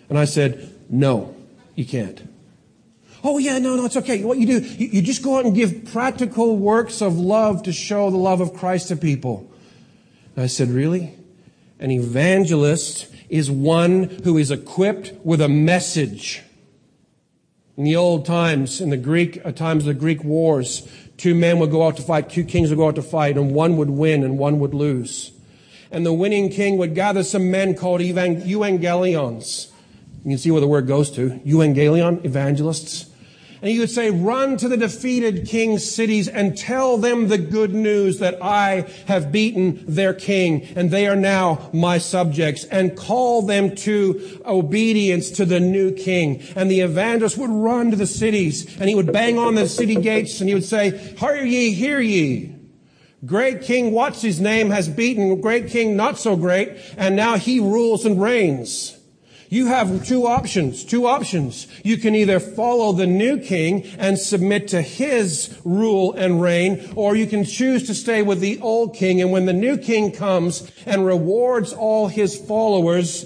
And 0.09 0.19
I 0.19 0.25
said, 0.25 0.75
no, 0.89 1.37
you 1.75 1.85
can't. 1.85 2.27
Oh 3.23 3.37
yeah, 3.37 3.59
no, 3.59 3.77
no, 3.77 3.85
it's 3.85 3.99
okay. 3.99 4.25
What 4.25 4.39
you 4.39 4.47
do, 4.47 4.61
you, 4.61 4.89
you 4.89 5.03
just 5.03 5.23
go 5.23 5.37
out 5.37 5.45
and 5.45 5.55
give 5.55 5.85
practical 5.93 6.57
works 6.57 7.03
of 7.03 7.19
love 7.19 7.65
to 7.65 7.75
show 7.75 8.09
the 8.09 8.17
love 8.17 8.41
of 8.41 8.55
Christ 8.55 8.89
to 8.89 8.97
people. 8.97 9.53
And 10.35 10.45
I 10.45 10.47
said, 10.47 10.71
really? 10.71 11.15
An 11.79 11.91
evangelist 11.91 13.07
is 13.29 13.51
one 13.51 14.05
who 14.25 14.39
is 14.39 14.51
equipped 14.51 15.13
with 15.25 15.43
a 15.43 15.49
message. 15.49 16.43
In 17.77 17.85
the 17.85 17.97
old 17.97 18.25
times, 18.25 18.81
in 18.81 18.89
the 18.89 18.97
Greek, 18.97 19.45
uh, 19.45 19.53
times 19.53 19.83
of 19.83 19.95
the 19.95 20.01
Greek 20.01 20.25
wars, 20.25 20.89
Two 21.19 21.35
men 21.35 21.59
would 21.59 21.71
go 21.71 21.87
out 21.87 21.97
to 21.97 22.03
fight, 22.03 22.31
two 22.31 22.45
kings 22.45 22.71
would 22.71 22.77
go 22.77 22.89
out 22.89 22.95
to 22.95 23.03
fight, 23.03 23.37
and 23.37 23.53
one 23.53 23.77
would 23.77 23.91
win 23.91 24.25
and 24.25 24.39
one 24.39 24.61
would 24.61 24.73
lose. 24.73 25.33
And 25.91 26.07
the 26.07 26.13
winning 26.13 26.49
king 26.49 26.79
would 26.79 26.95
gather 26.95 27.23
some 27.23 27.51
men 27.51 27.75
called 27.75 28.01
evangelions. 28.01 29.71
You 30.25 30.31
can 30.31 30.39
see 30.39 30.51
where 30.51 30.61
the 30.61 30.69
word 30.69 30.87
goes 30.87 31.11
to. 31.13 31.31
Evangelion, 31.45 32.25
evangelists. 32.25 33.11
And 33.61 33.71
he 33.71 33.79
would 33.79 33.91
say, 33.91 34.11
run 34.11 34.57
to 34.59 34.69
the 34.69 34.77
defeated 34.77 35.47
king's 35.47 35.89
cities 35.89 36.29
and 36.29 36.57
tell 36.57 36.97
them 36.97 37.29
the 37.29 37.39
good 37.39 37.75
news 37.75 38.19
that 38.19 38.43
I 38.43 38.89
have 39.07 39.33
beaten 39.33 39.85
their 39.87 40.15
king 40.15 40.63
and 40.77 40.91
they 40.91 41.07
are 41.09 41.17
now 41.17 41.71
my 41.73 41.99
subjects 41.99 42.65
and 42.65 42.97
call 42.97 43.43
them 43.43 43.75
to 43.77 44.43
obedience 44.47 45.31
to 45.33 45.45
the 45.45 45.61
new 45.61 45.93
king. 45.93 46.43
And 46.55 46.71
the 46.71 46.81
evangelist 46.81 47.39
would 47.39 47.51
run 47.51 47.91
to 47.91 47.97
the 47.97 48.07
cities 48.07 48.79
and 48.79 48.89
he 48.89 48.95
would 48.95 49.13
bang 49.13 49.39
on 49.39 49.55
the 49.55 49.69
city 49.69 49.97
gates 49.97 50.41
and 50.41 50.49
he 50.49 50.55
would 50.55 50.65
say, 50.65 50.97
hear 51.17 51.45
ye, 51.45 51.73
hear 51.73 52.01
ye. 52.01 52.55
Great 53.27 53.63
King, 53.63 53.91
what's 53.91 54.23
his 54.23 54.41
name, 54.41 54.71
has 54.71 54.89
beaten 54.89 55.41
great 55.41 55.69
King 55.69 55.97
not 55.97 56.19
so 56.19 56.37
great 56.37 56.77
and 56.97 57.17
now 57.17 57.37
he 57.37 57.59
rules 57.59 58.05
and 58.05 58.23
reigns. 58.23 58.98
You 59.51 59.67
have 59.67 60.07
two 60.07 60.27
options, 60.27 60.85
two 60.85 61.07
options. 61.07 61.67
You 61.83 61.97
can 61.97 62.15
either 62.15 62.39
follow 62.39 62.93
the 62.93 63.07
new 63.07 63.39
king 63.39 63.85
and 63.99 64.19
submit 64.19 64.69
to 64.69 64.83
his 64.83 65.59
rule 65.65 66.13
and 66.13 66.43
reign, 66.43 66.93
or 66.95 67.17
you 67.17 67.27
can 67.27 67.45
choose 67.45 67.87
to 67.87 67.95
stay 67.95 68.21
with 68.21 68.41
the 68.41 68.61
old 68.61 68.95
king. 68.95 69.23
And 69.23 69.33
when 69.33 69.47
the 69.47 69.55
new 69.55 69.79
king 69.79 70.13
comes 70.13 70.71
and 70.85 71.07
rewards 71.07 71.73
all 71.73 72.09
his 72.09 72.37
followers, 72.37 73.25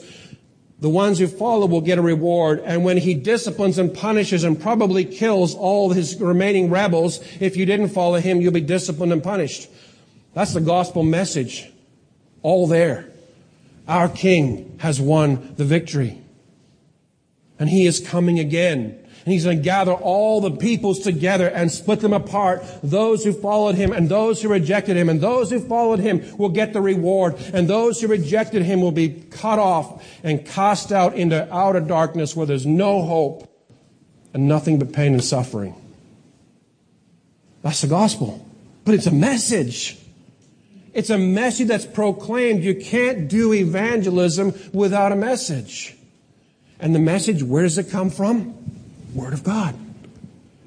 the 0.78 0.88
ones 0.88 1.18
who 1.18 1.26
follow 1.26 1.66
will 1.66 1.80
get 1.80 1.98
a 1.98 2.02
reward. 2.02 2.60
And 2.64 2.84
when 2.84 2.98
he 2.98 3.14
disciplines 3.14 3.78
and 3.78 3.92
punishes 3.92 4.44
and 4.44 4.60
probably 4.60 5.04
kills 5.04 5.56
all 5.56 5.90
his 5.90 6.20
remaining 6.20 6.70
rebels, 6.70 7.18
if 7.40 7.56
you 7.56 7.66
didn't 7.66 7.88
follow 7.88 8.18
him, 8.18 8.40
you'll 8.40 8.52
be 8.52 8.60
disciplined 8.60 9.12
and 9.12 9.22
punished. 9.22 9.68
That's 10.34 10.54
the 10.54 10.60
gospel 10.60 11.02
message. 11.02 11.68
All 12.42 12.66
there. 12.66 13.11
Our 13.88 14.08
King 14.08 14.78
has 14.80 15.00
won 15.00 15.54
the 15.56 15.64
victory. 15.64 16.18
And 17.58 17.68
he 17.68 17.86
is 17.86 18.00
coming 18.00 18.38
again. 18.38 18.98
And 19.24 19.32
he's 19.32 19.44
going 19.44 19.58
to 19.58 19.62
gather 19.62 19.92
all 19.92 20.40
the 20.40 20.50
peoples 20.50 20.98
together 21.00 21.46
and 21.48 21.70
split 21.70 22.00
them 22.00 22.12
apart. 22.12 22.64
Those 22.82 23.24
who 23.24 23.32
followed 23.32 23.76
him 23.76 23.92
and 23.92 24.08
those 24.08 24.42
who 24.42 24.48
rejected 24.48 24.96
him. 24.96 25.08
And 25.08 25.20
those 25.20 25.50
who 25.50 25.60
followed 25.60 26.00
him 26.00 26.36
will 26.36 26.48
get 26.48 26.72
the 26.72 26.80
reward. 26.80 27.36
And 27.54 27.68
those 27.68 28.00
who 28.00 28.08
rejected 28.08 28.62
him 28.62 28.80
will 28.80 28.90
be 28.90 29.10
cut 29.30 29.60
off 29.60 30.04
and 30.24 30.44
cast 30.44 30.90
out 30.90 31.14
into 31.14 31.52
outer 31.54 31.80
darkness 31.80 32.34
where 32.34 32.46
there's 32.46 32.66
no 32.66 33.02
hope 33.02 33.48
and 34.34 34.48
nothing 34.48 34.80
but 34.80 34.92
pain 34.92 35.12
and 35.12 35.22
suffering. 35.22 35.76
That's 37.62 37.82
the 37.82 37.86
gospel. 37.86 38.44
But 38.84 38.94
it's 38.94 39.06
a 39.06 39.12
message. 39.12 39.98
It's 40.93 41.11
a 41.11 41.18
message 41.18 41.68
that's 41.68 41.86
proclaimed. 41.86 42.62
You 42.62 42.74
can't 42.74 43.28
do 43.28 43.53
evangelism 43.53 44.55
without 44.72 45.12
a 45.12 45.16
message. 45.16 45.97
And 46.78 46.95
the 46.95 46.99
message, 46.99 47.43
where 47.43 47.62
does 47.62 47.78
it 47.78 47.90
come 47.90 48.11
from? 48.11 48.55
Word 49.14 49.32
of 49.32 49.45
God. 49.45 49.74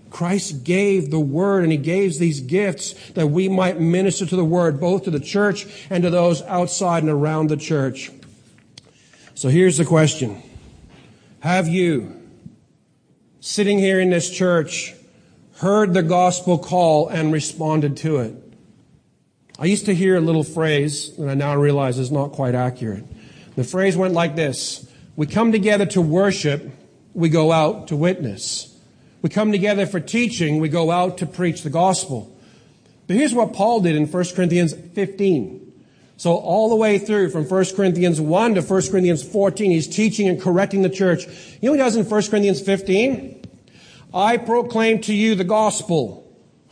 Christ 0.10 0.64
gave 0.64 1.12
the 1.12 1.20
word 1.20 1.64
and 1.64 1.72
he 1.74 1.78
gave 1.78 2.18
these 2.18 2.40
gifts 2.40 2.94
that 3.12 3.28
we 3.28 3.50
might 3.50 3.82
minister 3.82 4.26
to 4.26 4.36
the 4.36 4.46
word, 4.46 4.80
both 4.80 5.04
to 5.04 5.12
the 5.12 5.20
church 5.20 5.68
and 5.90 6.04
to 6.04 6.10
those 6.10 6.42
outside 6.44 7.04
and 7.04 7.12
around 7.12 7.50
the 7.50 7.58
church. 7.58 8.12
So 9.34 9.50
here's 9.50 9.78
the 9.78 9.84
question. 9.84 10.42
Have 11.42 11.68
you, 11.68 12.30
sitting 13.42 13.78
here 13.78 14.00
in 14.00 14.10
this 14.10 14.30
church, 14.30 14.96
heard 15.58 15.94
the 15.94 16.02
gospel 16.02 16.58
call 16.58 17.10
and 17.10 17.34
responded 17.34 17.98
to 17.98 18.20
it? 18.20 18.45
I 19.58 19.66
used 19.66 19.86
to 19.86 19.95
hear 19.95 20.18
a 20.18 20.22
little 20.22 20.43
phrase 20.43 21.16
that 21.16 21.30
I 21.30 21.34
now 21.34 21.56
realize 21.56 21.97
is 21.97 22.12
not 22.12 22.34
quite 22.34 22.56
accurate. 22.56 23.06
The 23.56 23.64
phrase 23.64 23.95
went 23.95 24.14
like 24.14 24.36
this. 24.36 24.89
We 25.16 25.28
come 25.28 25.53
together 25.53 25.86
to 25.88 26.01
worship, 26.01 26.70
we 27.14 27.30
go 27.30 27.53
out 27.53 27.88
to 27.88 27.95
witness. 27.95 28.78
We 29.22 29.30
come 29.30 29.53
together 29.53 29.86
for 29.86 30.01
teaching, 30.01 30.60
we 30.60 30.68
go 30.68 30.91
out 30.91 31.20
to 31.20 31.26
preach 31.26 31.64
the 31.64 31.70
gospel. 31.70 32.38
But 33.08 33.16
here's 33.16 33.34
what 33.34 33.53
Paul 33.53 33.80
did 33.80 33.95
in 33.95 34.08
1 34.08 34.26
Corinthians 34.36 34.74
15. 34.74 35.62
So 36.18 36.36
all 36.36 36.70
the 36.70 36.76
way 36.76 36.97
through 36.97 37.30
from 37.30 37.45
1 37.45 37.66
Corinthians 37.76 38.20
1 38.20 38.56
to 38.56 38.62
1 38.62 38.82
Corinthians 38.89 39.24
14, 39.24 39.72
he's 39.72 39.88
teaching 39.88 40.28
and 40.28 40.41
correcting 40.41 40.82
the 40.82 40.89
church. 40.89 41.26
You 41.62 41.70
know 41.70 41.72
what 41.72 41.80
he 41.80 41.84
does 41.84 41.95
in 41.95 42.06
1 42.06 42.24
Corinthians 42.24 42.62
15? 42.62 43.41
I 44.14 44.38
proclaim 44.38 45.01
to 45.01 45.14
you 45.14 45.36
the 45.36 45.43
gospel, 45.43 46.25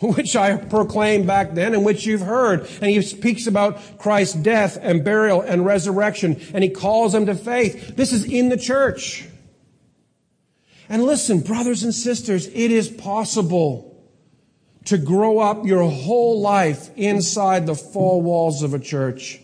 which 0.04 0.36
I 0.36 0.58
proclaimed 0.58 1.26
back 1.26 1.54
then 1.54 1.74
and 1.74 1.86
which 1.86 2.06
you've 2.06 2.22
heard. 2.22 2.62
And 2.82 2.92
he 2.92 3.02
speaks 3.02 3.48
about 3.48 3.98
Christ's 3.98 4.36
death 4.36 4.78
and 4.82 5.04
burial 5.04 5.42
and 5.42 5.66
resurrection, 5.66 6.40
and 6.54 6.64
he 6.64 6.70
calls 6.70 7.14
them 7.14 7.26
to 7.28 7.36
faith. 7.36 7.96
This 7.96 8.12
is 8.12 8.26
in 8.26 8.50
the 8.50 8.58
church. 8.58 9.26
And 10.90 11.04
listen, 11.04 11.40
brothers 11.40 11.84
and 11.84 11.94
sisters, 11.94 12.48
it 12.48 12.72
is 12.72 12.90
possible 12.90 13.90
to 14.86 14.98
grow 14.98 15.40
up 15.40 15.66
your 15.66 15.90
whole 15.90 16.42
life 16.42 16.90
inside 16.98 17.66
the 17.66 17.76
four 17.76 18.22
walls 18.22 18.62
of 18.62 18.74
a 18.74 18.80
church 18.80 19.40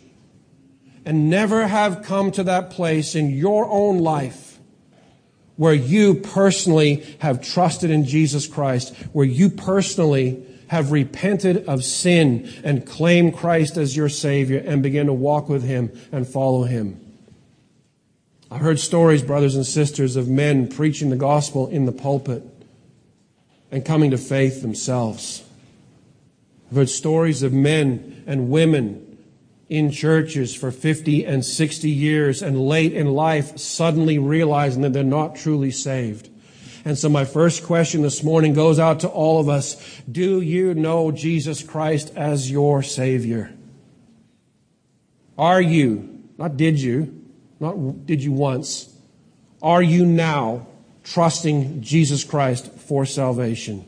and 1.06 1.30
never 1.30 1.66
have 1.66 2.04
come 2.04 2.32
to 2.32 2.44
that 2.44 2.72
place 2.72 3.16
in 3.16 3.30
your 3.30 3.66
own 3.66 4.00
life 4.00 4.60
where 5.56 5.74
you 5.74 6.16
personally 6.16 7.04
have 7.20 7.42
trusted 7.42 7.90
in 7.90 8.06
Jesus 8.06 8.48
Christ, 8.48 8.96
where 9.12 9.26
you 9.26 9.50
personally 9.50 10.46
have 10.70 10.92
repented 10.92 11.68
of 11.68 11.84
sin 11.84 12.50
and 12.64 12.86
claim 12.86 13.32
Christ 13.32 13.76
as 13.76 13.98
your 13.98 14.10
Savior 14.10 14.64
and 14.66 14.82
begin 14.82 15.08
to 15.08 15.14
walk 15.14 15.50
with 15.50 15.64
Him 15.64 15.92
and 16.12 16.28
follow 16.28 16.64
Him. 16.64 17.00
I've 18.52 18.62
heard 18.62 18.80
stories, 18.80 19.24
brothers 19.24 19.56
and 19.56 19.66
sisters, 19.66 20.16
of 20.16 20.28
men 20.28 20.68
preaching 20.68 21.10
the 21.10 21.16
gospel 21.16 21.68
in 21.68 21.86
the 21.86 21.92
pulpit 21.92 22.44
and 23.72 23.84
coming 23.84 24.12
to 24.12 24.18
faith 24.18 24.62
themselves. 24.62 25.44
I've 26.70 26.78
heard 26.78 26.90
stories 26.90 27.42
of 27.42 27.52
men 27.52 28.24
and 28.28 28.50
women 28.50 29.18
in 29.70 29.92
churches 29.92 30.56
for 30.56 30.72
50 30.72 31.26
and 31.26 31.44
60 31.44 31.90
years 31.90 32.42
and 32.44 32.60
late 32.60 32.94
in 32.94 33.08
life 33.08 33.58
suddenly 33.58 34.20
realizing 34.20 34.84
that 34.84 34.94
they're 34.94 35.04
not 35.04 35.36
truly 35.36 35.72
saved. 35.72 36.30
And 36.90 36.98
so 36.98 37.08
my 37.08 37.24
first 37.24 37.66
question 37.66 38.02
this 38.02 38.24
morning 38.24 38.54
goes 38.54 38.80
out 38.80 39.02
to 39.02 39.10
all 39.10 39.40
of 39.40 39.48
us. 39.48 39.78
Do 40.12 40.42
you 40.42 40.74
know 40.74 41.12
Jesus 41.12 41.62
Christ 41.62 42.12
as 42.16 42.50
your 42.50 42.82
Savior? 42.82 43.54
Are 45.38 45.62
you, 45.62 46.24
not 46.40 46.58
did 46.58 46.82
you, 46.82 47.24
not 47.60 48.08
did 48.08 48.24
you 48.24 48.32
once. 48.32 48.92
Are 49.62 49.84
you 49.84 50.04
now 50.04 50.66
trusting 51.04 51.84
Jesus 51.84 52.24
Christ 52.24 52.72
for 52.72 53.06
salvation? 53.06 53.86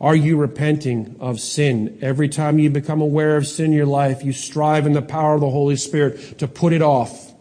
Are 0.00 0.16
you 0.16 0.36
repenting 0.36 1.14
of 1.20 1.38
sin? 1.38 2.00
Every 2.02 2.28
time 2.28 2.58
you 2.58 2.68
become 2.68 3.00
aware 3.00 3.36
of 3.36 3.46
sin 3.46 3.66
in 3.66 3.72
your 3.74 3.86
life, 3.86 4.24
you 4.24 4.32
strive 4.32 4.86
in 4.86 4.92
the 4.92 5.02
power 5.02 5.36
of 5.36 5.40
the 5.40 5.50
Holy 5.50 5.76
Spirit 5.76 6.38
to 6.38 6.48
put 6.48 6.72
it 6.72 6.82
off. 6.82 7.32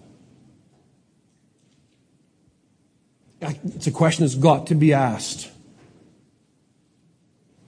It's 3.76 3.88
a 3.88 3.92
question 3.92 4.24
that's 4.24 4.36
got 4.36 4.68
to 4.68 4.76
be 4.76 4.94
asked. 4.94 5.50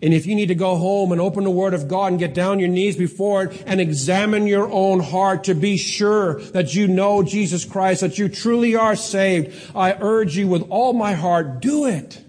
And 0.01 0.13
if 0.13 0.25
you 0.25 0.35
need 0.35 0.47
to 0.47 0.55
go 0.55 0.75
home 0.75 1.11
and 1.11 1.19
open 1.19 1.43
the 1.43 1.51
Word 1.51 1.73
of 1.73 1.87
God 1.87 2.11
and 2.11 2.19
get 2.19 2.33
down 2.33 2.59
your 2.59 2.69
knees 2.69 2.95
before 2.95 3.45
it 3.45 3.63
and 3.65 3.81
examine 3.81 4.45
your 4.45 4.69
own 4.69 4.99
heart 4.99 5.45
to 5.45 5.55
be 5.55 5.77
sure 5.77 6.41
that 6.51 6.75
you 6.75 6.87
know 6.87 7.23
Jesus 7.23 7.65
Christ, 7.65 8.01
that 8.01 8.19
you 8.19 8.29
truly 8.29 8.75
are 8.75 8.95
saved, 8.95 9.71
I 9.75 9.93
urge 9.99 10.37
you 10.37 10.47
with 10.47 10.63
all 10.69 10.93
my 10.93 11.13
heart, 11.13 11.59
do 11.59 11.85
it. 11.85 12.23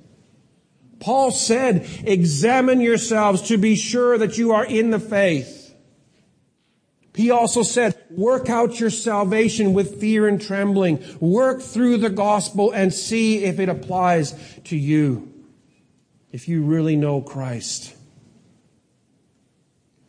Paul 1.00 1.30
said, 1.30 1.86
examine 2.04 2.80
yourselves 2.80 3.42
to 3.48 3.58
be 3.58 3.76
sure 3.76 4.16
that 4.16 4.38
you 4.38 4.52
are 4.52 4.64
in 4.64 4.90
the 4.90 5.00
faith. 5.00 5.55
He 7.16 7.30
also 7.30 7.62
said, 7.62 7.96
work 8.10 8.50
out 8.50 8.78
your 8.78 8.90
salvation 8.90 9.72
with 9.72 9.98
fear 9.98 10.28
and 10.28 10.40
trembling. 10.40 11.02
Work 11.18 11.62
through 11.62 11.96
the 11.96 12.10
gospel 12.10 12.72
and 12.72 12.92
see 12.92 13.42
if 13.42 13.58
it 13.58 13.70
applies 13.70 14.34
to 14.64 14.76
you 14.76 15.32
if 16.30 16.46
you 16.46 16.62
really 16.62 16.94
know 16.94 17.22
Christ. 17.22 17.96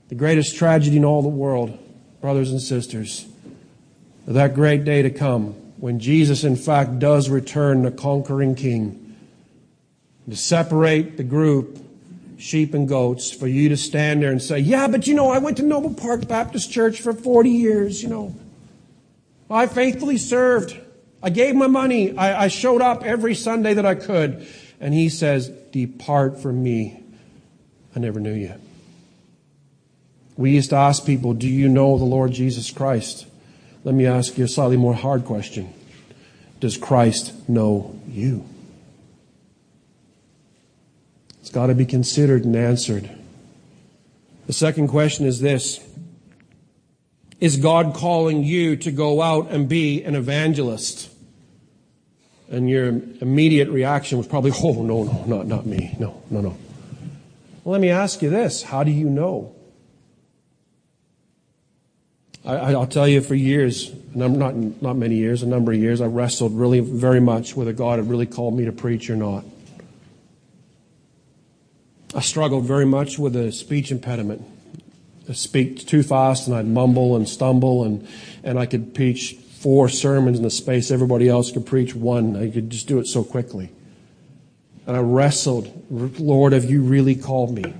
The 0.09 0.15
greatest 0.15 0.57
tragedy 0.57 0.97
in 0.97 1.05
all 1.05 1.21
the 1.21 1.29
world, 1.29 1.79
brothers 2.19 2.51
and 2.51 2.61
sisters, 2.61 3.25
that 4.27 4.53
great 4.53 4.83
day 4.83 5.01
to 5.01 5.09
come 5.09 5.53
when 5.77 6.01
Jesus, 6.01 6.43
in 6.43 6.57
fact, 6.57 6.99
does 6.99 7.29
return 7.29 7.83
the 7.83 7.91
conquering 7.91 8.55
king 8.55 9.15
to 10.29 10.35
separate 10.35 11.15
the 11.15 11.23
group, 11.23 11.79
sheep 12.37 12.73
and 12.73 12.87
goats, 12.87 13.31
for 13.31 13.47
you 13.47 13.69
to 13.69 13.77
stand 13.77 14.21
there 14.21 14.31
and 14.31 14.41
say, 14.41 14.59
Yeah, 14.59 14.87
but 14.87 15.07
you 15.07 15.13
know, 15.13 15.29
I 15.29 15.39
went 15.39 15.57
to 15.57 15.63
Noble 15.63 15.93
Park 15.93 16.27
Baptist 16.27 16.71
Church 16.71 17.01
for 17.01 17.13
40 17.13 17.49
years, 17.49 18.01
you 18.01 18.09
know. 18.09 18.35
I 19.49 19.67
faithfully 19.67 20.17
served. 20.17 20.77
I 21.21 21.29
gave 21.29 21.55
my 21.55 21.67
money. 21.67 22.15
I, 22.15 22.43
I 22.43 22.47
showed 22.47 22.81
up 22.81 23.03
every 23.03 23.33
Sunday 23.33 23.73
that 23.73 23.85
I 23.85 23.95
could. 23.95 24.47
And 24.79 24.93
he 24.93 25.09
says, 25.09 25.49
Depart 25.71 26.39
from 26.39 26.63
me. 26.63 27.03
I 27.95 27.99
never 27.99 28.19
knew 28.19 28.33
you. 28.33 28.53
We 30.35 30.51
used 30.51 30.69
to 30.69 30.75
ask 30.75 31.05
people, 31.05 31.33
Do 31.33 31.47
you 31.47 31.67
know 31.67 31.97
the 31.97 32.05
Lord 32.05 32.31
Jesus 32.31 32.69
Christ? 32.71 33.25
Let 33.83 33.95
me 33.95 34.05
ask 34.05 34.37
you 34.37 34.45
a 34.45 34.47
slightly 34.47 34.77
more 34.77 34.93
hard 34.93 35.25
question 35.25 35.73
Does 36.59 36.77
Christ 36.77 37.49
know 37.49 37.99
you? 38.07 38.45
It's 41.47 41.53
got 41.53 41.67
to 41.67 41.75
be 41.75 41.85
considered 41.85 42.43
and 42.43 42.57
answered. 42.57 43.09
The 44.47 44.51
second 44.51 44.89
question 44.89 45.25
is 45.25 45.39
this 45.39 45.79
Is 47.39 47.55
God 47.55 47.93
calling 47.95 48.43
you 48.43 48.75
to 48.75 48.91
go 48.91 49.21
out 49.21 49.49
and 49.49 49.69
be 49.69 50.03
an 50.03 50.13
evangelist? 50.13 51.09
And 52.51 52.69
your 52.69 52.89
immediate 53.21 53.69
reaction 53.69 54.17
was 54.17 54.27
probably, 54.27 54.51
oh, 54.61 54.83
no, 54.83 55.03
no, 55.05 55.23
not, 55.23 55.47
not 55.47 55.65
me. 55.65 55.95
No, 55.97 56.21
no, 56.29 56.41
no. 56.41 56.57
Well, 57.63 57.71
let 57.71 57.79
me 57.79 57.91
ask 57.91 58.21
you 58.21 58.29
this. 58.29 58.61
How 58.63 58.83
do 58.83 58.91
you 58.91 59.09
know? 59.09 59.55
I, 62.43 62.73
will 62.73 62.87
tell 62.87 63.07
you 63.07 63.21
for 63.21 63.35
years, 63.35 63.93
not, 64.13 64.53
not 64.53 64.97
many 64.97 65.15
years, 65.15 65.43
a 65.43 65.47
number 65.47 65.71
of 65.71 65.79
years, 65.79 66.01
I 66.01 66.07
wrestled 66.07 66.59
really 66.59 66.81
very 66.81 67.21
much 67.21 67.55
whether 67.55 67.71
God 67.71 67.99
had 67.99 68.09
really 68.09 68.25
called 68.25 68.57
me 68.57 68.65
to 68.65 68.73
preach 68.73 69.09
or 69.09 69.15
not. 69.15 69.45
I 72.15 72.21
struggled 72.21 72.65
very 72.65 72.85
much 72.85 73.19
with 73.19 73.35
a 73.35 73.51
speech 73.51 73.91
impediment. 73.91 74.43
I 75.29 75.33
speak 75.33 75.85
too 75.85 76.03
fast 76.03 76.47
and 76.47 76.55
I'd 76.55 76.67
mumble 76.67 77.15
and 77.15 77.27
stumble 77.27 77.83
and, 77.83 78.07
and 78.43 78.57
I 78.57 78.65
could 78.65 78.93
preach 78.95 79.33
four 79.33 79.89
sermons 79.89 80.37
in 80.37 80.43
the 80.43 80.49
space 80.49 80.89
everybody 80.89 81.27
else 81.27 81.51
could 81.51 81.65
preach 81.65 81.93
one. 81.93 82.35
I 82.35 82.49
could 82.49 82.69
just 82.69 82.87
do 82.87 82.99
it 82.99 83.07
so 83.07 83.23
quickly. 83.23 83.71
And 84.85 84.95
I 84.95 85.01
wrestled, 85.01 85.85
Lord, 85.89 86.53
have 86.53 86.63
you 86.63 86.81
really 86.81 87.15
called 87.15 87.53
me? 87.53 87.73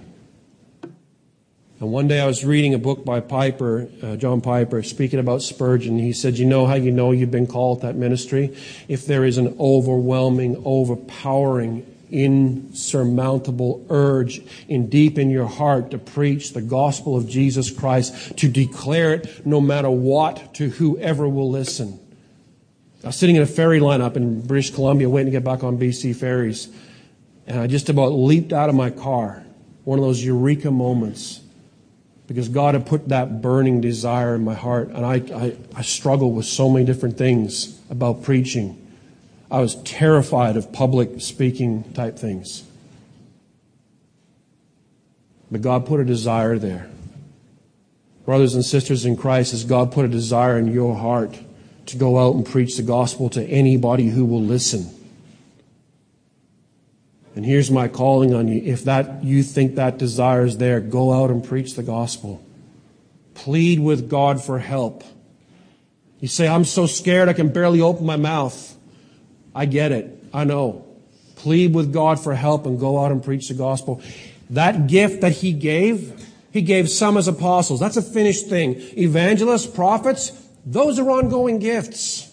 And 1.80 1.92
one 1.92 2.08
day 2.08 2.20
I 2.20 2.26
was 2.26 2.44
reading 2.44 2.74
a 2.74 2.80
book 2.80 3.06
by 3.06 3.22
Piper, 3.22 3.88
uh, 4.04 4.16
John 4.18 4.42
Piper, 4.42 4.82
speaking 4.84 5.20
about 5.20 5.44
Spurgeon. 5.44 6.00
He 6.00 6.12
said, 6.12 6.38
You 6.38 6.46
know 6.46 6.66
how 6.66 6.74
you 6.74 6.92
know 6.92 7.12
you've 7.12 7.32
been 7.32 7.48
called 7.48 7.82
that 7.82 7.96
ministry? 7.96 8.58
If 8.88 9.06
there 9.06 9.24
is 9.24 9.38
an 9.38 9.56
overwhelming, 9.60 10.62
overpowering 10.66 11.86
insurmountable 12.12 13.86
urge 13.90 14.42
in 14.68 14.90
deep 14.90 15.18
in 15.18 15.30
your 15.30 15.48
heart 15.48 15.92
to 15.92 15.98
preach 15.98 16.54
the 16.54 16.62
gospel 16.62 17.16
of 17.16 17.28
Jesus 17.28 17.72
Christ, 17.72 18.38
to 18.38 18.48
declare 18.48 19.14
it 19.14 19.46
no 19.46 19.62
matter 19.62 19.90
what 19.90 20.54
to 20.56 20.70
whoever 20.70 21.28
will 21.28 21.50
listen. 21.50 22.00
I 23.04 23.08
was 23.08 23.16
sitting 23.16 23.36
in 23.36 23.42
a 23.42 23.48
ferry 23.48 23.80
line 23.80 24.02
up 24.02 24.18
in 24.18 24.46
British 24.46 24.72
Columbia 24.72 25.10
waiting 25.10 25.28
to 25.28 25.32
get 25.32 25.44
back 25.44 25.64
on 25.64 25.78
BC 25.78 26.16
ferries, 26.16 26.70
and 27.46 27.60
I 27.60 27.68
just 27.68 27.90
about 27.90 28.10
leaped 28.10 28.54
out 28.54 28.70
of 28.70 28.76
my 28.76 28.90
car 28.90 29.44
one 29.84 30.00
of 30.00 30.06
those 30.06 30.24
eureka 30.24 30.70
moments 30.70 31.40
because 32.28 32.50
God 32.50 32.74
had 32.74 32.86
put 32.86 33.08
that 33.08 33.42
burning 33.42 33.80
desire 33.80 34.36
in 34.36 34.44
my 34.44 34.54
heart. 34.54 34.90
And 34.90 35.06
I, 35.06 35.16
I, 35.34 35.58
I 35.76 35.82
struggled 35.82 36.36
with 36.36 36.46
so 36.46 36.70
many 36.70 36.86
different 36.86 37.18
things 37.18 37.80
about 37.90 38.22
preaching. 38.22 38.87
I 39.50 39.60
was 39.60 39.76
terrified 39.84 40.58
of 40.58 40.74
public 40.74 41.22
speaking 41.22 41.94
type 41.94 42.18
things. 42.18 42.64
But 45.50 45.62
God 45.62 45.86
put 45.86 46.00
a 46.00 46.06
desire 46.06 46.58
there. 46.58 46.90
Brothers 48.26 48.56
and 48.56 48.66
sisters 48.66 49.06
in 49.06 49.16
Christ, 49.16 49.52
has 49.52 49.64
God 49.64 49.94
put 49.94 50.04
a 50.04 50.10
desire 50.10 50.58
in 50.58 50.68
your 50.68 50.96
heart 50.96 51.40
to 51.86 51.98
go 51.98 52.20
out 52.20 52.36
and 52.36 52.46
preach 52.46 52.76
the 52.76 52.84
gospel 52.84 53.30
to 53.30 53.44
anybody 53.44 54.10
who 54.10 54.26
will 54.26 54.44
listen? 54.44 54.94
And 57.36 57.46
here's 57.46 57.72
my 57.72 57.88
calling 57.88 58.34
on 58.34 58.48
you. 58.48 58.62
If 58.62 58.84
that 58.84 59.24
you 59.24 59.44
think 59.44 59.76
that 59.76 59.98
desire 59.98 60.44
is 60.44 60.58
there, 60.58 60.82
go 60.82 61.14
out 61.14 61.30
and 61.30 61.44
preach 61.44 61.76
the 61.76 61.84
gospel. 61.84 62.44
Plead 63.36 63.80
with 63.80 64.10
God 64.10 64.44
for 64.44 64.60
help. 64.60 65.04
You 66.20 66.28
say, 66.28 66.48
I'm 66.48 66.66
so 66.66 66.88
scared 66.88 67.30
I 67.30 67.34
can 67.34 67.50
barely 67.50 67.80
open 67.80 68.06
my 68.06 68.18
mouth. 68.18 68.77
I 69.58 69.66
get 69.66 69.92
it. 69.92 70.24
I 70.32 70.44
know. 70.44 70.86
Plead 71.38 71.74
with 71.74 71.92
God 71.92 72.20
for 72.20 72.36
help 72.36 72.68
and 72.68 72.80
go 72.80 73.04
out 73.04 73.12
and 73.12 73.24
preach 73.24 73.48
the 73.48 73.56
gospel. 73.56 74.04
That 74.52 74.86
gift 74.86 75.22
that 75.22 75.32
He 75.32 75.52
gave, 75.52 76.28
He 76.52 76.62
gave 76.62 76.90
some 76.92 77.18
as 77.18 77.28
apostles. 77.28 77.80
That's 77.80 77.98
a 77.98 78.04
finished 78.04 78.50
thing. 78.50 78.76
Evangelists, 78.96 79.66
prophets, 79.66 80.32
those 80.64 81.00
are 81.00 81.10
ongoing 81.10 81.58
gifts. 81.58 82.32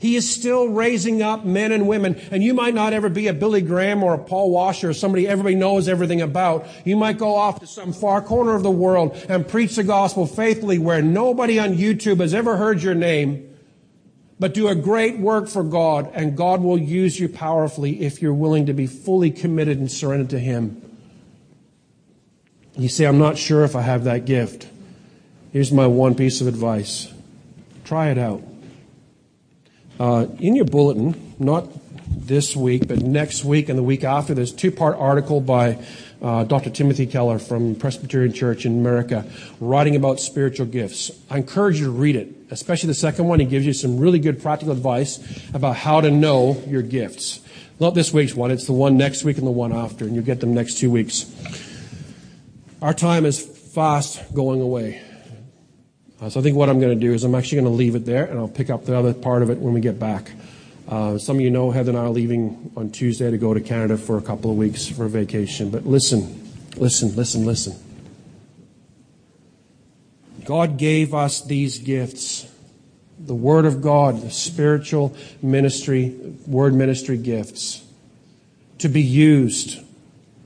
He 0.00 0.16
is 0.16 0.28
still 0.28 0.68
raising 0.68 1.22
up 1.22 1.44
men 1.44 1.70
and 1.70 1.86
women. 1.86 2.20
And 2.32 2.42
you 2.42 2.52
might 2.52 2.74
not 2.74 2.92
ever 2.92 3.08
be 3.08 3.28
a 3.28 3.32
Billy 3.32 3.62
Graham 3.62 4.02
or 4.02 4.14
a 4.14 4.18
Paul 4.18 4.50
Washer 4.50 4.90
or 4.90 4.94
somebody 4.94 5.28
everybody 5.28 5.54
knows 5.54 5.88
everything 5.88 6.20
about. 6.20 6.66
You 6.84 6.96
might 6.96 7.16
go 7.16 7.36
off 7.36 7.60
to 7.60 7.66
some 7.68 7.92
far 7.92 8.20
corner 8.20 8.56
of 8.56 8.64
the 8.64 8.72
world 8.72 9.16
and 9.28 9.46
preach 9.46 9.76
the 9.76 9.84
gospel 9.84 10.26
faithfully 10.26 10.78
where 10.78 11.00
nobody 11.00 11.60
on 11.60 11.74
YouTube 11.74 12.18
has 12.18 12.34
ever 12.34 12.56
heard 12.56 12.82
your 12.82 12.96
name. 12.96 13.55
But 14.38 14.52
do 14.52 14.68
a 14.68 14.74
great 14.74 15.18
work 15.18 15.48
for 15.48 15.62
God 15.62 16.10
and 16.14 16.36
God 16.36 16.60
will 16.60 16.78
use 16.78 17.18
you 17.18 17.28
powerfully 17.28 18.02
if 18.02 18.20
you're 18.20 18.34
willing 18.34 18.66
to 18.66 18.74
be 18.74 18.86
fully 18.86 19.30
committed 19.30 19.78
and 19.78 19.90
surrendered 19.90 20.30
to 20.30 20.38
Him. 20.38 20.82
You 22.76 22.88
say, 22.88 23.06
I'm 23.06 23.18
not 23.18 23.38
sure 23.38 23.64
if 23.64 23.74
I 23.74 23.80
have 23.80 24.04
that 24.04 24.26
gift. 24.26 24.68
Here's 25.52 25.72
my 25.72 25.86
one 25.86 26.14
piece 26.14 26.42
of 26.42 26.46
advice. 26.46 27.10
Try 27.84 28.10
it 28.10 28.18
out. 28.18 28.42
Uh, 29.98 30.26
in 30.38 30.54
your 30.54 30.66
bulletin, 30.66 31.34
not 31.38 31.68
this 32.06 32.54
week, 32.54 32.86
but 32.86 33.00
next 33.00 33.44
week 33.44 33.70
and 33.70 33.78
the 33.78 33.82
week 33.82 34.04
after, 34.04 34.34
there's 34.34 34.52
a 34.52 34.56
two-part 34.56 34.96
article 34.98 35.40
by 35.40 35.82
uh, 36.22 36.44
Dr. 36.44 36.70
Timothy 36.70 37.06
Keller 37.06 37.38
from 37.38 37.74
Presbyterian 37.74 38.32
Church 38.32 38.64
in 38.64 38.78
America, 38.78 39.24
writing 39.60 39.96
about 39.96 40.20
spiritual 40.20 40.66
gifts. 40.66 41.10
I 41.30 41.38
encourage 41.38 41.78
you 41.78 41.86
to 41.86 41.90
read 41.90 42.16
it, 42.16 42.34
especially 42.50 42.88
the 42.88 42.94
second 42.94 43.26
one. 43.26 43.40
He 43.40 43.46
gives 43.46 43.66
you 43.66 43.72
some 43.72 43.98
really 43.98 44.18
good 44.18 44.42
practical 44.42 44.72
advice 44.72 45.18
about 45.52 45.76
how 45.76 46.00
to 46.00 46.10
know 46.10 46.62
your 46.66 46.82
gifts. 46.82 47.40
Not 47.78 47.94
this 47.94 48.12
week's 48.12 48.34
one, 48.34 48.50
it's 48.50 48.66
the 48.66 48.72
one 48.72 48.96
next 48.96 49.24
week 49.24 49.36
and 49.36 49.46
the 49.46 49.50
one 49.50 49.72
after, 49.72 50.06
and 50.06 50.14
you'll 50.14 50.24
get 50.24 50.40
them 50.40 50.54
next 50.54 50.78
two 50.78 50.90
weeks. 50.90 51.30
Our 52.80 52.94
time 52.94 53.26
is 53.26 53.44
fast 53.44 54.32
going 54.34 54.60
away. 54.62 55.02
Uh, 56.20 56.30
so 56.30 56.40
I 56.40 56.42
think 56.42 56.56
what 56.56 56.70
I'm 56.70 56.80
going 56.80 56.98
to 56.98 57.00
do 57.06 57.12
is 57.12 57.24
I'm 57.24 57.34
actually 57.34 57.60
going 57.60 57.72
to 57.72 57.76
leave 57.76 57.94
it 57.94 58.06
there, 58.06 58.24
and 58.24 58.38
I'll 58.38 58.48
pick 58.48 58.70
up 58.70 58.86
the 58.86 58.96
other 58.96 59.12
part 59.12 59.42
of 59.42 59.50
it 59.50 59.58
when 59.58 59.74
we 59.74 59.80
get 59.80 59.98
back. 59.98 60.30
Uh, 60.88 61.18
some 61.18 61.36
of 61.36 61.42
you 61.42 61.50
know 61.50 61.70
Heather 61.70 61.90
and 61.90 61.98
I 61.98 62.02
are 62.02 62.10
leaving 62.10 62.70
on 62.76 62.90
Tuesday 62.90 63.30
to 63.30 63.38
go 63.38 63.52
to 63.52 63.60
Canada 63.60 63.96
for 63.96 64.18
a 64.18 64.22
couple 64.22 64.50
of 64.50 64.56
weeks 64.56 64.86
for 64.86 65.06
a 65.06 65.08
vacation. 65.08 65.70
But 65.70 65.84
listen, 65.84 66.52
listen, 66.76 67.14
listen, 67.16 67.44
listen. 67.44 67.74
God 70.44 70.78
gave 70.78 71.12
us 71.12 71.42
these 71.44 71.78
gifts 71.78 72.48
the 73.18 73.34
Word 73.34 73.64
of 73.64 73.82
God, 73.82 74.20
the 74.20 74.30
spiritual 74.30 75.16
ministry, 75.42 76.14
word 76.46 76.74
ministry 76.74 77.16
gifts 77.16 77.84
to 78.78 78.88
be 78.88 79.02
used 79.02 79.82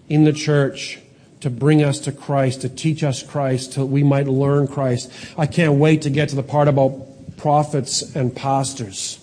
in 0.08 0.24
the 0.24 0.32
church 0.32 0.98
to 1.40 1.50
bring 1.50 1.82
us 1.82 1.98
to 2.00 2.12
Christ, 2.12 2.60
to 2.62 2.68
teach 2.68 3.02
us 3.02 3.22
Christ, 3.22 3.72
till 3.72 3.88
we 3.88 4.02
might 4.02 4.28
learn 4.28 4.68
Christ. 4.68 5.10
I 5.38 5.46
can't 5.46 5.74
wait 5.74 6.02
to 6.02 6.10
get 6.10 6.28
to 6.30 6.36
the 6.36 6.42
part 6.42 6.68
about 6.68 7.36
prophets 7.36 8.14
and 8.14 8.34
pastors, 8.34 9.19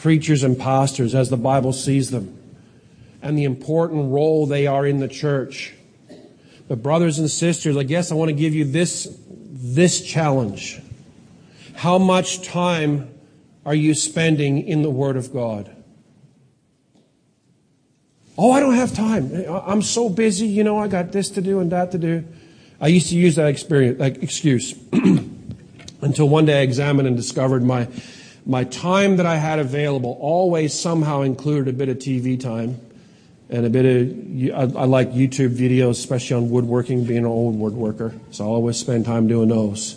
preachers 0.00 0.42
and 0.42 0.58
pastors 0.58 1.14
as 1.14 1.28
the 1.28 1.36
Bible 1.36 1.72
sees 1.72 2.10
them, 2.10 2.36
and 3.20 3.36
the 3.36 3.44
important 3.44 4.10
role 4.10 4.46
they 4.46 4.66
are 4.66 4.86
in 4.86 4.98
the 4.98 5.08
church. 5.08 5.74
But 6.68 6.82
brothers 6.82 7.18
and 7.18 7.30
sisters, 7.30 7.76
I 7.76 7.82
guess 7.82 8.10
I 8.10 8.14
want 8.14 8.30
to 8.30 8.34
give 8.34 8.54
you 8.54 8.64
this, 8.64 9.14
this 9.20 10.00
challenge. 10.00 10.80
How 11.74 11.98
much 11.98 12.42
time 12.42 13.12
are 13.66 13.74
you 13.74 13.92
spending 13.92 14.66
in 14.66 14.82
the 14.82 14.90
Word 14.90 15.16
of 15.16 15.32
God? 15.32 15.74
Oh, 18.38 18.52
I 18.52 18.60
don't 18.60 18.74
have 18.74 18.94
time. 18.94 19.32
I'm 19.66 19.82
so 19.82 20.08
busy. 20.08 20.46
You 20.46 20.64
know, 20.64 20.78
I 20.78 20.88
got 20.88 21.12
this 21.12 21.28
to 21.30 21.42
do 21.42 21.60
and 21.60 21.70
that 21.72 21.92
to 21.92 21.98
do. 21.98 22.24
I 22.80 22.88
used 22.88 23.08
to 23.10 23.16
use 23.16 23.36
that 23.36 23.48
experience, 23.48 24.00
like 24.00 24.22
excuse, 24.22 24.74
until 26.00 26.26
one 26.26 26.46
day 26.46 26.60
I 26.60 26.62
examined 26.62 27.06
and 27.06 27.16
discovered 27.18 27.62
my 27.62 27.86
my 28.46 28.64
time 28.64 29.16
that 29.16 29.26
I 29.26 29.36
had 29.36 29.58
available 29.58 30.16
always 30.20 30.78
somehow 30.78 31.22
included 31.22 31.68
a 31.68 31.76
bit 31.76 31.88
of 31.88 31.98
TV 31.98 32.40
time 32.40 32.80
and 33.48 33.66
a 33.66 33.70
bit 33.70 33.84
of 33.84 34.76
I, 34.76 34.80
I 34.80 34.84
like 34.84 35.12
YouTube 35.12 35.56
videos, 35.56 35.90
especially 35.90 36.36
on 36.36 36.50
woodworking, 36.50 37.04
being 37.04 37.20
an 37.20 37.26
old 37.26 37.58
woodworker. 37.58 38.18
So 38.30 38.44
I 38.44 38.48
always 38.48 38.76
spend 38.76 39.04
time 39.04 39.26
doing 39.26 39.48
those. 39.48 39.96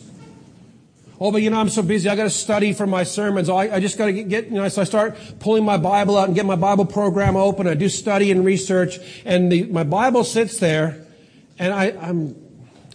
Oh, 1.20 1.32
but 1.32 1.42
you 1.42 1.50
know, 1.52 1.60
I'm 1.60 1.70
so 1.70 1.84
busy. 1.84 2.10
I 2.10 2.16
got 2.16 2.24
to 2.24 2.30
study 2.30 2.74
for 2.74 2.88
my 2.88 3.04
sermons. 3.04 3.48
I, 3.48 3.76
I 3.76 3.80
just 3.80 3.98
got 3.98 4.08
to 4.08 4.14
get, 4.14 4.28
get, 4.28 4.46
you 4.48 4.56
know, 4.56 4.68
so 4.68 4.82
I 4.82 4.84
start 4.84 5.16
pulling 5.40 5.64
my 5.64 5.78
Bible 5.78 6.18
out 6.18 6.28
and 6.28 6.36
get 6.36 6.46
my 6.46 6.56
Bible 6.56 6.86
program 6.86 7.38
open. 7.38 7.68
I 7.68 7.76
do 7.76 7.88
study 7.88 8.32
and 8.32 8.44
research 8.44 9.00
and 9.24 9.52
the, 9.52 9.64
my 9.68 9.84
Bible 9.84 10.24
sits 10.24 10.58
there 10.58 11.06
and 11.60 11.72
I, 11.72 11.92
I'm, 11.92 12.36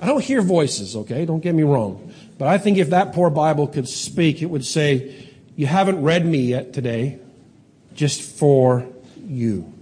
I 0.03 0.07
don't 0.07 0.23
hear 0.23 0.43
voices, 0.43 0.95
okay? 0.97 1.25
Don't 1.25 1.41
get 1.41 1.55
me 1.55 1.63
wrong. 1.63 2.13
But 2.37 2.49
I 2.49 2.59
think 2.59 2.79
if 2.79 2.91
that 2.91 3.15
poor 3.15 3.31
Bible 3.31 3.67
could 3.67 3.89
speak, 3.89 4.43
it 4.43 4.47
would 4.47 4.65
say, 4.65 5.29
you 5.59 5.67
haven't 5.67 6.01
read 6.05 6.25
me 6.25 6.39
yet 6.39 6.73
today, 6.73 7.19
just 7.93 8.23
for 8.23 8.87
you. 9.27 9.73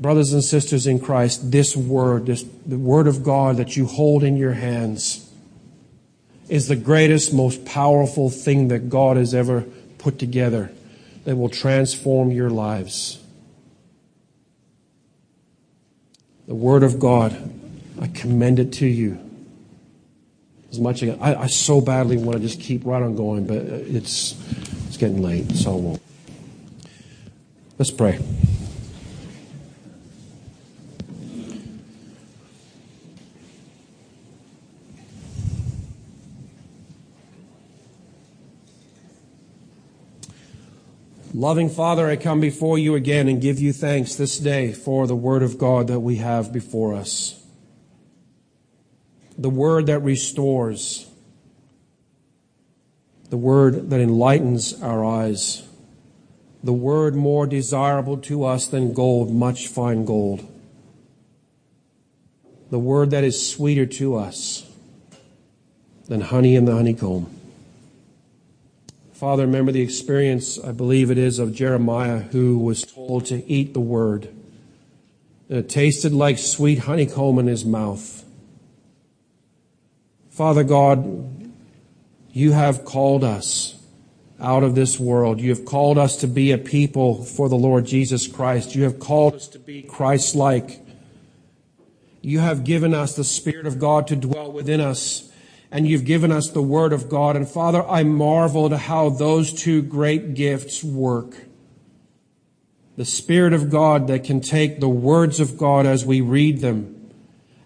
Brothers 0.00 0.32
and 0.32 0.42
sisters 0.42 0.88
in 0.88 0.98
Christ, 0.98 1.52
this 1.52 1.76
word, 1.76 2.26
this, 2.26 2.44
the 2.66 2.76
word 2.76 3.06
of 3.06 3.22
God 3.22 3.58
that 3.58 3.76
you 3.76 3.86
hold 3.86 4.24
in 4.24 4.36
your 4.36 4.54
hands, 4.54 5.30
is 6.48 6.66
the 6.66 6.74
greatest, 6.74 7.32
most 7.32 7.64
powerful 7.64 8.30
thing 8.30 8.66
that 8.66 8.88
God 8.88 9.16
has 9.16 9.32
ever 9.32 9.60
put 9.96 10.18
together 10.18 10.72
that 11.22 11.36
will 11.36 11.48
transform 11.48 12.32
your 12.32 12.50
lives. 12.50 13.22
The 16.48 16.56
Word 16.56 16.82
of 16.82 16.98
God, 16.98 17.52
I 18.00 18.08
commend 18.08 18.58
it 18.58 18.72
to 18.72 18.86
you. 18.88 19.20
As 20.72 20.80
much 20.80 21.02
as 21.02 21.18
I, 21.20 21.34
I 21.34 21.46
so 21.48 21.82
badly 21.82 22.16
want 22.16 22.38
to 22.38 22.42
just 22.42 22.58
keep 22.58 22.86
right 22.86 23.02
on 23.02 23.14
going, 23.14 23.46
but 23.46 23.58
uh, 23.58 23.84
it's 23.84 24.34
it's 24.86 24.96
getting 24.96 25.20
late, 25.20 25.52
so 25.52 25.72
I 25.72 25.76
won't. 25.76 26.02
Let's 27.78 27.90
pray. 27.90 28.18
Loving 41.34 41.68
Father, 41.68 42.08
I 42.08 42.16
come 42.16 42.40
before 42.40 42.78
you 42.78 42.94
again 42.94 43.28
and 43.28 43.42
give 43.42 43.58
you 43.58 43.74
thanks 43.74 44.14
this 44.14 44.38
day 44.38 44.72
for 44.72 45.06
the 45.06 45.16
Word 45.16 45.42
of 45.42 45.58
God 45.58 45.88
that 45.88 46.00
we 46.00 46.16
have 46.16 46.50
before 46.50 46.94
us. 46.94 47.41
The 49.42 49.50
Word 49.50 49.86
that 49.86 49.98
restores, 49.98 51.10
the 53.28 53.36
Word 53.36 53.90
that 53.90 54.00
enlightens 54.00 54.80
our 54.80 55.04
eyes, 55.04 55.64
the 56.62 56.72
Word 56.72 57.16
more 57.16 57.44
desirable 57.48 58.18
to 58.18 58.44
us 58.44 58.68
than 58.68 58.94
gold, 58.94 59.34
much 59.34 59.66
fine 59.66 60.04
gold, 60.04 60.48
the 62.70 62.78
Word 62.78 63.10
that 63.10 63.24
is 63.24 63.50
sweeter 63.50 63.84
to 63.84 64.14
us 64.14 64.64
than 66.06 66.20
honey 66.20 66.54
in 66.54 66.64
the 66.64 66.72
honeycomb. 66.76 67.26
Father, 69.12 69.44
remember 69.44 69.72
the 69.72 69.82
experience, 69.82 70.56
I 70.56 70.70
believe 70.70 71.10
it 71.10 71.18
is, 71.18 71.40
of 71.40 71.52
Jeremiah 71.52 72.20
who 72.20 72.58
was 72.58 72.84
told 72.84 73.26
to 73.26 73.44
eat 73.50 73.74
the 73.74 73.80
word. 73.80 74.28
And 75.48 75.58
it 75.58 75.68
tasted 75.68 76.12
like 76.12 76.38
sweet 76.38 76.80
honeycomb 76.80 77.40
in 77.40 77.48
his 77.48 77.64
mouth. 77.64 78.21
Father 80.32 80.64
God, 80.64 81.52
you 82.30 82.52
have 82.52 82.86
called 82.86 83.22
us 83.22 83.78
out 84.40 84.62
of 84.64 84.74
this 84.74 84.98
world. 84.98 85.38
You 85.42 85.50
have 85.50 85.66
called 85.66 85.98
us 85.98 86.16
to 86.16 86.26
be 86.26 86.52
a 86.52 86.58
people 86.58 87.22
for 87.22 87.50
the 87.50 87.54
Lord 87.56 87.84
Jesus 87.84 88.26
Christ. 88.26 88.74
You 88.74 88.84
have 88.84 88.98
called 88.98 89.34
us 89.34 89.46
to 89.48 89.58
be 89.58 89.82
Christ 89.82 90.34
like. 90.34 90.86
You 92.22 92.38
have 92.38 92.64
given 92.64 92.94
us 92.94 93.14
the 93.14 93.24
Spirit 93.24 93.66
of 93.66 93.78
God 93.78 94.06
to 94.06 94.16
dwell 94.16 94.50
within 94.50 94.80
us, 94.80 95.30
and 95.70 95.86
you've 95.86 96.06
given 96.06 96.32
us 96.32 96.48
the 96.48 96.62
Word 96.62 96.94
of 96.94 97.10
God. 97.10 97.36
And 97.36 97.46
Father, 97.46 97.86
I 97.86 98.02
marvel 98.02 98.72
at 98.72 98.80
how 98.80 99.10
those 99.10 99.52
two 99.52 99.82
great 99.82 100.32
gifts 100.32 100.82
work. 100.82 101.44
The 102.96 103.04
Spirit 103.04 103.52
of 103.52 103.68
God 103.68 104.06
that 104.06 104.24
can 104.24 104.40
take 104.40 104.80
the 104.80 104.88
words 104.88 105.40
of 105.40 105.58
God 105.58 105.84
as 105.84 106.06
we 106.06 106.22
read 106.22 106.60
them 106.60 107.01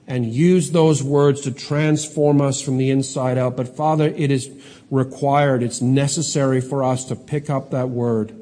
and 0.07 0.25
use 0.33 0.71
those 0.71 1.03
words 1.03 1.41
to 1.43 1.51
transform 1.51 2.41
us 2.41 2.61
from 2.61 2.79
the 2.79 2.91
inside 2.91 3.39
out. 3.39 3.57
But 3.57 3.77
Father, 3.77 4.07
it 4.09 4.31
is 4.31 4.51
required, 4.91 5.63
it's 5.63 5.81
necessary 5.81 6.61
for 6.61 6.85
us 6.85 7.05
to 7.07 7.17
pick 7.17 7.51
up 7.51 7.71
that 7.71 7.89
word, 7.89 8.35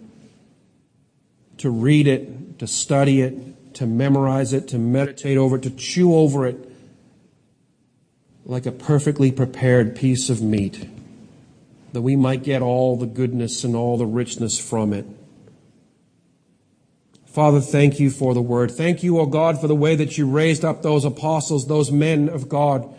to 1.59 1.71
read 1.71 2.07
it, 2.07 2.59
to 2.59 2.67
study 2.67 3.23
it, 3.23 3.75
to 3.75 3.87
memorize 3.87 4.53
it, 4.53 4.69
to 4.69 4.79
meditate 4.79 5.39
over 5.39 5.57
it, 5.57 5.63
to 5.63 5.71
chew 5.71 6.15
over 6.15 6.47
it 6.47 6.71
like 8.45 8.67
a 8.67 8.73
perfectly 8.73 9.33
prepared 9.33 9.97
piece 9.97 10.29
of 10.29 10.43
meat, 10.43 10.87
that 11.95 12.03
we 12.03 12.15
might 12.15 12.43
get 12.43 12.61
all 12.61 12.97
the 12.97 13.07
goodness 13.07 13.65
and 13.65 13.75
all 13.75 13.97
the 13.97 14.05
richness 14.07 14.61
from 14.61 14.93
it. 14.93 15.07
Father, 17.35 17.61
thank 17.61 17.99
you 17.99 18.11
for 18.11 18.33
the 18.33 18.41
word. 18.41 18.71
Thank 18.71 19.03
you, 19.03 19.19
O 19.19 19.23
oh 19.23 19.27
God, 19.27 19.61
for 19.61 19.67
the 19.67 19.75
way 19.75 19.97
that 19.97 20.17
you 20.17 20.25
raised 20.25 20.65
up 20.65 20.83
those 20.83 21.05
apostles, 21.05 21.67
those 21.67 21.91
men 21.91 22.29
of 22.29 22.49
God, 22.49 22.95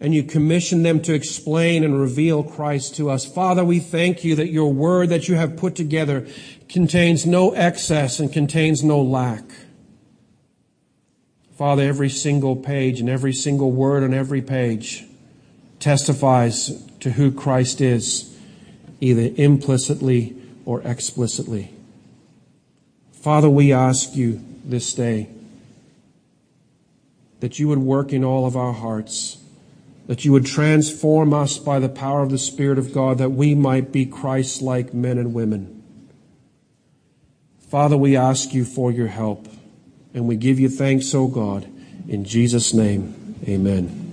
and 0.00 0.14
you 0.14 0.22
commissioned 0.22 0.82
them 0.82 1.02
to 1.02 1.12
explain 1.12 1.84
and 1.84 2.00
reveal 2.00 2.42
Christ 2.42 2.96
to 2.96 3.10
us. 3.10 3.26
Father, 3.26 3.62
we 3.66 3.80
thank 3.80 4.24
you 4.24 4.34
that 4.36 4.48
your 4.48 4.72
word 4.72 5.10
that 5.10 5.28
you 5.28 5.34
have 5.34 5.58
put 5.58 5.74
together 5.74 6.26
contains 6.70 7.26
no 7.26 7.52
excess 7.52 8.18
and 8.18 8.32
contains 8.32 8.82
no 8.82 8.98
lack. 8.98 9.44
Father, 11.58 11.82
every 11.82 12.08
single 12.08 12.56
page 12.56 12.98
and 12.98 13.10
every 13.10 13.34
single 13.34 13.72
word 13.72 14.04
on 14.04 14.14
every 14.14 14.40
page 14.40 15.04
testifies 15.80 16.82
to 17.00 17.10
who 17.10 17.30
Christ 17.30 17.82
is, 17.82 18.34
either 19.02 19.30
implicitly 19.36 20.34
or 20.64 20.80
explicitly. 20.80 21.74
Father, 23.20 23.50
we 23.50 23.72
ask 23.72 24.14
you 24.14 24.40
this 24.64 24.94
day 24.94 25.28
that 27.40 27.58
you 27.58 27.68
would 27.68 27.78
work 27.78 28.12
in 28.12 28.24
all 28.24 28.46
of 28.46 28.56
our 28.56 28.72
hearts, 28.72 29.38
that 30.06 30.24
you 30.24 30.32
would 30.32 30.46
transform 30.46 31.34
us 31.34 31.58
by 31.58 31.78
the 31.78 31.88
power 31.88 32.22
of 32.22 32.30
the 32.30 32.38
Spirit 32.38 32.78
of 32.78 32.92
God, 32.92 33.18
that 33.18 33.30
we 33.30 33.54
might 33.54 33.92
be 33.92 34.06
Christ 34.06 34.62
like 34.62 34.94
men 34.94 35.18
and 35.18 35.34
women. 35.34 35.82
Father, 37.68 37.96
we 37.96 38.16
ask 38.16 38.54
you 38.54 38.64
for 38.64 38.90
your 38.90 39.08
help, 39.08 39.48
and 40.14 40.26
we 40.26 40.36
give 40.36 40.58
you 40.58 40.68
thanks, 40.68 41.14
O 41.14 41.28
God. 41.28 41.68
In 42.08 42.24
Jesus' 42.24 42.72
name, 42.72 43.36
amen. 43.46 44.07